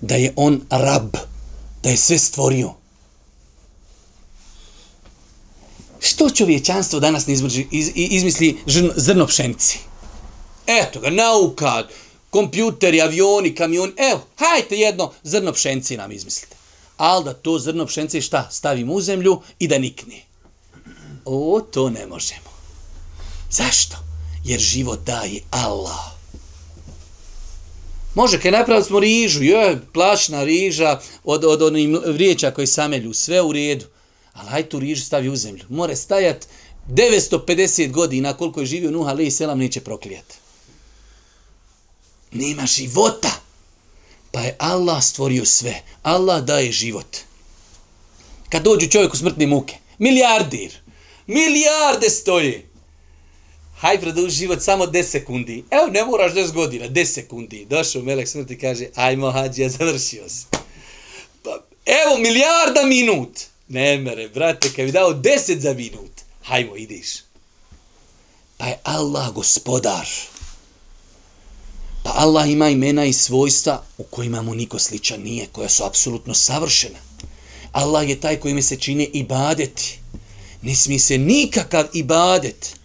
Da 0.00 0.14
je 0.14 0.32
on 0.36 0.60
rab 0.70 1.16
da 1.82 1.90
je 1.90 1.96
sve 1.96 2.18
stvorio. 2.18 2.74
Što 6.00 6.30
čovječanstvo 6.30 7.00
danas 7.00 7.26
ne 7.26 7.32
izvrži, 7.32 7.66
iz, 7.72 7.90
izmisli 7.94 8.58
žrno, 8.66 8.92
zrno 8.96 9.26
pšenici? 9.26 9.78
Eto 10.66 11.00
ga, 11.00 11.10
nauka, 11.10 11.88
kompjuteri, 12.30 13.00
avioni, 13.00 13.54
kamioni, 13.54 13.92
evo, 13.96 14.20
hajte 14.36 14.76
jedno 14.76 15.12
zrno 15.22 15.52
pšenci 15.52 15.96
nam 15.96 16.12
izmislite. 16.12 16.56
Ali 16.96 17.24
da 17.24 17.34
to 17.34 17.58
zrno 17.58 17.86
pšenice 17.86 18.20
šta? 18.20 18.48
Stavimo 18.50 18.92
u 18.92 19.00
zemlju 19.00 19.40
i 19.58 19.68
da 19.68 19.78
nikne. 19.78 20.27
O, 21.30 21.60
to 21.60 21.90
ne 21.90 22.06
možemo. 22.06 22.50
Zašto? 23.50 23.96
Jer 24.44 24.60
život 24.60 25.00
daje 25.06 25.40
Allah. 25.50 26.18
Može, 28.14 28.40
kaj 28.40 28.50
napravili 28.50 28.84
smo 28.84 29.00
rižu, 29.00 29.42
je, 29.42 29.80
plašna 29.92 30.44
riža 30.44 31.00
od, 31.24 31.44
od 31.44 31.62
onih 31.62 31.88
vrijeća 32.06 32.50
koji 32.50 32.66
samelju, 32.66 33.14
sve 33.14 33.42
u 33.42 33.52
redu. 33.52 33.86
Ali 34.32 34.48
hajde 34.48 34.68
tu 34.68 34.78
rižu 34.78 35.04
stavi 35.04 35.28
u 35.28 35.36
zemlju. 35.36 35.64
More 35.68 35.96
stajat 35.96 36.48
950 36.88 37.90
godina 37.90 38.32
koliko 38.32 38.60
je 38.60 38.66
živio 38.66 38.90
Nuh, 38.90 39.08
ali 39.08 39.26
i 39.26 39.30
selam 39.30 39.58
neće 39.58 39.80
proklijat. 39.80 40.34
Nema 42.32 42.66
života. 42.66 43.30
Pa 44.32 44.40
je 44.40 44.56
Allah 44.58 45.02
stvorio 45.04 45.44
sve. 45.44 45.82
Allah 46.02 46.44
daje 46.44 46.72
život. 46.72 47.16
Kad 48.48 48.62
dođu 48.62 48.88
čovjeku 48.88 49.16
smrtne 49.16 49.46
muke, 49.46 49.74
milijardir, 49.98 50.72
milijarde 51.28 52.10
stoje. 52.10 52.68
haj 53.80 54.00
produži 54.00 54.36
život 54.36 54.62
samo 54.62 54.86
10 54.86 55.02
sekundi. 55.02 55.64
Evo, 55.70 55.86
ne 55.86 56.04
moraš 56.04 56.32
10 56.32 56.52
godina, 56.52 56.88
10 56.88 57.04
sekundi. 57.04 57.66
Došao 57.70 58.02
Melek 58.02 58.28
smrti 58.28 58.54
i 58.54 58.58
kaže, 58.58 58.86
ajmo 58.94 59.30
hađija, 59.30 59.68
završio 59.68 60.28
si. 60.28 60.46
Pa, 61.44 61.62
evo, 61.86 62.18
milijarda 62.18 62.82
minut. 62.86 63.38
Ne 63.68 63.98
mere, 63.98 64.28
brate, 64.28 64.72
kad 64.76 64.84
bi 64.84 64.92
dao 64.92 65.10
10 65.10 65.58
za 65.58 65.72
minut, 65.72 66.10
hajmo, 66.42 66.76
ideš. 66.76 67.08
Pa 68.56 68.66
je 68.66 68.78
Allah 68.82 69.32
gospodar. 69.32 70.08
Pa 72.04 72.12
Allah 72.16 72.50
ima 72.50 72.68
imena 72.68 73.04
i 73.04 73.12
svojstva 73.12 73.84
u 73.98 74.02
kojima 74.02 74.42
mu 74.42 74.54
niko 74.54 74.78
sličan 74.78 75.20
nije, 75.20 75.46
koja 75.52 75.68
su 75.68 75.84
apsolutno 75.84 76.34
savršena. 76.34 76.98
Allah 77.72 78.08
je 78.08 78.20
taj 78.20 78.40
koji 78.40 78.54
mi 78.54 78.62
se 78.62 78.76
čine 78.76 79.04
ibadeti. 79.04 79.98
Ne 80.62 80.74
smije 80.74 80.98
se 80.98 81.18
nikakav 81.18 81.86
ibadet 81.92 82.76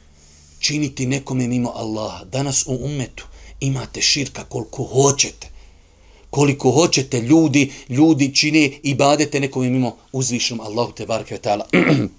činiti 0.60 1.06
nekome 1.06 1.48
mimo 1.48 1.72
Allaha. 1.76 2.24
Danas 2.24 2.68
u 2.68 2.80
umetu 2.86 3.26
imate 3.60 4.02
širka 4.02 4.44
koliko 4.44 4.84
hoćete. 4.84 5.48
Koliko 6.30 6.72
hoćete 6.72 7.22
ljudi, 7.22 7.72
ljudi 7.90 8.36
čine 8.36 8.72
ibadete 8.84 9.40
nekome 9.40 9.70
mimo 9.70 9.98
uzvišnom 10.12 10.60
Allahu 10.60 10.92
te 10.92 11.06
barke 11.06 11.38
ta'ala. 11.44 11.64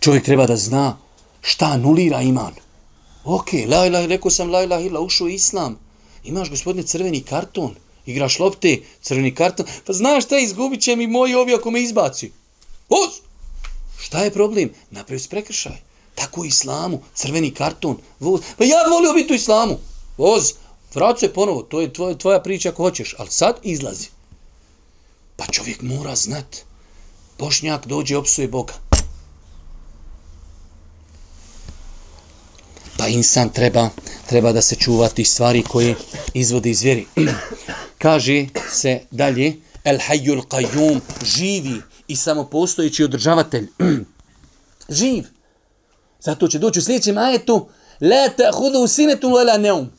Čovjek 0.00 0.24
treba 0.24 0.46
da 0.46 0.56
zna 0.56 0.98
šta 1.42 1.66
anulira 1.66 2.22
iman. 2.22 2.54
Ok, 3.24 3.52
la 3.68 3.86
ilah, 3.86 4.06
rekao 4.06 4.30
sam 4.30 4.50
la 4.50 4.62
ilah 4.62 4.84
ila, 4.84 5.00
ušao 5.00 5.28
islam. 5.28 5.78
Imaš 6.24 6.50
gospodine 6.50 6.82
crveni 6.82 7.20
karton, 7.20 7.74
igraš 8.06 8.38
lopte, 8.38 8.80
crveni 9.02 9.34
karton, 9.34 9.66
pa 9.86 9.92
znaš 9.92 10.24
šta, 10.24 10.38
izgubit 10.38 10.80
će 10.80 10.96
mi 10.96 11.06
moji 11.06 11.34
ovi 11.34 11.54
ako 11.54 11.70
me 11.70 11.82
izbaci. 11.82 12.30
Uz! 12.88 13.25
Šta 14.06 14.22
je 14.22 14.30
problem? 14.30 14.70
Napravi 14.90 15.20
se 15.20 15.28
prekršaj. 15.28 15.76
Tako 16.14 16.40
u 16.40 16.44
islamu, 16.44 17.00
crveni 17.14 17.50
karton, 17.50 17.96
voz. 18.20 18.40
Pa 18.58 18.64
ja 18.64 18.76
volio 18.90 19.12
biti 19.12 19.32
u 19.32 19.36
islamu. 19.36 19.78
Voz, 20.18 20.52
vrat 20.94 21.20
se 21.20 21.32
ponovo, 21.32 21.62
to 21.62 21.80
je 21.80 21.92
tvoja, 21.92 22.14
tvoja 22.14 22.40
priča 22.40 22.68
ako 22.68 22.82
hoćeš, 22.82 23.14
ali 23.18 23.30
sad 23.30 23.56
izlazi. 23.62 24.08
Pa 25.36 25.46
čovjek 25.46 25.82
mora 25.82 26.14
znat. 26.16 26.56
Bošnjak 27.38 27.86
dođe, 27.86 28.16
opsuje 28.16 28.48
Boga. 28.48 28.74
Pa 32.98 33.08
insan 33.08 33.50
treba, 33.50 33.90
treba 34.28 34.52
da 34.52 34.62
se 34.62 34.76
čuvati 34.76 35.24
stvari 35.24 35.62
koje 35.62 35.94
izvodi 36.34 36.70
iz 36.70 36.82
vjeri. 36.82 37.06
Kaže 38.04 38.46
se 38.72 39.00
dalje, 39.10 39.56
el 39.84 39.98
hayyul 39.98 40.46
qayyum, 40.46 41.00
živi 41.24 41.82
i 42.08 42.16
samopostojići 42.16 43.04
održavatelj. 43.04 43.68
Živ. 44.98 45.24
Zato 46.20 46.48
će 46.48 46.58
doći 46.58 46.78
u 46.78 46.82
sljedećem 46.82 47.18
ajetu, 47.18 47.68
la 48.00 48.28
ta'khudhu 48.38 48.88
sinetu 48.88 49.28
wala 49.28 49.58
neum. 49.58 49.90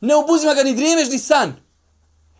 Ne 0.00 0.14
obuzima 0.14 0.54
ga 0.54 0.62
ni 0.62 0.74
drijemeš 0.74 1.08
ni 1.08 1.18
san. 1.18 1.54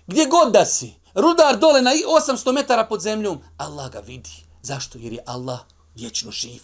Gdje 0.06 0.26
god 0.26 0.52
da 0.52 0.64
si. 0.64 0.92
Rudar 1.14 1.58
dole 1.58 1.82
na 1.82 1.90
800 1.90 2.52
metara 2.52 2.84
pod 2.84 3.00
zemljom, 3.00 3.38
Allah 3.56 3.92
ga 3.92 4.00
vidi. 4.00 4.30
Zašto? 4.62 4.98
Jer 4.98 5.12
je 5.12 5.22
Allah 5.26 5.58
vječno 5.94 6.30
živ. 6.30 6.60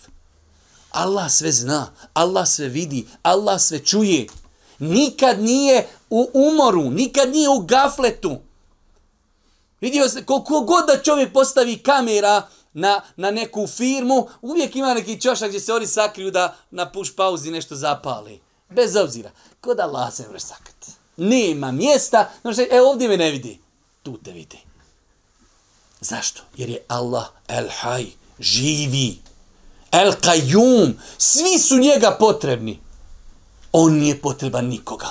Allah 0.90 1.30
sve 1.30 1.52
zna, 1.52 1.92
Allah 2.14 2.48
sve 2.48 2.68
vidi, 2.68 3.06
Allah 3.22 3.60
sve 3.60 3.78
čuje. 3.78 4.26
Nikad 4.78 5.42
nije 5.42 5.86
u 6.10 6.30
umoru, 6.34 6.90
nikad 6.90 7.30
nije 7.30 7.48
u 7.48 7.58
gafletu. 7.58 8.38
Vidio 9.80 10.08
se, 10.08 10.24
koliko 10.24 10.60
god 10.60 10.86
da 10.86 11.02
čovjek 11.02 11.32
postavi 11.32 11.78
kamera 11.78 12.48
na, 12.72 13.00
na 13.16 13.30
neku 13.30 13.66
firmu, 13.66 14.28
uvijek 14.42 14.76
ima 14.76 14.94
neki 14.94 15.20
čošak 15.20 15.48
gdje 15.48 15.60
se 15.60 15.72
oni 15.72 15.86
sakriju 15.86 16.30
da 16.30 16.56
na 16.70 16.92
push 16.92 17.12
pauzi 17.16 17.50
nešto 17.50 17.76
zapali. 17.76 18.40
Bez 18.68 18.96
obzira. 18.96 19.30
Kod 19.60 19.80
Allah 19.80 20.14
se 20.14 20.26
vreš 20.28 20.42
sakrat. 20.42 20.86
Nema 21.16 21.72
mjesta. 21.72 22.30
Znači, 22.42 22.68
e, 22.70 22.80
ovdje 22.80 23.08
me 23.08 23.16
ne 23.16 23.30
vidi. 23.30 23.58
Tu 24.02 24.18
te 24.24 24.32
vidi. 24.32 24.58
Zašto? 26.00 26.42
Jer 26.56 26.70
je 26.70 26.84
Allah 26.88 27.26
el 27.48 27.68
haj, 27.80 28.06
živi. 28.38 29.18
El 29.92 30.12
kajum. 30.20 30.98
Svi 31.18 31.58
su 31.58 31.78
njega 31.78 32.16
potrebni. 32.18 32.80
On 33.72 33.94
nije 33.94 34.20
potreban 34.20 34.66
nikoga. 34.66 35.10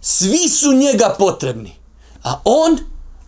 Svi 0.00 0.48
su 0.48 0.72
njega 0.72 1.14
potrebni. 1.18 1.76
A 2.22 2.40
on 2.44 2.78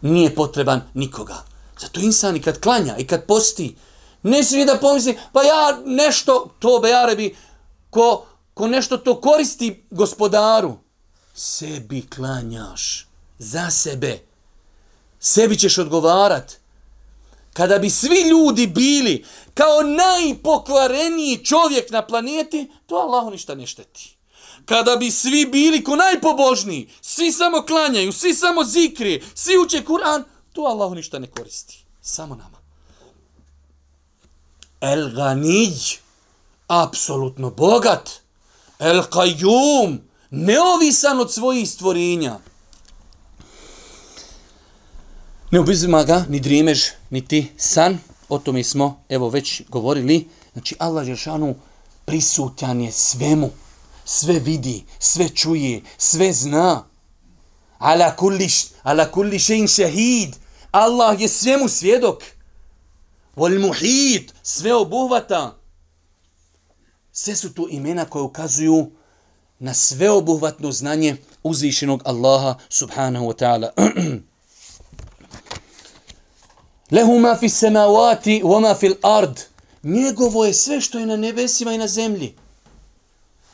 nije 0.01 0.35
potreban 0.35 0.83
nikoga. 0.95 1.45
Zato 1.81 2.01
insan 2.01 2.37
i 2.37 2.43
kad 2.43 2.61
klanja 2.61 2.97
i 2.99 3.07
kad 3.07 3.27
posti, 3.27 3.77
ne 4.23 4.45
smije 4.45 4.65
da 4.65 4.79
pomisli, 4.79 5.19
pa 5.33 5.43
ja 5.43 5.81
nešto, 5.85 6.51
to 6.59 6.79
bejarebi, 6.83 7.37
ko, 7.91 8.27
ko 8.55 8.67
nešto 8.67 8.97
to 8.97 9.21
koristi 9.21 9.85
gospodaru, 9.91 10.79
sebi 11.35 12.07
klanjaš, 12.15 13.07
za 13.39 13.71
sebe, 13.71 14.19
sebi 15.21 15.59
ćeš 15.59 15.79
odgovarat. 15.79 16.57
Kada 17.53 17.79
bi 17.79 17.91
svi 17.91 18.29
ljudi 18.29 18.67
bili 18.67 19.25
kao 19.55 19.83
najpokvareniji 19.83 21.45
čovjek 21.45 21.91
na 21.91 22.07
planeti, 22.07 22.71
to 22.87 22.95
Allahu 22.95 23.31
ništa 23.31 23.55
ne 23.55 23.67
šteti. 23.67 24.17
Kada 24.65 24.97
bi 24.97 25.11
svi 25.11 25.47
bili 25.47 25.85
ko 25.85 25.97
najpobožniji, 25.97 26.89
svi 27.01 27.33
samo 27.33 27.63
klanjaju, 27.63 28.13
svi 28.13 28.35
samo 28.35 28.65
zikri, 28.65 29.23
svi 29.35 29.59
uče 29.59 29.85
Kur'an, 29.85 30.25
to 30.53 30.63
Allahu 30.63 30.95
ništa 30.95 31.19
ne 31.19 31.27
koristi. 31.27 31.85
Samo 32.03 32.35
nama. 32.35 32.59
El 34.81 35.11
ganij, 35.11 35.99
apsolutno 36.69 37.51
bogat. 37.51 38.11
El 38.79 39.03
kajum, 39.03 40.01
neovisan 40.31 41.21
od 41.21 41.33
svojih 41.33 41.71
stvorenja. 41.71 42.39
Ne 45.51 45.61
obizima 45.61 46.05
ga 46.05 46.25
ni 46.29 46.41
drimež, 46.41 46.83
ni 47.11 47.27
ti 47.27 47.53
san. 47.57 47.99
O 48.29 48.39
tome 48.39 48.65
smo, 48.65 49.03
evo, 49.09 49.29
već 49.29 49.63
govorili. 49.69 50.29
Znači, 50.53 50.77
Allah 50.79 51.07
Žešanu 51.07 51.55
prisutan 52.05 52.81
je 52.81 52.93
svemu. 52.93 53.51
Sve 54.05 54.39
vidi, 54.39 54.85
sve 54.99 55.29
čuje, 55.29 55.83
sve 55.99 56.33
zna 56.33 56.91
ala 57.81 58.17
kulli, 58.17 58.49
ala 58.83 59.11
kulli 59.11 59.39
šein 59.39 59.69
šehid. 59.69 60.37
Allah 60.71 61.21
je 61.21 61.29
svemu 61.29 61.69
svjedok. 61.69 62.25
Vol 63.37 63.59
muhit, 63.59 64.35
sve 64.43 64.75
obuhvata. 64.75 65.57
Sve 67.13 67.37
su 67.37 67.55
to 67.55 67.67
imena 67.71 68.05
koje 68.05 68.23
ukazuju 68.23 68.91
na 69.59 69.75
sveobuhvatno 69.75 70.73
znanje 70.73 71.17
uzvišenog 71.43 72.03
Allaha 72.05 72.55
subhanahu 72.69 73.27
wa 73.27 73.35
ta'ala. 73.35 73.71
Lehu 76.91 77.19
ma 77.19 77.37
fi 77.37 77.49
semavati 77.49 78.43
wa 78.45 78.61
ma 78.61 78.75
fil 78.75 78.95
ard. 79.03 79.41
Njegovo 79.83 80.45
je 80.45 80.55
sve 80.55 80.81
što 80.81 80.99
je 80.99 81.07
na 81.07 81.17
nebesima 81.17 81.73
i 81.73 81.79
na 81.79 81.89
zemlji. 81.89 82.37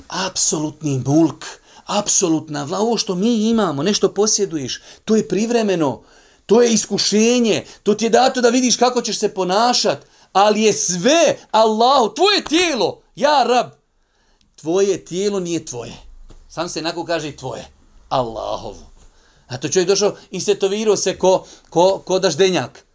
Apsolutni 0.08 1.02
mulk 1.06 1.44
apsolutna 1.86 2.64
vla, 2.64 2.78
ovo 2.78 2.98
što 2.98 3.14
mi 3.14 3.48
imamo, 3.48 3.82
nešto 3.82 4.14
posjeduješ, 4.14 4.82
to 5.04 5.16
je 5.16 5.28
privremeno, 5.28 6.02
to 6.46 6.62
je 6.62 6.72
iskušenje, 6.72 7.64
to 7.82 7.94
ti 7.94 8.04
je 8.04 8.10
dato 8.10 8.40
da 8.40 8.48
vidiš 8.48 8.76
kako 8.76 9.02
ćeš 9.02 9.18
se 9.18 9.34
ponašat, 9.34 10.06
ali 10.32 10.62
je 10.62 10.72
sve 10.72 11.38
Allahu, 11.50 12.14
tvoje 12.14 12.44
tijelo, 12.44 13.00
ja 13.16 13.42
rab, 13.42 13.70
tvoje 14.56 15.04
tijelo 15.04 15.40
nije 15.40 15.64
tvoje. 15.64 15.92
Sam 16.48 16.68
se 16.68 16.78
jednako 16.78 17.04
kaže 17.04 17.36
tvoje, 17.36 17.68
Allahovo. 18.08 18.90
A 19.48 19.58
to 19.58 19.68
čovjek 19.68 19.88
došao 19.88 20.16
i 20.30 20.40
setovirao 20.40 20.96
se 20.96 21.18
ko, 21.18 21.46
ko, 21.70 22.02
ko 22.04 22.18
daždenjak. 22.18 22.86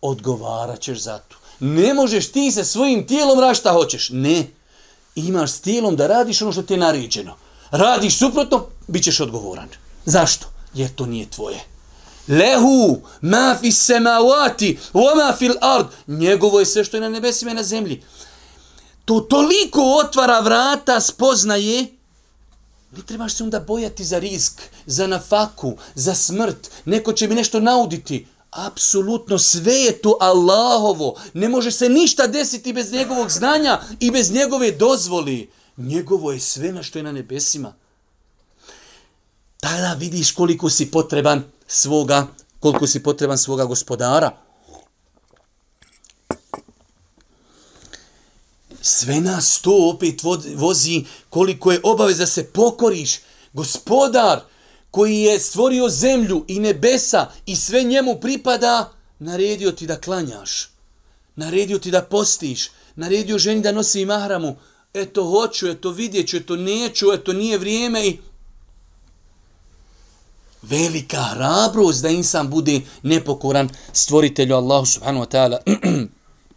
Odgovarat 0.00 0.80
ćeš 0.80 0.98
za 0.98 1.18
to. 1.18 1.36
Ne 1.60 1.94
možeš 1.94 2.32
ti 2.32 2.52
se 2.52 2.64
svojim 2.64 3.06
tijelom 3.06 3.40
rašta 3.40 3.72
hoćeš. 3.72 4.10
Ne. 4.12 4.46
Imaš 5.18 5.52
s 5.52 5.60
tijelom 5.60 5.96
da 5.96 6.06
radiš 6.06 6.42
ono 6.42 6.52
što 6.52 6.62
ti 6.62 6.74
je 6.74 6.78
naređeno 6.78 7.36
radiš 7.70 8.18
suprotno, 8.18 8.66
bit 8.86 9.04
ćeš 9.04 9.20
odgovoran. 9.20 9.68
Zašto? 10.04 10.46
Jer 10.74 10.90
to 10.94 11.06
nije 11.06 11.30
tvoje. 11.30 11.60
Lehu 12.28 13.00
ma 13.20 13.56
fi 13.60 13.72
semavati 13.72 14.78
wa 14.92 15.16
ma 15.16 15.36
fil 15.36 15.54
ard. 15.60 15.86
Njegovo 16.06 16.60
je 16.60 16.66
sve 16.66 16.84
što 16.84 16.96
je 16.96 17.00
na 17.00 17.08
nebesima 17.08 17.50
i 17.50 17.54
na 17.54 17.62
zemlji. 17.62 18.02
To 19.04 19.20
toliko 19.20 19.82
otvara 20.04 20.40
vrata 20.40 21.00
spoznaje 21.00 21.86
Ne 22.96 23.02
trebaš 23.02 23.34
se 23.34 23.44
onda 23.44 23.60
bojati 23.60 24.04
za 24.04 24.18
risk, 24.18 24.62
za 24.86 25.06
nafaku, 25.06 25.76
za 25.94 26.14
smrt. 26.14 26.70
Neko 26.84 27.12
će 27.12 27.28
mi 27.28 27.34
nešto 27.34 27.60
nauditi. 27.60 28.26
Apsolutno 28.66 29.38
sve 29.38 29.74
je 29.74 29.92
to 30.02 30.16
Allahovo. 30.20 31.20
Ne 31.34 31.48
može 31.48 31.70
se 31.70 31.88
ništa 31.88 32.26
desiti 32.26 32.72
bez 32.72 32.92
njegovog 32.92 33.30
znanja 33.30 33.80
i 34.00 34.10
bez 34.10 34.32
njegove 34.32 34.72
dozvoli. 34.72 35.50
Njegovo 35.76 36.32
je 36.32 36.40
sve 36.40 36.72
na 36.72 36.82
što 36.82 36.98
je 36.98 37.02
na 37.02 37.12
nebesima. 37.12 37.74
Tada 39.60 39.94
vidiš 39.94 40.32
koliko 40.32 40.70
si 40.70 40.90
potreban 40.90 41.42
svoga, 41.66 42.26
koliko 42.60 42.86
si 42.86 43.02
potreban 43.02 43.38
svoga 43.38 43.64
gospodara. 43.64 44.48
sve 48.82 49.20
nas 49.20 49.60
to 49.62 49.90
opet 49.94 50.22
vozi 50.54 51.04
koliko 51.30 51.72
je 51.72 51.80
obaveza 51.82 52.26
se 52.26 52.44
pokoriš. 52.44 53.18
Gospodar 53.52 54.40
koji 54.98 55.20
je 55.20 55.40
stvorio 55.40 55.88
zemlju 55.88 56.44
i 56.48 56.60
nebesa 56.60 57.26
i 57.46 57.56
sve 57.56 57.82
njemu 57.82 58.20
pripada, 58.20 58.92
naredio 59.18 59.72
ti 59.72 59.86
da 59.86 60.00
klanjaš. 60.00 60.70
Naredio 61.36 61.78
ti 61.78 61.90
da 61.90 62.02
postiš. 62.02 62.70
Naredio 62.96 63.38
ženi 63.38 63.62
da 63.62 63.72
nosi 63.72 64.04
mahramu. 64.04 64.56
Eto 64.94 65.24
hoću, 65.24 65.68
eto 65.68 65.90
vidjet 65.90 66.28
ću, 66.28 66.36
eto 66.36 66.56
neću, 66.56 67.12
eto 67.12 67.32
nije 67.32 67.58
vrijeme 67.58 68.06
i 68.06 68.18
velika 70.62 71.22
hrabrost 71.22 72.02
da 72.02 72.08
insan 72.08 72.50
bude 72.50 72.80
nepokoran 73.02 73.68
stvoritelju 73.92 74.54
Allahu 74.54 74.86
subhanahu 74.86 75.24
wa 75.24 75.30
ta'ala. 75.30 75.58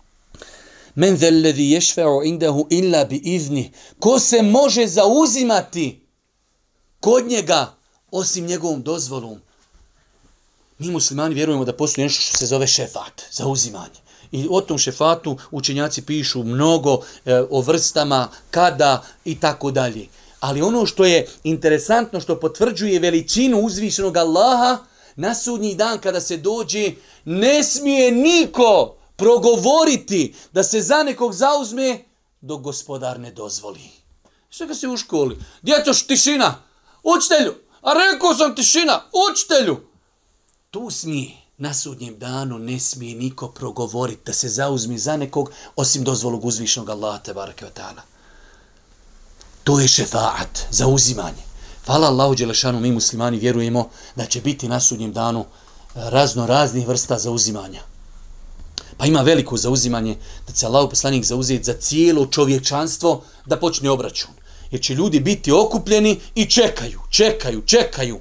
Men 1.01 1.17
zel 1.17 1.43
ladhi 1.43 1.69
yashfa'u 1.75 2.25
indahu 2.25 2.67
illa 2.69 3.05
bi 3.05 3.21
izni. 3.23 3.71
Ko 3.99 4.19
se 4.19 4.41
može 4.41 4.87
zauzimati 4.87 6.07
kod 6.99 7.27
njega 7.27 7.80
osim 8.11 8.45
njegovom 8.45 8.83
dozvolom? 8.83 9.41
Mi 10.79 10.91
muslimani 10.91 11.35
vjerujemo 11.35 11.65
da 11.65 11.73
postoji 11.73 12.05
nešto 12.05 12.21
što 12.21 12.37
se 12.37 12.45
zove 12.45 12.67
šefat, 12.67 13.21
zauzimanje. 13.31 14.01
I 14.31 14.47
o 14.49 14.61
tom 14.61 14.77
šefatu 14.77 15.37
učenjaci 15.51 16.01
pišu 16.01 16.43
mnogo 16.43 16.99
e, 17.25 17.41
o 17.49 17.61
vrstama, 17.61 18.29
kada 18.51 19.03
i 19.25 19.39
tako 19.39 19.71
dalje. 19.71 20.07
Ali 20.39 20.61
ono 20.61 20.85
što 20.85 21.05
je 21.05 21.27
interesantno, 21.43 22.21
što 22.21 22.39
potvrđuje 22.39 22.99
veličinu 22.99 23.59
uzvišenog 23.59 24.17
Allaha, 24.17 24.77
na 25.15 25.35
sudnji 25.35 25.75
dan 25.75 25.99
kada 25.99 26.21
se 26.21 26.37
dođe, 26.37 26.91
ne 27.25 27.63
smije 27.63 28.11
niko 28.11 28.95
progovoriti 29.15 30.35
da 30.51 30.63
se 30.63 30.81
za 30.81 31.03
nekog 31.03 31.33
zauzme 31.33 32.03
dok 32.41 32.61
gospodar 32.61 33.19
ne 33.19 33.31
dozvoli. 33.31 33.89
Sve 34.49 34.67
ga 34.67 34.75
se 34.75 34.87
u 34.87 34.97
školi. 34.97 35.37
Djeco, 35.61 35.93
tišina, 36.07 36.63
učitelju, 37.03 37.53
a 37.81 37.93
rekao 37.93 38.33
sam 38.33 38.55
tišina, 38.55 39.01
učitelju. 39.31 39.77
Tu 40.71 40.89
smije, 40.89 41.31
na 41.57 41.73
sudnjem 41.73 42.19
danu 42.19 42.59
ne 42.59 42.79
smije 42.79 43.15
niko 43.15 43.47
progovoriti 43.47 44.21
da 44.25 44.33
se 44.33 44.49
zauzmi 44.49 44.97
za 44.97 45.17
nekog 45.17 45.51
osim 45.75 46.03
dozvolog 46.03 46.45
uzvišnog 46.45 46.89
Allaha 46.89 47.17
te 47.17 47.33
barake 47.33 47.65
To 49.63 49.79
je 49.79 49.87
šefaat, 49.87 50.59
zauzimanje. 50.71 51.43
Hvala 51.85 52.07
Allahu 52.07 52.35
Đelešanu, 52.35 52.79
mi 52.79 52.91
muslimani 52.91 53.37
vjerujemo 53.37 53.89
da 54.15 54.25
će 54.25 54.41
biti 54.41 54.67
na 54.67 54.79
sudnjem 54.79 55.13
danu 55.13 55.39
eh, 55.39 55.45
razno 55.95 56.45
raznih 56.45 56.87
vrsta 56.87 57.17
zauzimanja. 57.19 57.81
Pa 58.97 59.05
ima 59.05 59.21
veliko 59.21 59.57
zauzimanje 59.57 60.17
da 60.47 60.53
će 60.53 60.65
Allah 60.65 60.89
poslanik 60.89 61.25
zauzeti 61.25 61.63
za 61.63 61.73
cijelo 61.73 62.25
čovječanstvo 62.25 63.23
da 63.45 63.59
počne 63.59 63.89
obračun. 63.89 64.31
Jer 64.71 64.81
će 64.81 64.93
ljudi 64.93 65.19
biti 65.19 65.51
okupljeni 65.51 66.19
i 66.35 66.45
čekaju, 66.45 66.99
čekaju, 67.09 67.61
čekaju. 67.65 68.19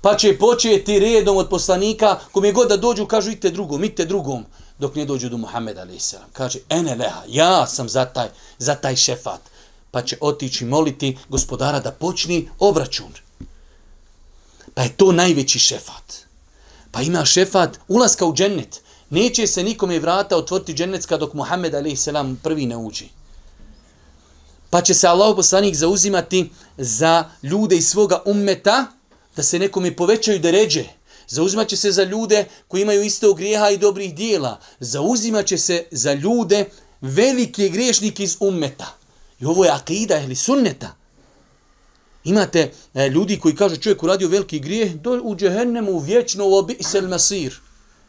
Pa 0.00 0.16
će 0.16 0.38
početi 0.38 0.98
redom 0.98 1.36
od 1.36 1.48
poslanika, 1.48 2.18
kom 2.32 2.44
je 2.44 2.52
god 2.52 2.68
da 2.68 2.76
dođu, 2.76 3.06
kažu 3.06 3.30
ite 3.30 3.50
drugom, 3.50 3.84
ite 3.84 4.04
drugom, 4.04 4.44
dok 4.78 4.94
ne 4.94 5.04
dođu 5.04 5.28
do 5.28 5.36
Muhammeda 5.36 5.82
a.s. 5.82 6.14
Kaže, 6.32 6.58
ene 6.68 6.94
leha, 6.94 7.22
ja 7.28 7.66
sam 7.66 7.88
za 7.88 8.04
taj, 8.04 8.28
za 8.58 8.74
taj 8.74 8.96
šefat 8.96 9.40
pa 9.90 10.02
će 10.02 10.16
otići 10.20 10.64
moliti 10.64 11.18
gospodara 11.28 11.80
da 11.80 11.90
počni 11.90 12.48
obračun. 12.58 13.12
Pa 14.74 14.82
je 14.82 14.96
to 14.96 15.12
najveći 15.12 15.58
šefat. 15.58 16.14
Pa 16.90 17.02
ima 17.02 17.24
šefat 17.24 17.78
ulaska 17.88 18.26
u 18.26 18.34
džennet. 18.34 18.80
Neće 19.10 19.46
se 19.46 19.62
nikome 19.62 19.98
vrata 19.98 20.36
otvoriti 20.36 20.74
džennetska 20.74 21.16
dok 21.16 21.34
Muhammed 21.34 21.74
a.s. 21.74 22.08
prvi 22.42 22.66
ne 22.66 22.76
uđi. 22.76 23.08
Pa 24.70 24.80
će 24.80 24.94
se 24.94 25.08
Allah 25.08 25.36
poslanik 25.36 25.74
zauzimati 25.74 26.50
za 26.78 27.24
ljude 27.42 27.76
iz 27.76 27.88
svoga 27.88 28.22
ummeta 28.26 28.86
da 29.36 29.42
se 29.42 29.58
nekome 29.58 29.96
povećaju 29.96 30.38
da 30.38 30.50
ređe. 30.50 30.84
Zauzimat 31.28 31.68
će 31.68 31.76
se 31.76 31.92
za 31.92 32.04
ljude 32.04 32.44
koji 32.68 32.82
imaju 32.82 33.02
isto 33.02 33.34
grijeha 33.34 33.70
i 33.70 33.78
dobrih 33.78 34.14
dijela. 34.14 34.60
Zauzimat 34.80 35.46
će 35.46 35.58
se 35.58 35.84
za 35.90 36.12
ljude 36.12 36.64
velike 37.00 37.68
griješnike 37.68 38.22
iz 38.22 38.36
ummeta. 38.40 38.96
I 39.40 39.46
ovo 39.46 39.64
je 39.64 39.70
akida 39.70 40.20
ili 40.20 40.34
sunneta. 40.34 40.96
Imate 42.24 42.72
e, 42.94 43.08
ljudi 43.08 43.38
koji 43.38 43.56
kažu 43.56 43.76
čovjek 43.76 44.02
uradio 44.02 44.28
veliki 44.28 44.58
grijeh, 44.58 44.94
do, 44.94 45.20
u 45.22 45.36
džehennemu 45.36 45.98
vječno 45.98 46.46
u 46.46 46.54
obisel 46.54 47.08
masir. 47.08 47.60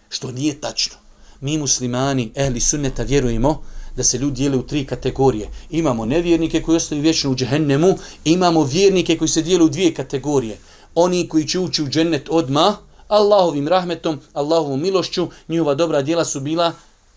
Što 0.09 0.32
nije 0.32 0.62
tačno. 0.62 0.95
Mi 1.41 1.57
muslimani, 1.57 2.32
ehli 2.36 2.59
sunneta, 2.59 3.03
vjerujemo 3.03 3.64
da 3.96 4.04
se 4.04 4.18
ljudi 4.18 4.36
dijele 4.36 4.58
u 4.58 4.68
tri 4.68 4.86
kategorije. 4.86 5.50
Imamo 5.70 6.06
nevjernike 6.06 6.62
koji 6.62 6.76
ostaju 6.76 7.02
vječno 7.02 7.32
u 7.32 7.36
džehennemu, 7.36 7.96
imamo 8.26 8.64
vjernike 8.64 9.18
koji 9.18 9.28
se 9.28 9.42
dijele 9.42 9.64
u 9.64 9.70
dvije 9.70 9.94
kategorije. 9.94 10.58
Oni 10.96 11.28
koji 11.28 11.48
će 11.48 11.60
ući 11.60 11.84
u 11.84 11.88
džennet 11.88 12.30
odma, 12.30 12.78
Allahovim 13.08 13.68
rahmetom, 13.68 14.20
Allahovom 14.34 14.82
milošću, 14.82 15.28
njihova 15.48 15.76
dobra 15.76 16.02
djela 16.02 16.26
su 16.26 16.39
bila 16.39 16.74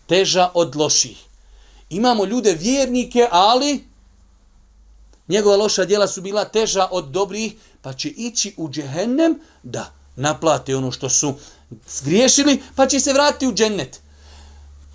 teža 0.07 0.51
od 0.55 0.77
loših. 0.77 1.25
Imamo 1.91 2.25
ljude 2.25 2.53
vjernike, 2.53 3.29
ali 3.31 3.85
njegova 5.29 5.57
loša 5.57 5.85
djela 5.85 6.09
su 6.09 6.23
bila 6.23 6.45
teža 6.45 6.89
od 6.91 7.09
dobrih, 7.09 7.55
pa 7.83 7.93
će 7.93 8.09
ići 8.09 8.55
u 8.57 8.69
džehennem 8.69 9.41
da 9.63 9.93
naplate 10.17 10.77
ono 10.77 10.93
što 10.93 11.09
su 11.09 11.35
zgriješili, 11.89 12.63
pa 12.77 12.87
će 12.87 13.01
se 13.01 13.13
vratiti 13.13 13.47
u 13.47 13.55
džennet. 13.55 14.01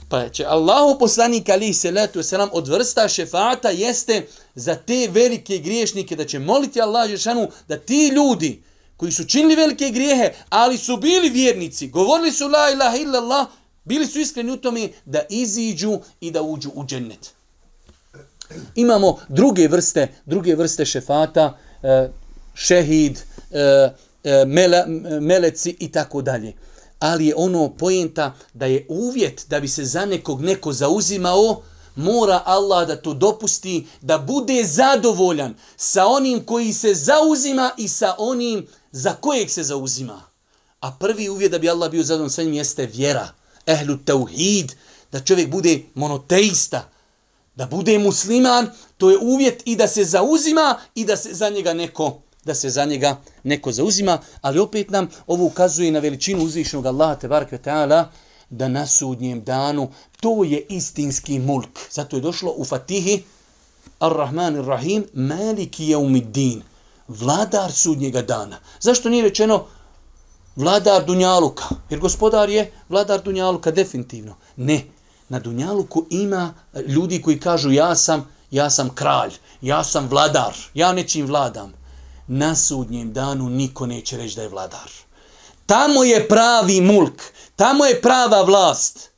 Pa 0.09 0.29
će 0.29 0.45
Allahu 0.45 0.99
poslanik 0.99 1.49
ali 1.49 1.73
se 1.73 1.91
letu 1.91 2.23
selam 2.23 2.49
od 2.51 2.67
vrsta 2.67 3.07
šefata 3.07 3.69
jeste 3.69 4.27
za 4.55 4.75
te 4.75 5.07
velike 5.11 5.57
griješnike 5.57 6.15
da 6.15 6.25
će 6.25 6.39
moliti 6.39 6.81
Allah 6.81 7.09
Žešanu 7.09 7.47
da 7.67 7.77
ti 7.77 8.07
ljudi 8.07 8.61
koji 8.99 9.11
su 9.11 9.25
činili 9.25 9.55
velike 9.55 9.89
grijehe, 9.89 10.33
ali 10.49 10.77
su 10.77 10.97
bili 10.97 11.29
vjernici, 11.29 11.87
govorili 11.87 12.31
su 12.31 12.47
la 12.47 12.69
ilaha 12.73 12.97
illallah, 12.97 13.47
bili 13.83 14.05
su 14.05 14.19
iskreni 14.19 14.51
u 14.51 14.57
tome 14.57 14.89
da 15.05 15.21
iziđu 15.29 15.99
i 16.21 16.31
da 16.31 16.41
uđu 16.41 16.71
u 16.75 16.85
džennet. 16.85 17.31
Imamo 18.75 19.17
druge 19.29 19.67
vrste, 19.67 20.07
druge 20.25 20.55
vrste 20.55 20.85
šefata, 20.85 21.57
eh, 21.83 22.09
šehid, 22.53 23.19
eh, 23.51 23.91
eh, 24.23 24.45
mele, 24.45 24.85
meleci 25.21 25.75
i 25.79 25.91
tako 25.91 26.21
dalje. 26.21 26.53
Ali 26.99 27.27
je 27.27 27.33
ono 27.37 27.69
pojenta 27.69 28.35
da 28.53 28.65
je 28.65 28.85
uvjet 28.89 29.45
da 29.49 29.59
bi 29.59 29.67
se 29.67 29.85
za 29.85 30.05
nekog 30.05 30.41
neko 30.41 30.73
zauzimao, 30.73 31.61
mora 31.95 32.43
Allah 32.45 32.87
da 32.87 32.95
to 32.95 33.13
dopusti, 33.13 33.87
da 34.01 34.17
bude 34.17 34.63
zadovoljan 34.63 35.55
sa 35.77 36.05
onim 36.05 36.45
koji 36.45 36.73
se 36.73 36.93
zauzima 36.93 37.71
i 37.77 37.87
sa 37.87 38.15
onim 38.17 38.67
za 38.91 39.13
kojeg 39.13 39.49
se 39.49 39.63
zauzima. 39.63 40.21
A 40.79 40.91
prvi 40.91 41.29
uvjet 41.29 41.51
da 41.51 41.59
bi 41.59 41.69
Allah 41.69 41.91
bio 41.91 42.03
zadovoljan 42.03 42.29
sa 42.29 42.43
njim 42.43 42.53
jeste 42.53 42.85
vjera, 42.85 43.27
ehlu 43.67 43.97
tauhid, 44.05 44.73
da 45.11 45.19
čovjek 45.19 45.49
bude 45.49 45.83
monoteista, 45.93 46.89
da 47.55 47.65
bude 47.65 47.99
musliman, 47.99 48.69
to 48.97 49.09
je 49.09 49.17
uvjet 49.17 49.61
i 49.65 49.75
da 49.75 49.87
se 49.87 50.03
zauzima 50.03 50.79
i 50.95 51.05
da 51.05 51.17
se 51.17 51.33
za 51.33 51.49
njega 51.49 51.73
neko 51.73 52.21
da 52.49 52.55
se 52.55 52.69
za 52.69 52.85
njega 52.85 53.17
neko 53.43 53.71
zauzima, 53.71 54.17
ali 54.41 54.59
opet 54.59 54.89
nam 54.89 55.07
ovo 55.27 55.45
ukazuje 55.45 55.91
na 55.91 55.99
veličinu 55.99 56.43
uzvišnog 56.43 56.85
Allaha 56.85 57.15
tebarka 57.15 57.57
taala 57.57 58.09
da 58.49 58.67
na 58.67 58.87
sudnjem 58.87 59.43
danu 59.43 59.89
to 60.21 60.43
je 60.43 60.65
istinski 60.69 61.39
mulk. 61.39 61.79
Zato 61.91 62.17
je 62.17 62.21
došlo 62.21 62.53
u 62.57 62.65
Fatihi 62.65 63.23
Ar-Rahman 63.99 64.57
Ar-Rahim 64.61 65.05
Maliki 65.13 65.93
Yawmiddin 65.93 66.61
vladar 67.07 67.71
sudnjega 67.71 68.21
dana. 68.21 68.57
Zašto 68.79 69.09
nije 69.09 69.23
rečeno 69.23 69.65
vladar 70.55 71.05
Dunjaluka? 71.05 71.65
Jer 71.89 71.99
gospodar 71.99 72.49
je 72.49 72.71
vladar 72.89 73.21
Dunjaluka 73.21 73.71
definitivno. 73.71 74.35
Ne, 74.55 74.83
na 75.29 75.39
Dunjaluku 75.39 76.05
ima 76.09 76.53
ljudi 76.87 77.21
koji 77.21 77.39
kažu 77.39 77.71
ja 77.71 77.95
sam, 77.95 78.27
ja 78.51 78.69
sam 78.69 78.89
kralj, 78.95 79.33
ja 79.61 79.83
sam 79.83 80.07
vladar, 80.07 80.55
ja 80.73 80.93
nečim 80.93 81.27
vladam. 81.27 81.78
Na 82.31 82.55
sudnjem 82.55 83.13
danu 83.13 83.49
niko 83.49 83.85
neće 83.85 84.17
reći 84.17 84.35
da 84.35 84.41
je 84.41 84.49
vladar. 84.49 84.91
Tamo 85.65 86.03
je 86.03 86.27
pravi 86.27 86.81
mulk, 86.81 87.21
tamo 87.55 87.85
je 87.85 88.01
prava 88.01 88.41
vlast. 88.41 89.09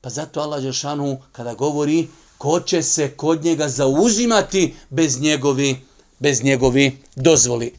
Pa 0.00 0.10
zato 0.10 0.40
Allah 0.40 0.62
Žešanu 0.62 1.18
kada 1.32 1.54
govori 1.54 2.08
ko 2.38 2.60
će 2.60 2.82
se 2.82 3.10
kod 3.10 3.44
njega 3.44 3.68
zauzimati 3.68 4.74
bez 4.90 5.20
njegovi, 5.20 5.76
bez 6.18 6.42
njegovi 6.42 6.98
dozvoli. 7.16 7.74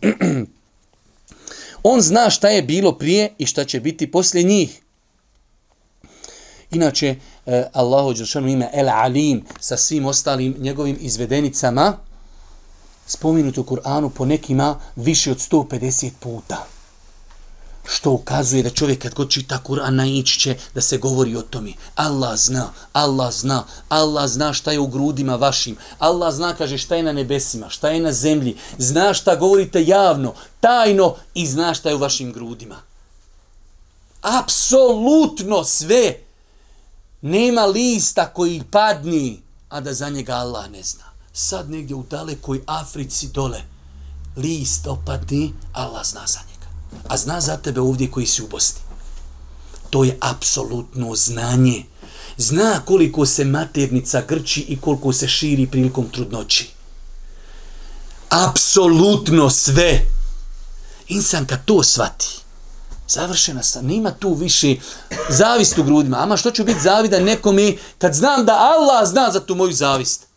On 1.84 2.02
zna 2.02 2.30
šta 2.30 2.50
je 2.50 2.62
bilo 2.62 2.98
prije 2.98 3.34
i 3.38 3.46
šta 3.46 3.66
će 3.66 3.80
biti 3.80 4.12
poslije 4.12 4.44
njih. 4.44 4.82
Inače, 6.72 7.16
eh, 7.46 7.70
Allahu 7.74 8.14
Đeršanu 8.14 8.48
ime 8.48 8.70
El 8.74 8.90
Alim 8.90 9.46
sa 9.60 9.78
svim 9.78 10.06
ostalim 10.06 10.56
njegovim 10.60 10.98
izvedenicama 11.02 11.98
spominuto 13.12 13.62
u 13.62 13.64
Kur'anu 13.64 14.10
po 14.10 14.26
nekima 14.26 14.80
više 14.96 15.32
od 15.32 15.38
150 15.38 16.12
puta. 16.20 16.66
što 17.90 18.12
ukazuje 18.12 18.64
da 18.64 18.70
čovjek 18.70 19.02
kad 19.02 19.14
god 19.14 19.30
čita 19.30 19.60
Kur'an 19.68 19.96
naići 19.96 20.40
će 20.40 20.56
da 20.76 20.82
se 20.82 20.98
govori 20.98 21.36
o 21.36 21.42
tome. 21.42 21.74
Allah 21.96 22.38
zna, 22.38 22.70
Allah 22.94 23.34
zna, 23.34 23.64
Allah 23.90 24.28
zna 24.30 24.54
šta 24.54 24.72
je 24.72 24.80
u 24.80 24.88
grudima 24.88 25.36
vašim. 25.36 25.78
Allah 26.00 26.34
zna, 26.34 26.54
kaže, 26.56 26.78
šta 26.78 26.96
je 26.96 27.04
na 27.04 27.12
nebesima, 27.12 27.70
šta 27.70 27.90
je 27.90 28.00
na 28.02 28.12
zemlji. 28.12 28.56
Zna 28.78 29.14
šta 29.14 29.36
govorite 29.36 29.84
javno, 29.86 30.34
tajno 30.60 31.16
i 31.34 31.48
zna 31.48 31.74
šta 31.74 31.90
je 31.90 31.96
u 31.96 32.00
vašim 32.00 32.34
grudima. 32.34 32.82
Apsolutno 34.22 35.64
sve. 35.64 36.18
Nema 37.22 37.66
lista 37.66 38.34
koji 38.34 38.64
padni, 38.72 39.42
a 39.70 39.82
da 39.82 39.94
za 39.94 40.10
njega 40.10 40.34
Allah 40.34 40.70
ne 40.70 40.84
zna. 40.84 41.11
Sad 41.44 41.70
negdje 41.70 41.96
u 41.96 42.04
dalekoj 42.10 42.62
Africi 42.66 43.28
dole, 43.28 43.62
list 44.36 44.88
opadni, 44.88 45.54
Allah 45.74 46.06
zna 46.06 46.28
za 46.28 46.40
njega 46.40 46.52
a 47.08 47.18
zna 47.18 47.42
za 47.42 47.58
tebe 47.58 47.82
ovdje 47.82 48.12
koji 48.12 48.26
si 48.26 48.44
u 48.44 48.48
Bosni. 48.48 48.82
To 49.90 50.04
je 50.04 50.18
apsolutno 50.22 51.16
znanje. 51.16 51.84
Zna 52.38 52.82
koliko 52.86 53.26
se 53.26 53.46
maternica 53.46 54.22
grči 54.28 54.62
i 54.62 54.80
koliko 54.82 55.14
se 55.14 55.28
širi 55.28 55.68
prilikom 55.68 56.10
trudnoći. 56.10 56.70
Apsolutno 58.30 59.50
sve. 59.50 60.06
Insan 61.08 61.46
kad 61.46 61.66
to 61.66 61.84
svati, 61.84 62.28
završena 63.08 63.64
sam, 63.64 63.86
nema 63.86 64.12
tu 64.12 64.34
više 64.34 64.76
zavist 65.30 65.78
u 65.78 65.84
grudima. 65.84 66.18
Ama 66.18 66.38
što 66.38 66.52
ću 66.52 66.64
biti 66.64 66.80
zavida 66.80 67.20
nekome 67.20 67.76
kad 67.98 68.14
znam 68.14 68.46
da 68.46 68.54
Allah 68.54 69.10
zna 69.10 69.32
za 69.32 69.40
tu 69.40 69.56
moju 69.56 69.72
zavist? 69.74 70.31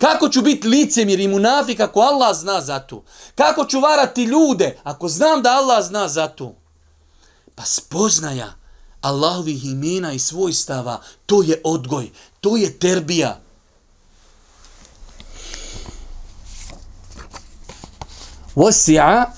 Kako 0.00 0.28
ću 0.28 0.42
biti 0.42 0.68
licemir 0.68 1.20
i 1.20 1.28
munafik 1.28 1.80
ako 1.80 2.00
Allah 2.00 2.36
zna 2.36 2.60
za 2.60 2.78
to? 2.78 3.02
Kako 3.34 3.64
ću 3.64 3.80
varati 3.80 4.24
ljude 4.24 4.78
ako 4.82 5.08
znam 5.08 5.42
da 5.42 5.50
Allah 5.50 5.84
zna 5.84 6.08
za 6.08 6.28
to? 6.28 6.54
Pa 7.54 7.64
spoznaja 7.64 8.52
Allahovih 9.00 9.64
imena 9.64 10.12
i 10.12 10.18
svojstava, 10.18 11.00
to 11.26 11.42
je 11.42 11.60
odgoj, 11.64 12.10
to 12.40 12.56
je 12.56 12.78
terbija. 12.78 13.40
وسع 18.56 19.32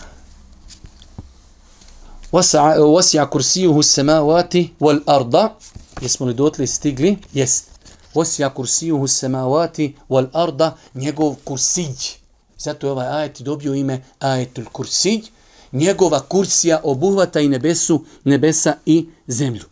وسع 2.32 3.26
kursiyuhu 3.26 3.82
samawati 3.82 4.74
wal 4.80 5.00
arda. 5.06 5.54
Jesmo 6.00 6.26
li 6.26 6.34
dotli 6.34 6.66
stigli? 6.66 7.18
Jest 7.32 7.71
Vosija 8.14 8.54
kursijuhu 8.54 9.06
semavati 9.06 9.96
wal 10.08 10.26
arda, 10.32 10.76
njegov 10.94 11.34
kursiđ. 11.44 12.10
Zato 12.58 12.86
je 12.86 12.90
ovaj 12.90 13.08
ajet 13.08 13.42
dobio 13.42 13.74
ime 13.74 14.04
ajetul 14.18 14.64
kursiđ. 14.72 15.26
Njegova 15.72 16.20
kursija 16.20 16.80
obuhvata 16.84 17.40
i 17.40 17.48
nebesu, 17.48 18.04
nebesa 18.24 18.74
i 18.86 19.06
zemlju. 19.26 19.64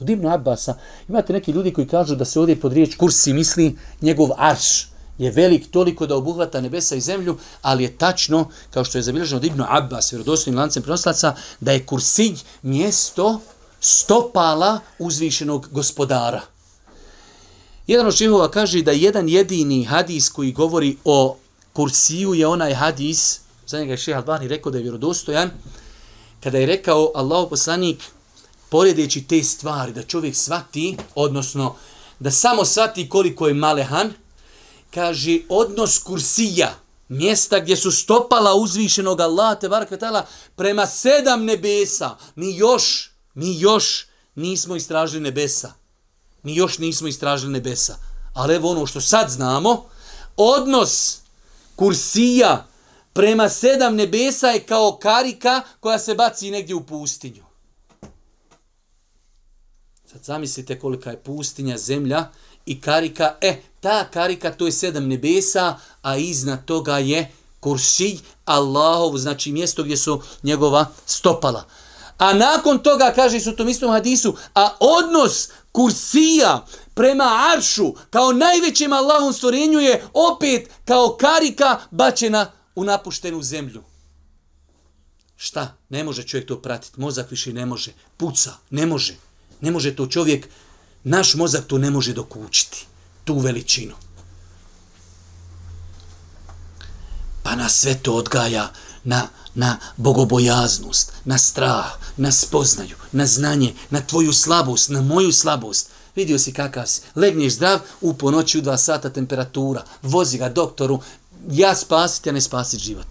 U 0.00 0.10
Ibnu 0.10 0.32
Abbasa 0.32 0.74
imate 1.08 1.32
neki 1.32 1.50
ljudi 1.50 1.72
koji 1.72 1.86
kažu 1.86 2.14
da 2.14 2.24
se 2.24 2.40
ovdje 2.40 2.60
pod 2.60 2.72
riječ 2.72 2.96
kursi 2.96 3.32
misli 3.32 3.78
njegov 4.00 4.28
arš 4.36 4.88
je 5.18 5.30
velik 5.30 5.70
toliko 5.70 6.06
da 6.06 6.16
obuhvata 6.16 6.60
nebesa 6.60 6.96
i 6.96 7.00
zemlju, 7.00 7.38
ali 7.62 7.82
je 7.84 7.96
tačno, 7.98 8.48
kao 8.70 8.84
što 8.84 8.98
je 8.98 9.02
zabilježeno 9.02 9.36
od 9.36 9.44
Ibnu 9.44 9.64
Abbas, 9.68 10.12
vjerodostojnim 10.12 10.58
lancem 10.58 10.82
prenoslaca, 10.82 11.34
da 11.60 11.72
je 11.72 11.86
kursiđ 11.86 12.40
mjesto 12.62 13.40
stopala 13.80 14.80
uzvišenog 14.98 15.68
gospodara. 15.72 16.42
Jedan 17.88 18.06
od 18.06 18.14
šehova 18.14 18.50
kaže 18.50 18.82
da 18.82 18.92
jedan 18.92 19.28
jedini 19.28 19.84
hadis 19.84 20.28
koji 20.28 20.52
govori 20.52 20.96
o 21.04 21.36
kursiju 21.72 22.34
je 22.34 22.46
onaj 22.46 22.74
hadis, 22.74 23.40
za 23.66 23.78
njega 23.78 23.92
je 23.92 23.98
šeha 23.98 24.18
Albani 24.18 24.48
rekao 24.48 24.72
da 24.72 24.78
je 24.78 24.82
vjerodostojan, 24.82 25.50
kada 26.42 26.58
je 26.58 26.66
rekao 26.66 27.12
Allahu 27.14 27.48
poslanik, 27.48 28.02
poredeći 28.68 29.24
te 29.24 29.42
stvari, 29.42 29.92
da 29.92 30.02
čovjek 30.02 30.36
svati, 30.36 30.96
odnosno 31.14 31.76
da 32.18 32.30
samo 32.30 32.64
svati 32.64 33.08
koliko 33.08 33.48
je 33.48 33.54
malehan, 33.54 34.12
kaže 34.94 35.38
odnos 35.48 35.98
kursija, 35.98 36.74
mjesta 37.08 37.60
gdje 37.60 37.76
su 37.76 37.92
stopala 37.92 38.54
uzvišenog 38.54 39.20
Allaha 39.20 39.54
te 39.54 39.68
barakvetala, 39.68 40.26
prema 40.56 40.86
sedam 40.86 41.44
nebesa, 41.44 42.16
mi 42.36 42.56
još, 42.56 43.10
mi 43.34 43.60
još 43.60 44.06
nismo 44.34 44.76
istražili 44.76 45.22
nebesa 45.22 45.72
mi 46.42 46.56
još 46.56 46.78
nismo 46.78 47.08
istražili 47.08 47.52
nebesa. 47.52 47.96
Ali 48.34 48.54
evo 48.54 48.70
ono 48.70 48.86
što 48.86 49.00
sad 49.00 49.30
znamo, 49.30 49.84
odnos 50.36 51.18
kursija 51.76 52.66
prema 53.12 53.48
sedam 53.48 53.94
nebesa 53.94 54.46
je 54.46 54.60
kao 54.60 54.98
karika 55.02 55.62
koja 55.80 55.98
se 55.98 56.14
baci 56.14 56.50
negdje 56.50 56.74
u 56.74 56.86
pustinju. 56.86 57.44
Sad 60.12 60.24
zamislite 60.24 60.78
kolika 60.78 61.10
je 61.10 61.22
pustinja, 61.22 61.78
zemlja 61.78 62.28
i 62.66 62.80
karika. 62.80 63.34
E, 63.40 63.62
ta 63.80 64.04
karika 64.10 64.52
to 64.52 64.66
je 64.66 64.72
sedam 64.72 65.08
nebesa, 65.08 65.76
a 66.02 66.16
iznad 66.16 66.64
toga 66.64 66.98
je 66.98 67.32
kursij 67.60 68.18
Allahov, 68.44 69.16
znači 69.16 69.52
mjesto 69.52 69.82
gdje 69.82 69.96
su 69.96 70.22
njegova 70.42 70.86
stopala. 71.06 71.64
A 72.18 72.32
nakon 72.32 72.78
toga, 72.78 73.12
kaže 73.14 73.40
su 73.40 73.56
tom 73.56 73.68
istom 73.68 73.90
hadisu, 73.90 74.36
a 74.54 74.76
odnos 74.80 75.48
kursija 75.78 76.66
prema 76.94 77.52
aršu 77.56 77.94
kao 78.10 78.32
najvećem 78.32 78.92
Allahom 78.92 79.32
stvorenju 79.32 79.78
je 79.78 80.04
opet 80.12 80.70
kao 80.84 81.16
karika 81.20 81.80
bačena 81.90 82.50
u 82.74 82.84
napuštenu 82.84 83.42
zemlju. 83.42 83.82
Šta? 85.36 85.76
Ne 85.88 86.04
može 86.04 86.22
čovjek 86.22 86.48
to 86.48 86.62
pratiti. 86.62 87.00
Mozak 87.00 87.30
više 87.30 87.52
ne 87.52 87.66
može. 87.66 87.92
Puca. 88.16 88.52
Ne 88.70 88.86
može. 88.86 89.16
Ne 89.60 89.70
može 89.70 89.96
to 89.96 90.06
čovjek. 90.06 90.48
Naš 91.04 91.34
mozak 91.34 91.66
to 91.66 91.78
ne 91.78 91.90
može 91.90 92.12
dokučiti. 92.12 92.86
Tu 93.24 93.38
veličinu. 93.38 93.94
Pa 97.42 97.56
nas 97.56 97.80
sve 97.80 97.98
to 98.02 98.14
odgaja 98.14 98.72
na 99.04 99.28
na 99.58 99.76
bogobojaznost, 99.96 101.12
na 101.24 101.38
strah, 101.38 101.98
na 102.16 102.32
spoznaju, 102.32 102.96
na 103.12 103.26
znanje, 103.26 103.74
na 103.90 104.00
tvoju 104.00 104.32
slabost, 104.32 104.88
na 104.88 105.02
moju 105.02 105.32
slabost. 105.32 105.90
Vidio 106.16 106.38
si 106.38 106.52
kakav 106.52 106.86
si. 106.86 107.00
Legneš 107.14 107.54
zdrav, 107.54 107.80
u 108.00 108.14
ponoći 108.14 108.58
u 108.58 108.60
dva 108.60 108.78
sata 108.78 109.10
temperatura. 109.10 109.84
Vozi 110.02 110.38
ga 110.38 110.48
doktoru. 110.48 111.00
Ja 111.50 111.74
spasit, 111.74 112.26
ja 112.26 112.32
ne 112.32 112.40
spasit 112.40 112.80
život. 112.80 113.06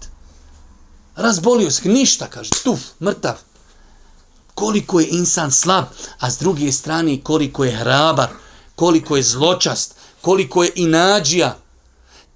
Razbolio 1.16 1.72
se, 1.72 1.90
ništa, 1.90 2.28
kaže. 2.28 2.50
Tuf, 2.64 2.80
mrtav. 3.02 3.36
Koliko 4.56 5.00
je 5.00 5.08
insan 5.10 5.52
slab, 5.52 5.86
a 6.20 6.32
s 6.32 6.38
druge 6.38 6.72
strane 6.72 7.22
koliko 7.24 7.66
je 7.66 7.76
hrabar, 7.76 8.30
koliko 8.76 9.18
je 9.18 9.24
zločast, 9.24 9.96
koliko 10.22 10.64
je 10.64 10.72
inađija 10.76 11.58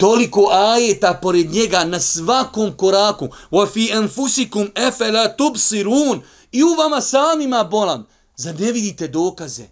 toliko 0.02 0.50
ajeta 0.52 1.20
pored 1.22 1.52
njega 1.52 1.84
na 1.84 2.00
svakom 2.00 2.72
koraku. 2.78 3.28
Wa 3.52 3.68
fi 3.74 3.92
anfusikum 3.94 4.72
afala 4.76 5.28
tubsirun. 5.28 6.22
I 6.52 6.64
u 6.64 6.74
vama 6.78 7.02
samima 7.02 7.64
bolan. 7.64 8.06
Za 8.36 8.54
ne 8.54 8.72
vidite 8.72 9.08
dokaze? 9.08 9.64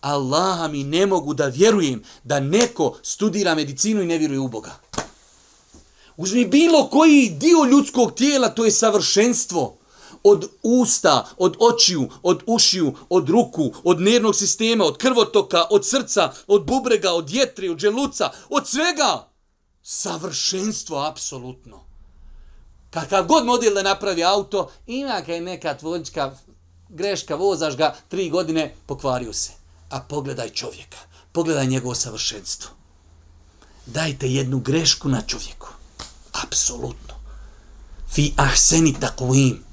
Allaha 0.00 0.68
mi 0.68 0.84
ne 0.84 1.06
mogu 1.06 1.34
da 1.34 1.46
vjerujem 1.46 2.02
da 2.24 2.40
neko 2.40 2.96
studira 3.02 3.54
medicinu 3.54 4.02
i 4.02 4.06
ne 4.06 4.18
vjeruje 4.18 4.40
u 4.40 4.48
Boga. 4.48 4.78
Uzmi 6.16 6.44
bilo 6.44 6.88
koji 6.88 7.30
dio 7.30 7.64
ljudskog 7.64 8.14
tijela, 8.14 8.48
to 8.48 8.64
je 8.64 8.70
savršenstvo. 8.70 9.76
Od 10.22 10.48
usta, 10.62 11.26
od 11.38 11.56
očiju, 11.58 12.08
od 12.22 12.42
ušiju, 12.46 12.94
od 13.08 13.28
ruku, 13.28 13.72
od 13.84 14.00
nervnog 14.00 14.36
sistema, 14.36 14.84
od 14.84 14.96
krvotoka, 14.96 15.64
od 15.70 15.86
srca, 15.86 16.32
od 16.46 16.66
bubrega, 16.66 17.12
od 17.12 17.30
jetre, 17.30 17.70
od 17.70 17.78
želuca, 17.78 18.30
od 18.50 18.68
svega 18.68 19.29
savršenstvo 19.92 20.98
apsolutno. 20.98 21.80
Kakav 22.90 23.26
god 23.26 23.46
model 23.46 23.74
da 23.74 23.82
napravi 23.82 24.24
auto, 24.24 24.70
ima 24.86 25.22
kaj 25.26 25.40
neka 25.40 25.74
tvojička 25.76 26.36
greška, 26.88 27.34
vozaš 27.34 27.76
ga, 27.76 27.96
tri 28.08 28.30
godine, 28.30 28.74
pokvario 28.86 29.32
se. 29.32 29.52
A 29.90 30.00
pogledaj 30.00 30.50
čovjeka, 30.50 30.98
pogledaj 31.32 31.66
njegovo 31.66 31.94
savršenstvo. 31.94 32.70
Dajte 33.86 34.28
jednu 34.28 34.58
grešku 34.58 35.08
na 35.08 35.22
čovjeku. 35.22 35.68
Apsolutno. 36.32 37.14
Fi 38.12 38.32
ahseni 38.36 38.94
takvim. 39.00 39.64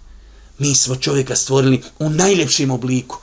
Mi 0.57 0.75
smo 0.75 0.95
čovjeka 0.95 1.35
stvorili 1.35 1.83
u 1.99 2.09
najljepšem 2.09 2.71
obliku. 2.71 3.17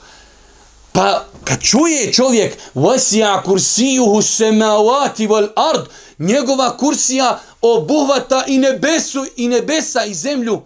Pa 0.91 1.25
kad 1.43 1.61
čuje 1.61 2.13
čovjek 2.13 2.57
vasija 2.73 3.43
kursiju 3.43 4.21
semavati 4.21 5.27
wal 5.27 5.49
ard, 5.55 5.87
njegova 6.19 6.77
kursija 6.77 7.39
obuhvata 7.61 8.43
i 8.47 8.57
nebesu 8.57 9.25
i 9.37 9.47
nebesa 9.47 10.05
i 10.05 10.13
zemlju, 10.13 10.61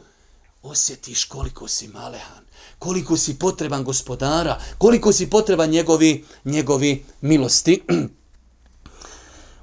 osjetiš 0.63 1.25
koliko 1.25 1.67
si 1.67 1.87
malehan, 1.87 2.45
koliko 2.79 3.17
si 3.17 3.39
potreban 3.39 3.83
gospodara, 3.83 4.61
koliko 4.77 5.13
si 5.13 5.29
potreban 5.29 5.69
njegovi, 5.69 6.25
njegovi 6.45 7.05
milosti. 7.21 7.83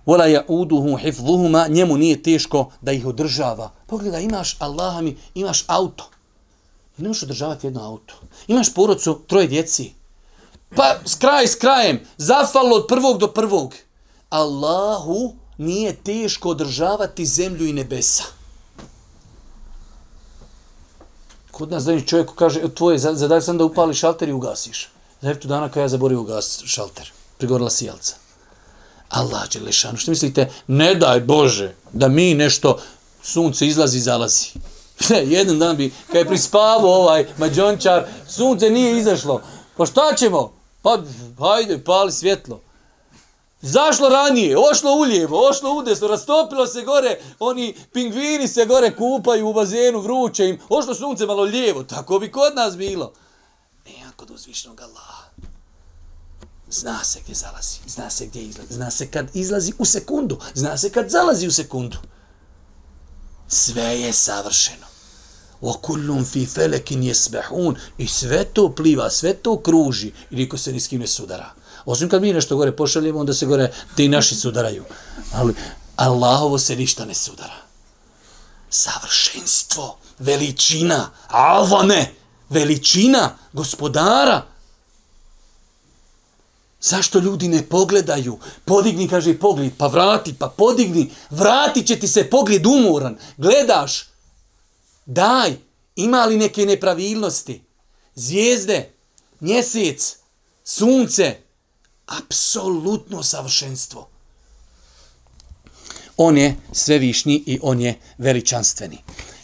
Vola 0.07 0.27
ja 0.27 0.45
uduhu 0.49 0.97
hifzuhuma, 0.97 1.67
njemu 1.69 1.97
nije 1.97 2.23
teško 2.23 2.71
da 2.81 2.93
ih 2.93 3.07
održava. 3.07 3.71
Pogledaj, 3.87 4.23
imaš 4.23 4.57
Allaha 4.59 5.01
mi, 5.01 5.17
imaš 5.35 5.65
auto. 5.67 6.11
Ne 6.97 7.09
možeš 7.09 7.23
održavati 7.23 7.67
jedno 7.67 7.83
auto. 7.83 8.15
Imaš 8.49 8.75
porodcu, 8.75 9.21
troje 9.27 9.47
djeci. 9.47 9.93
Pa 10.77 10.97
s 11.05 11.15
kraj 11.15 11.47
s 11.47 11.55
krajem, 11.55 12.01
zafalo 12.17 12.77
od 12.77 12.87
prvog 12.89 13.19
do 13.19 13.33
prvog. 13.33 13.75
Allahu 14.29 15.35
nije 15.59 15.97
teško 15.97 16.49
održavati 16.49 17.27
zemlju 17.27 17.67
i 17.67 17.73
nebesa. 17.73 18.25
Kod 21.51 21.71
nas 21.71 21.85
danas 21.85 22.05
čovjek 22.05 22.31
kaže, 22.35 22.61
e, 22.61 22.75
tvoje 22.75 22.99
zadatak 22.99 23.45
sam 23.45 23.59
da 23.59 23.65
upali 23.65 23.95
šalter 23.95 24.29
i 24.29 24.33
ugasiš. 24.33 24.89
Za 25.21 25.35
tu 25.35 25.49
dana 25.49 25.69
kada 25.69 25.81
ja 25.81 25.89
zaborio 25.89 26.21
ugas 26.21 26.63
šalter. 26.65 27.13
Prigorila 27.39 27.71
sijalca. 27.71 28.17
Allah 29.09 29.49
Đelešanu. 29.53 29.97
Što 29.97 30.11
mislite? 30.11 30.51
Ne 30.67 30.95
daj 30.95 31.21
Bože 31.21 31.75
da 31.93 32.09
mi 32.09 32.35
nešto 32.35 32.79
sunce 33.23 33.67
izlazi 33.67 33.99
i 33.99 34.01
zalazi. 34.01 34.47
Jedan 35.37 35.59
dan 35.59 35.77
bi, 35.77 35.93
kada 36.07 36.19
je 36.19 36.29
prispavao 36.29 36.95
ovaj 36.95 37.27
mađončar, 37.39 38.07
sunce 38.29 38.71
nije 38.71 38.99
izašlo. 38.99 39.43
Pa 39.77 39.87
šta 39.87 40.15
ćemo? 40.17 40.53
Pa 40.83 40.99
hajde, 41.39 41.85
pali 41.85 42.13
svjetlo. 42.13 42.61
Zašlo 43.69 44.09
ranije, 44.09 44.57
ošlo 44.59 44.95
uljevo, 44.95 45.49
ošlo 45.49 45.75
udesno, 45.75 46.09
rastopilo 46.09 46.67
se 46.67 46.83
gore, 46.83 47.21
oni 47.39 47.77
pingvini 47.93 48.49
se 48.49 48.67
gore 48.67 48.97
kupaju 48.97 49.49
u 49.49 49.53
bazenu, 49.53 50.01
vruće 50.01 50.49
im, 50.49 50.59
ošlo 50.69 50.95
sunce 50.95 51.27
malo 51.27 51.43
lijevo, 51.43 51.83
tako 51.83 52.19
bi 52.19 52.33
kod 52.33 52.55
nas 52.55 52.77
bilo. 52.77 53.13
Ne, 53.87 53.93
kod 54.17 54.31
uzvišnog 54.31 54.81
Allaha. 54.81 55.25
Zna 56.71 57.05
se 57.05 57.21
gdje 57.25 57.35
zalazi, 57.35 57.79
zna 57.87 58.11
se 58.11 58.27
gdje 58.27 58.43
izlazi, 58.43 58.75
zna 58.75 58.91
se 58.91 59.11
kad 59.11 59.27
izlazi 59.35 59.73
u 59.79 59.85
sekundu, 59.85 60.39
zna 60.55 60.77
se 60.77 60.91
kad 60.91 61.11
zalazi 61.11 61.47
u 61.47 61.53
sekundu. 61.53 61.97
Sve 63.49 64.01
je 64.01 64.13
savršeno. 64.13 64.87
O 65.61 65.73
kullum 65.73 66.25
fi 66.25 66.47
felekin 66.47 67.03
jesbehun. 67.03 67.77
I 67.99 68.07
sve 68.07 68.45
to 68.45 68.75
pliva, 68.75 69.11
sve 69.11 69.35
to 69.35 69.59
kruži. 69.61 70.13
I 70.31 70.37
niko 70.37 70.59
se 70.59 70.73
ni 70.73 70.81
s 70.81 70.89
kim 70.89 71.01
ne 71.01 71.07
sudara. 71.07 71.55
Osim 71.87 72.09
kad 72.09 72.23
mi 72.23 72.33
nešto 72.33 72.57
gore 72.57 72.77
pošaljemo, 72.77 73.21
onda 73.21 73.35
se 73.35 73.47
gore 73.47 73.73
ti 73.97 74.09
naši 74.09 74.35
sudaraju. 74.35 74.85
Ali 75.33 75.55
Allahovo 75.97 76.59
se 76.59 76.77
ništa 76.77 77.05
ne 77.05 77.15
sudara. 77.15 77.57
Savršenstvo, 78.71 79.99
veličina, 80.19 81.11
avane, 81.29 82.15
veličina 82.49 83.39
gospodara. 83.53 84.43
Zašto 86.81 87.19
ljudi 87.19 87.49
ne 87.49 87.63
pogledaju? 87.69 88.39
Podigni, 88.65 89.09
kaže, 89.09 89.39
pogled, 89.39 89.73
pa 89.79 89.87
vrati, 89.87 90.35
pa 90.35 90.49
podigni, 90.49 91.11
vrati 91.31 91.87
će 91.87 91.99
ti 91.99 92.09
se 92.09 92.31
pogled 92.31 92.67
umoran. 92.67 93.19
Gledaš, 93.37 94.09
daj, 95.07 95.57
ima 95.97 96.25
li 96.25 96.37
neke 96.37 96.67
nepravilnosti? 96.67 97.65
Zvijezde, 98.15 98.93
mjesec, 99.41 100.17
sunce, 100.65 101.46
apsolutno 102.07 103.23
savršenstvo. 103.23 104.09
On 106.17 106.39
je 106.39 106.57
svevišnji 106.73 107.43
i 107.47 107.59
on 107.63 107.81
je 107.81 107.99
veličanstveni. 108.19 108.99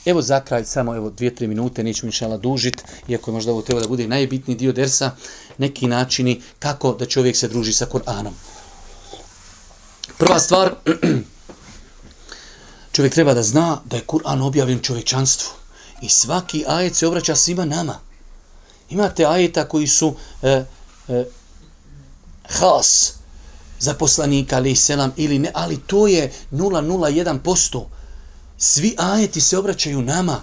Evo 0.04 0.22
za 0.22 0.40
kraj, 0.40 0.64
samo 0.64 0.96
evo 0.96 1.10
dvije, 1.10 1.34
tri 1.34 1.46
minute, 1.46 1.82
neću 1.82 2.06
inšala 2.06 2.36
dužit, 2.36 2.82
iako 3.08 3.30
je 3.30 3.32
možda 3.32 3.52
ovo 3.52 3.62
treba 3.62 3.80
da 3.80 3.88
bude 3.88 4.08
najbitniji 4.08 4.56
dio 4.56 4.72
dersa, 4.72 5.10
neki 5.58 5.86
načini 5.86 6.42
kako 6.58 6.92
da 6.92 7.06
čovjek 7.06 7.36
se 7.36 7.48
druži 7.48 7.72
sa 7.72 7.86
Kur'anom. 7.86 8.32
Prva 10.18 10.38
stvar, 10.38 10.74
čovjek 12.94 13.14
treba 13.14 13.34
da 13.34 13.42
zna 13.42 13.80
da 13.84 13.96
je 13.96 14.06
Kur'an 14.06 14.42
objavljen 14.42 14.80
čovječanstvu. 14.80 15.48
I 16.02 16.08
svaki 16.08 16.64
ajet 16.68 16.96
se 16.96 17.06
obraća 17.06 17.36
svima 17.36 17.64
nama. 17.64 17.98
Imate 18.90 19.24
ajeta 19.24 19.68
koji 19.68 19.86
su 19.86 20.14
e, 20.42 20.64
e, 21.08 21.24
has 22.42 23.12
za 23.78 23.94
poslanika, 23.94 24.56
ali 24.56 24.76
selam, 24.76 25.12
ili 25.16 25.38
ne, 25.38 25.50
ali 25.54 25.78
to 25.86 26.06
je 26.06 26.32
0,01%. 26.52 27.84
Svi 28.58 28.94
ajeti 28.98 29.40
se 29.40 29.58
obraćaju 29.58 30.02
nama. 30.02 30.40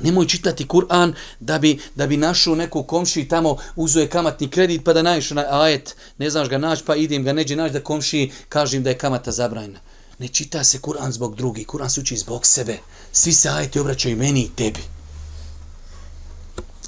Nemoj 0.00 0.26
čitati 0.26 0.66
Kur'an 0.66 1.14
da 1.40 1.58
bi, 1.58 1.78
da 1.94 2.06
bi 2.06 2.16
našao 2.16 2.54
neku 2.54 2.82
komši 2.82 3.28
tamo 3.28 3.56
uzuje 3.76 4.08
kamatni 4.08 4.50
kredit 4.50 4.84
pa 4.84 4.92
da 4.92 5.02
najiš 5.02 5.30
na 5.30 5.44
ajet, 5.50 5.96
ne 6.18 6.30
znaš 6.30 6.48
ga 6.48 6.58
naći 6.58 6.84
pa 6.86 6.96
idem 6.96 7.24
ga 7.24 7.32
neđe 7.32 7.56
naći 7.56 7.72
da 7.72 7.80
komši 7.80 8.30
kažem 8.48 8.82
da 8.82 8.90
je 8.90 8.98
kamata 8.98 9.32
zabrajna. 9.32 9.78
Ne 10.18 10.28
čita 10.28 10.64
se 10.64 10.78
Kur'an 10.78 11.12
zbog 11.12 11.36
drugi, 11.36 11.64
Kur'an 11.64 11.88
se 11.88 12.00
uči 12.00 12.16
zbog 12.16 12.46
sebe. 12.46 12.78
Svi 13.12 13.32
se 13.32 13.48
ajeti 13.48 13.80
obraćaju 13.80 14.16
meni 14.16 14.40
i 14.40 14.50
tebi. 14.56 14.80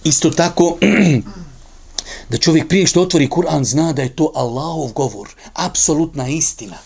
Isto 0.05 0.31
tako, 0.31 0.79
da 2.29 2.39
čovjek 2.39 2.69
prije 2.69 2.87
što 2.87 3.03
otvori 3.03 3.29
Kur'an 3.29 3.65
zna 3.65 3.93
da 3.93 4.03
je 4.03 4.17
to 4.17 4.33
Allahov 4.35 4.93
govor, 4.93 5.29
apsolutna 5.55 6.29
istina. 6.29 6.77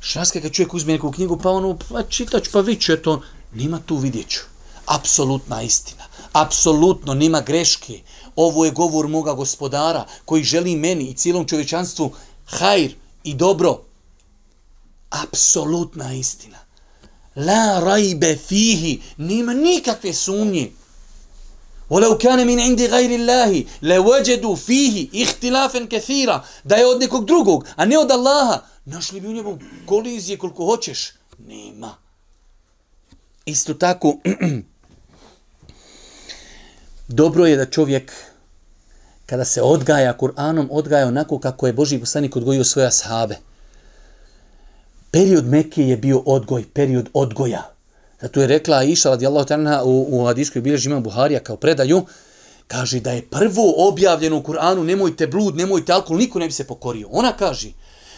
Šaske 0.00 0.40
kad 0.40 0.52
čovjek 0.52 0.74
uzme 0.74 0.92
neku 0.92 1.10
knjigu 1.12 1.38
pa 1.38 1.50
ono, 1.50 1.78
pa 1.90 2.02
čitač 2.02 2.48
pa 2.52 2.60
viću, 2.60 2.92
eto, 2.92 3.22
nima 3.54 3.80
tu 3.86 3.96
vidjeću. 3.96 4.40
Apsolutna 4.86 5.62
istina. 5.62 6.04
Apsolutno, 6.32 7.14
nima 7.14 7.40
greške. 7.40 8.00
Ovo 8.36 8.64
je 8.64 8.70
govor 8.70 9.08
moga 9.08 9.32
gospodara 9.32 10.06
koji 10.24 10.44
želi 10.44 10.76
meni 10.76 11.04
i 11.04 11.14
cijelom 11.14 11.48
čovječanstvu 11.48 12.12
hajr 12.44 12.94
i 13.24 13.34
dobro. 13.34 13.80
Apsolutna 15.10 16.14
istina. 16.14 16.58
La 17.36 17.80
rajbe 17.80 18.36
fihi. 18.36 19.00
Nima 19.16 19.54
nikakve 19.54 20.12
sumnje. 20.12 20.70
ولو 21.91 22.17
كان 22.17 22.47
من 22.47 22.59
عند 22.59 22.81
غير 22.81 23.19
الله 23.19 23.65
لوجدوا 23.81 24.55
فيه 24.55 25.23
اختلافا 25.23 25.85
كثيرا 25.85 26.43
da 26.65 26.75
je 26.75 26.85
od 26.85 26.99
nekog 26.99 27.25
drugog 27.25 27.65
a 27.75 27.85
ne 27.85 27.97
od 27.97 28.11
Allaha 28.11 28.61
našli 28.85 29.21
bi 29.21 29.27
u 29.27 29.33
njemu 29.33 29.59
kolizije 29.85 30.37
koliko 30.37 30.65
hoćeš 30.65 31.13
nema 31.37 31.95
isto 33.45 33.73
tako 33.73 34.17
dobro 37.07 37.45
je 37.45 37.55
da 37.55 37.65
čovjek 37.65 38.11
kada 39.25 39.45
se 39.45 39.61
odgaja 39.61 40.17
Kur'anom 40.17 40.67
odgaja 40.71 41.07
onako 41.07 41.39
kako 41.39 41.67
je 41.67 41.73
Boži 41.73 41.99
poslanik 41.99 42.35
odgojio 42.35 42.63
svoje 42.63 42.87
ashabe 42.87 43.35
period 45.11 45.45
Mekke 45.45 45.87
je 45.87 45.97
bio 45.97 46.23
odgoj 46.25 46.65
period 46.73 47.09
odgoja 47.13 47.70
Zato 48.22 48.40
je 48.40 48.46
rekla 48.46 48.76
Aisha 48.76 49.10
radijallahu 49.10 49.48
ta'ala 49.48 49.82
u, 49.84 50.06
u 50.10 50.26
hadijskoj 50.26 50.62
bilježi 50.62 50.88
imam 50.88 51.02
Buharija 51.02 51.40
kao 51.40 51.56
predaju, 51.56 52.06
kaže 52.66 53.00
da 53.00 53.10
je 53.10 53.28
prvo 53.30 53.88
objavljeno 53.88 54.36
u 54.36 54.42
Kur'anu 54.42 54.84
nemojte 54.84 55.26
blud, 55.26 55.56
nemojte 55.56 55.92
alkohol, 55.92 56.16
niko 56.16 56.38
ne 56.38 56.46
bi 56.46 56.52
se 56.52 56.66
pokorio. 56.66 57.08
Ona 57.10 57.32
kaže, 57.32 57.68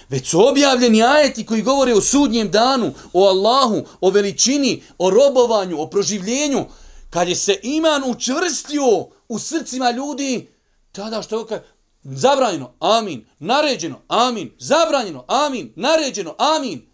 već 0.08 0.28
su 0.28 0.48
objavljeni 0.48 1.02
ajeti 1.02 1.46
koji 1.46 1.62
govore 1.62 1.94
o 1.94 2.00
sudnjem 2.00 2.50
danu, 2.50 2.92
o 3.12 3.28
Allahu, 3.28 3.82
o 4.00 4.10
veličini, 4.10 4.82
o 4.98 5.10
robovanju, 5.10 5.80
o 5.80 5.86
proživljenju. 5.86 6.66
Kad 7.10 7.28
je 7.28 7.34
se 7.34 7.58
iman 7.62 8.02
učvrstio 8.06 9.08
u 9.28 9.38
srcima 9.38 9.90
ljudi, 9.90 10.48
tada 10.92 11.22
što 11.22 11.38
je 11.38 11.46
kaže, 11.46 11.62
zabranjeno, 12.02 12.72
amin, 12.78 13.26
naređeno, 13.38 14.00
amin, 14.08 14.50
zabranjeno, 14.58 15.24
amin, 15.28 15.72
naređeno, 15.76 16.34
amin. 16.38 16.86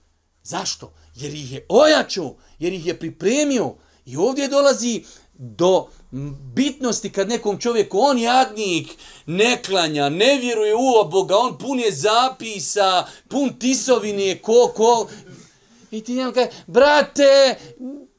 Zašto? 0.43 0.93
Jer 1.15 1.35
ih 1.35 1.53
je 1.53 1.67
ojačao, 1.69 2.37
jer 2.61 2.73
ih 2.73 2.87
je 2.87 2.99
pripremio. 2.99 3.75
I 4.07 4.17
ovdje 4.17 4.49
dolazi 4.49 5.03
do 5.33 5.87
bitnosti 6.55 7.13
kad 7.13 7.29
nekom 7.29 7.59
čovjeku, 7.59 7.99
on 8.01 8.19
jadnik, 8.19 8.91
ne 9.27 9.63
klanja, 9.63 10.09
ne 10.09 10.39
vjeruje 10.41 10.75
u 10.75 11.09
Boga, 11.11 11.37
on 11.37 11.59
pun 11.59 11.81
je 11.81 11.93
zapisa, 11.93 13.07
pun 13.29 13.59
tisovine, 13.59 14.39
ko, 14.39 14.73
ko. 14.77 15.09
I 15.91 16.01
ti 16.01 16.15
njemu 16.15 16.33
kaže, 16.33 16.51
brate, 16.67 17.57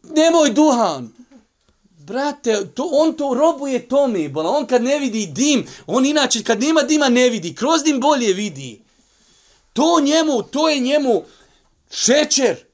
nemoj 0.04 0.50
duhan. 0.50 1.14
Brate, 2.00 2.66
to, 2.76 2.90
on 2.92 3.14
to 3.14 3.34
robuje 3.34 3.88
tome, 3.88 4.30
bola. 4.30 4.50
on 4.50 4.66
kad 4.66 4.84
ne 4.84 5.00
vidi 5.00 5.26
dim, 5.26 5.68
on 5.88 6.06
inače 6.06 6.44
kad 6.44 6.60
nema 6.60 6.82
dima 6.82 7.10
ne 7.10 7.30
vidi, 7.30 7.56
kroz 7.56 7.84
dim 7.84 8.00
bolje 8.00 8.34
vidi. 8.34 8.82
To 9.74 10.00
njemu, 10.02 10.44
to 10.44 10.70
je 10.70 10.80
njemu 10.80 11.24
šećer. 11.92 12.71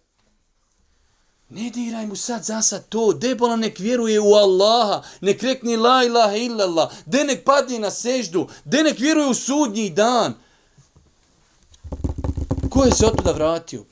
Ne 1.50 1.70
diraj 1.70 2.06
mu 2.06 2.16
sad 2.16 2.44
za 2.44 2.62
sad 2.62 2.90
to, 2.90 3.14
debola 3.14 3.56
nek 3.56 3.80
vjeruje 3.80 4.20
u 4.20 4.34
Allaha, 4.34 5.04
nek 5.22 5.44
rekni 5.44 5.78
la 5.78 6.04
ilaha 6.04 6.36
illallah, 6.36 6.92
de 7.06 7.24
nek 7.24 7.44
padne 7.44 7.80
na 7.80 7.92
seždu, 7.92 8.48
de 8.66 8.84
nek 8.84 9.00
vjeruje 9.00 9.28
u 9.28 9.34
sudnji 9.34 9.90
dan. 9.90 10.34
Ko 12.70 12.84
je 12.84 12.92
se 12.92 13.06
od 13.06 13.18
tuda 13.18 13.32
vratio? 13.32 13.86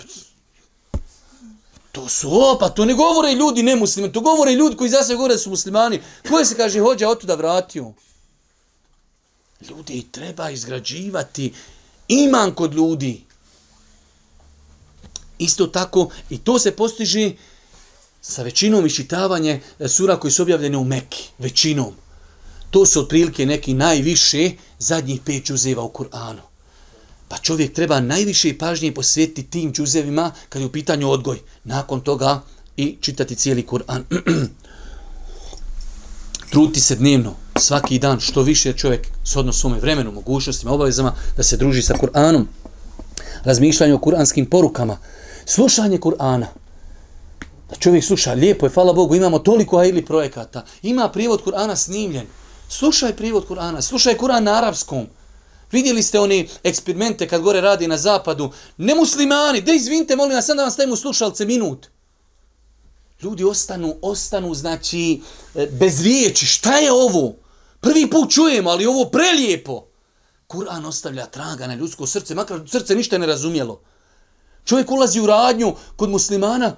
To 1.92 2.10
su 2.10 2.30
opa, 2.42 2.70
to 2.70 2.86
ne 2.86 2.94
govore 2.94 3.34
ljudi 3.34 3.64
nemuslimani, 3.64 4.14
to 4.14 4.22
govore 4.22 4.52
ljudi 4.52 4.76
koji 4.76 4.90
za 4.90 5.04
sve 5.04 5.16
govore 5.16 5.38
su 5.38 5.50
muslimani. 5.50 6.02
Ko 6.30 6.40
je 6.40 6.46
se, 6.46 6.56
kaže, 6.56 6.80
hođa 6.80 7.10
od 7.10 7.20
tuda 7.20 7.36
vratio? 7.36 7.94
Ljudi 9.70 10.08
treba 10.12 10.50
izgrađivati 10.50 11.54
iman 12.08 12.56
kod 12.56 12.74
ljudi. 12.74 13.25
Isto 15.40 15.68
tako, 15.68 16.10
i 16.30 16.38
to 16.38 16.60
se 16.60 16.72
postiže 16.72 17.32
sa 18.22 18.44
većinom 18.44 18.86
iščitavanje 18.86 19.62
sura 19.88 20.20
koji 20.20 20.32
su 20.32 20.42
objavljene 20.42 20.78
u 20.78 20.84
Mekki, 20.84 21.24
većinom. 21.38 21.94
To 22.72 22.86
su 22.86 23.00
otprilike 23.00 23.46
neki 23.46 23.74
najviše 23.74 24.52
zadnjih 24.80 25.22
pet 25.26 25.44
džuzeva 25.44 25.84
u 25.84 25.92
Kur'anu. 25.94 26.42
Pa 27.28 27.38
čovjek 27.38 27.74
treba 27.74 28.00
najviše 28.00 28.58
pažnje 28.58 28.94
posvetiti 28.94 29.50
tim 29.50 29.74
džuzevima 29.74 30.32
kad 30.50 30.62
je 30.62 30.66
u 30.66 30.72
pitanju 30.72 31.10
odgoj. 31.10 31.40
Nakon 31.64 32.02
toga 32.02 32.42
i 32.78 32.98
čitati 33.02 33.36
cijeli 33.36 33.66
Kur'an. 33.70 34.04
Truti 36.52 36.80
se 36.80 36.96
dnevno, 36.96 37.34
svaki 37.60 38.00
dan, 38.00 38.20
što 38.20 38.42
više 38.42 38.74
čovjek 38.74 39.08
s 39.24 39.36
odnosom 39.36 39.74
vremenu, 39.74 40.12
mogućnostima, 40.12 40.72
obavezama, 40.72 41.16
da 41.38 41.44
se 41.44 41.58
druži 41.58 41.82
sa 41.82 41.94
Kur'anom. 41.94 42.46
Razmišljanje 43.44 43.94
o 43.94 44.00
kuranskim 44.00 44.46
porukama. 44.46 44.98
Slušanje 45.46 45.98
Kur'ana. 45.98 46.48
Da 47.70 47.76
čovjek 47.76 48.04
sluša, 48.04 48.34
lijepo 48.34 48.66
je, 48.66 48.70
hvala 48.70 48.94
Bogu, 48.94 49.16
imamo 49.16 49.40
toliko 49.40 49.84
ili 49.84 50.06
projekata. 50.06 50.66
Ima 50.82 51.10
prijevod 51.10 51.44
Kur'ana 51.44 51.76
snimljen. 51.76 52.28
Slušaj 52.70 53.16
prijevod 53.16 53.48
Kur'ana, 53.48 53.82
slušaj 53.82 54.18
Kur'an 54.18 54.44
na 54.44 54.54
arapskom. 54.58 55.08
Vidjeli 55.72 56.04
ste 56.04 56.20
oni 56.20 56.50
eksperimente 56.64 57.28
kad 57.28 57.42
gore 57.42 57.62
radi 57.62 57.88
na 57.88 57.98
zapadu. 57.98 58.52
Nemuslimani, 58.78 59.62
da 59.62 59.74
izvinite, 59.74 60.16
molim 60.16 60.36
vas, 60.36 60.46
sam 60.46 60.58
da 60.58 60.64
vam 60.64 60.72
stavimo 60.72 60.96
slušalce 60.96 61.46
minut. 61.46 61.88
Ljudi 63.22 63.44
ostanu, 63.44 63.96
ostanu, 64.02 64.54
znači, 64.54 65.22
e, 65.56 65.68
bez 65.72 66.02
riječi. 66.04 66.46
Šta 66.46 66.78
je 66.78 66.92
ovo? 66.92 67.36
Prvi 67.80 68.10
put 68.10 68.32
čujemo, 68.32 68.70
ali 68.70 68.86
ovo 68.86 69.06
prelijepo. 69.06 69.86
Kur'an 70.48 70.86
ostavlja 70.86 71.26
traga 71.26 71.68
na 71.68 71.76
ljudsko 71.76 72.08
srce, 72.08 72.36
makar 72.36 72.62
srce 72.68 72.96
ništa 72.96 73.18
ne 73.18 73.26
razumjelo. 73.26 73.82
Čovjek 74.66 74.92
ulazi 74.92 75.20
u 75.20 75.26
radnju 75.26 75.76
kod 75.96 76.10
muslimana, 76.10 76.76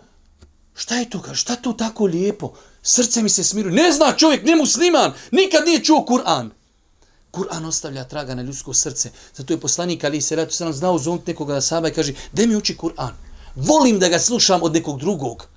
šta 0.75 0.95
je 0.95 1.09
to, 1.09 1.33
šta 1.33 1.55
to 1.55 1.73
tako 1.73 2.05
lijepo? 2.05 2.53
Srce 2.81 3.23
mi 3.23 3.29
se 3.29 3.43
smiruje. 3.43 3.75
Ne 3.75 3.91
zna 3.91 4.13
čovjek, 4.17 4.45
ne 4.45 4.55
musliman, 4.55 5.13
nikad 5.31 5.65
nije 5.65 5.83
čuo 5.83 6.05
Kur'an. 6.05 6.49
Kur'an 7.31 7.65
ostavlja 7.65 8.03
traga 8.03 8.35
na 8.35 8.41
ljudsko 8.41 8.73
srce. 8.73 9.11
Zato 9.35 9.53
je 9.53 9.59
poslanik 9.59 10.03
Ali 10.03 10.21
se 10.21 10.35
ratu 10.35 10.53
sam 10.53 10.73
znao 10.73 10.97
zovnut 10.97 11.27
nekoga 11.27 11.53
da 11.53 11.61
saba 11.61 11.88
i 11.88 11.93
kaže, 11.93 12.13
de 12.33 12.47
mi 12.47 12.55
uči 12.55 12.77
Kur'an. 12.77 13.13
Volim 13.55 13.99
da 13.99 14.09
ga 14.09 14.19
slušam 14.19 14.63
od 14.63 14.73
nekog 14.73 14.99
drugog. 14.99 15.47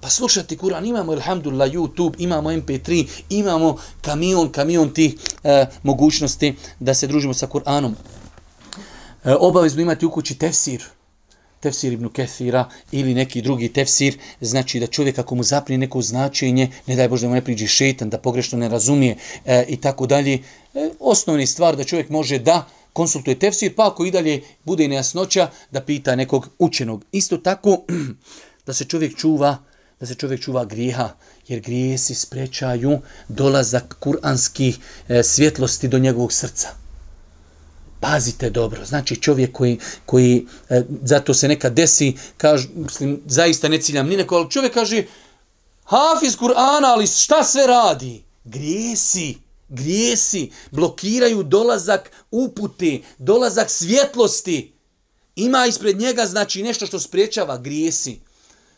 Pa 0.00 0.10
slušati 0.10 0.58
Kur'an, 0.58 0.86
imamo, 0.86 1.12
alhamdulillah, 1.12 1.70
YouTube, 1.70 2.14
imamo 2.18 2.50
MP3, 2.50 3.06
imamo 3.28 3.76
kamion, 4.00 4.52
kamion 4.52 4.94
tih 4.94 5.14
e, 5.44 5.66
mogućnosti 5.82 6.56
da 6.80 6.94
se 6.94 7.06
družimo 7.06 7.34
sa 7.34 7.46
Kur'anom. 7.46 7.92
E, 9.24 9.34
obavezno 9.34 9.82
imati 9.82 10.06
u 10.06 10.10
kući 10.10 10.38
tefsir 10.38 10.84
tefsir 11.62 11.92
ibn 11.92 12.08
Kethira 12.08 12.68
ili 12.92 13.14
neki 13.14 13.42
drugi 13.42 13.68
tefsir, 13.72 14.18
znači 14.40 14.80
da 14.80 14.86
čovjek 14.86 15.18
ako 15.18 15.34
mu 15.34 15.42
zapne 15.42 15.78
neko 15.78 16.02
značenje, 16.02 16.68
ne 16.86 16.96
daj 16.96 17.08
Bože 17.08 17.26
da 17.26 17.28
mu 17.28 17.34
ne 17.34 17.44
priđe 17.44 17.66
šetan, 17.66 18.10
da 18.10 18.18
pogrešno 18.18 18.58
ne 18.58 18.68
razumije 18.68 19.16
e, 19.44 19.64
i 19.68 19.76
tako 19.76 20.06
dalje. 20.06 20.34
E, 20.34 20.90
Osnovni 21.00 21.46
stvar 21.46 21.76
da 21.76 21.84
čovjek 21.84 22.08
može 22.08 22.38
da 22.38 22.66
konsultuje 22.92 23.38
tefsir, 23.38 23.74
pa 23.76 23.86
ako 23.86 24.04
i 24.04 24.10
dalje 24.10 24.42
bude 24.64 24.88
nejasnoća, 24.88 25.48
da 25.70 25.80
pita 25.80 26.16
nekog 26.16 26.48
učenog. 26.58 27.04
Isto 27.12 27.36
tako 27.38 27.82
da 28.66 28.74
se 28.74 28.84
čovjek 28.84 29.16
čuva 29.16 29.58
da 30.02 30.06
se 30.06 30.14
čovjek 30.14 30.40
čuva 30.40 30.64
grijeha, 30.64 31.10
jer 31.48 31.60
grijesi 31.60 32.14
sprečaju 32.14 32.98
dolazak 33.28 33.96
kuranskih 34.00 34.78
e, 35.08 35.22
svjetlosti 35.22 35.88
do 35.88 35.98
njegovog 35.98 36.32
srca. 36.32 36.81
Pazite 38.02 38.50
dobro. 38.50 38.84
Znači 38.84 39.16
čovjek 39.16 39.52
koji, 39.52 39.78
koji 40.06 40.46
e, 40.68 40.82
zato 41.02 41.34
se 41.34 41.48
neka 41.48 41.70
desi, 41.70 42.14
kaže, 42.36 42.68
mislim, 42.74 43.20
zaista 43.26 43.68
ne 43.68 43.80
ciljam 43.80 44.08
ni 44.08 44.16
neko, 44.16 44.36
ali 44.36 44.50
čovjek 44.50 44.74
kaže, 44.74 45.04
Hafiz 45.84 46.36
Kur'ana, 46.36 46.86
ali 46.86 47.06
šta 47.06 47.44
sve 47.44 47.66
radi? 47.66 48.22
Grijesi, 48.44 49.38
grijesi, 49.68 50.50
blokiraju 50.70 51.42
dolazak 51.42 52.10
upute, 52.30 53.00
dolazak 53.18 53.70
svjetlosti. 53.70 54.72
Ima 55.36 55.66
ispred 55.66 56.00
njega, 56.00 56.26
znači, 56.26 56.62
nešto 56.62 56.86
što 56.86 57.00
spriječava 57.00 57.58
grijesi. 57.58 58.20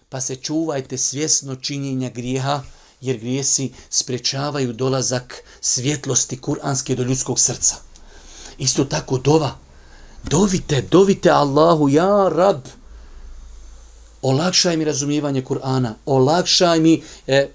Pa 0.09 0.21
se 0.21 0.37
čuvajte 0.37 0.99
svjesno 0.99 1.57
činjenja 1.57 2.11
grijeha, 2.11 2.63
jer 3.01 3.17
grijesi 3.17 3.73
sprečavaju 3.91 4.73
dolazak 4.73 5.43
svjetlosti 5.61 6.41
kuranske 6.41 6.97
do 6.97 7.03
ljudskog 7.03 7.41
srca. 7.41 7.94
Isto 8.59 8.85
tako 8.85 9.19
dova. 9.19 9.57
Dovite, 10.31 10.83
dovite 10.91 11.31
Allahu, 11.31 11.89
ja 11.89 12.29
rab. 12.29 12.61
Olakšaj 14.23 14.77
mi 14.77 14.85
razumijevanje 14.85 15.43
Kur'ana. 15.43 15.95
Olakšaj 16.07 16.81
mi, 16.81 17.03
e, 17.27 17.49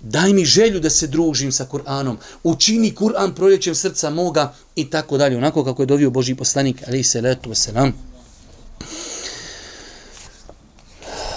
daj 0.00 0.32
mi 0.32 0.44
želju 0.44 0.80
da 0.80 0.90
se 0.90 1.06
družim 1.06 1.52
sa 1.52 1.66
Kur'anom. 1.72 2.16
Učini 2.42 2.94
Kur'an 2.94 3.34
proljećem 3.34 3.74
srca 3.74 4.10
moga 4.10 4.54
i 4.76 4.90
tako 4.90 5.18
dalje. 5.18 5.36
Onako 5.36 5.64
kako 5.64 5.82
je 5.82 5.86
dovio 5.86 6.10
Boži 6.10 6.34
poslanik, 6.34 6.82
ali 6.86 7.04
se 7.04 7.20
letu 7.20 7.54
selam. 7.54 8.15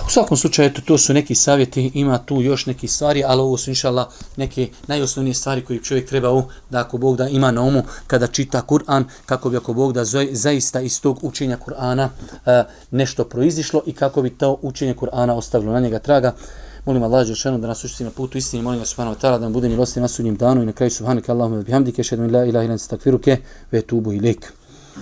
U 0.10 0.12
svakom 0.12 0.38
slučaju, 0.38 0.70
eto, 0.70 0.82
to 0.86 0.98
su 0.98 1.14
neki 1.14 1.36
savjeti, 1.36 1.92
ima 1.94 2.18
tu 2.18 2.42
još 2.42 2.66
neki 2.66 2.88
stvari, 2.88 3.24
ali 3.28 3.42
ovo 3.42 3.58
su 3.58 3.70
inšala 3.70 4.10
neke 4.38 4.70
najosnovnije 4.88 5.34
stvari 5.34 5.66
koje 5.66 5.84
čovjek 5.84 6.10
treba 6.10 6.32
u, 6.32 6.44
da 6.70 6.80
ako 6.80 6.98
Bog 6.98 7.18
da 7.18 7.28
ima 7.28 7.52
na 7.52 7.62
umu 7.62 7.84
kada 8.08 8.28
čita 8.28 8.62
Kur'an, 8.68 9.04
kako 9.26 9.50
bi 9.50 9.58
ako 9.58 9.74
Bog 9.74 9.94
da 9.94 10.06
zaista 10.32 10.82
iz 10.82 11.02
tog 11.02 11.20
učenja 11.22 11.58
Kur'ana 11.66 12.06
uh, 12.06 12.72
nešto 12.92 13.24
proizišlo 13.24 13.82
i 13.86 13.94
kako 13.94 14.22
bi 14.22 14.30
to 14.30 14.58
učenje 14.62 14.96
Kur'ana 14.96 15.32
ostavilo 15.32 15.74
na 15.74 15.80
njega 15.80 16.00
traga. 16.00 16.34
Molim 16.86 17.04
Allah 17.04 17.28
Đelšanu 17.28 17.58
da 17.58 17.68
nas 17.68 17.84
učiti 17.84 18.04
na 18.04 18.10
putu 18.12 18.38
istini, 18.38 18.64
molim 18.64 18.80
vas 18.80 18.90
subhanahu 18.90 19.16
wa 19.16 19.22
ta'ala 19.22 19.38
da 19.38 19.44
nam 19.44 19.54
bude 19.54 19.70
milosti 19.70 20.00
na 20.00 20.08
sudnjem 20.08 20.36
danu 20.36 20.64
i 20.64 20.66
na 20.66 20.72
kraju 20.72 20.92
subhanak 20.92 21.30
Allahumma 21.30 21.64
bihamdike, 21.64 22.04
šedun 22.04 22.34
la 22.34 22.46
ilaha 22.46 22.66
ilan 22.66 22.80
stakfiruke, 22.80 23.38
ve 23.72 23.82
tubu 23.82 24.14
ilik. 24.14 24.59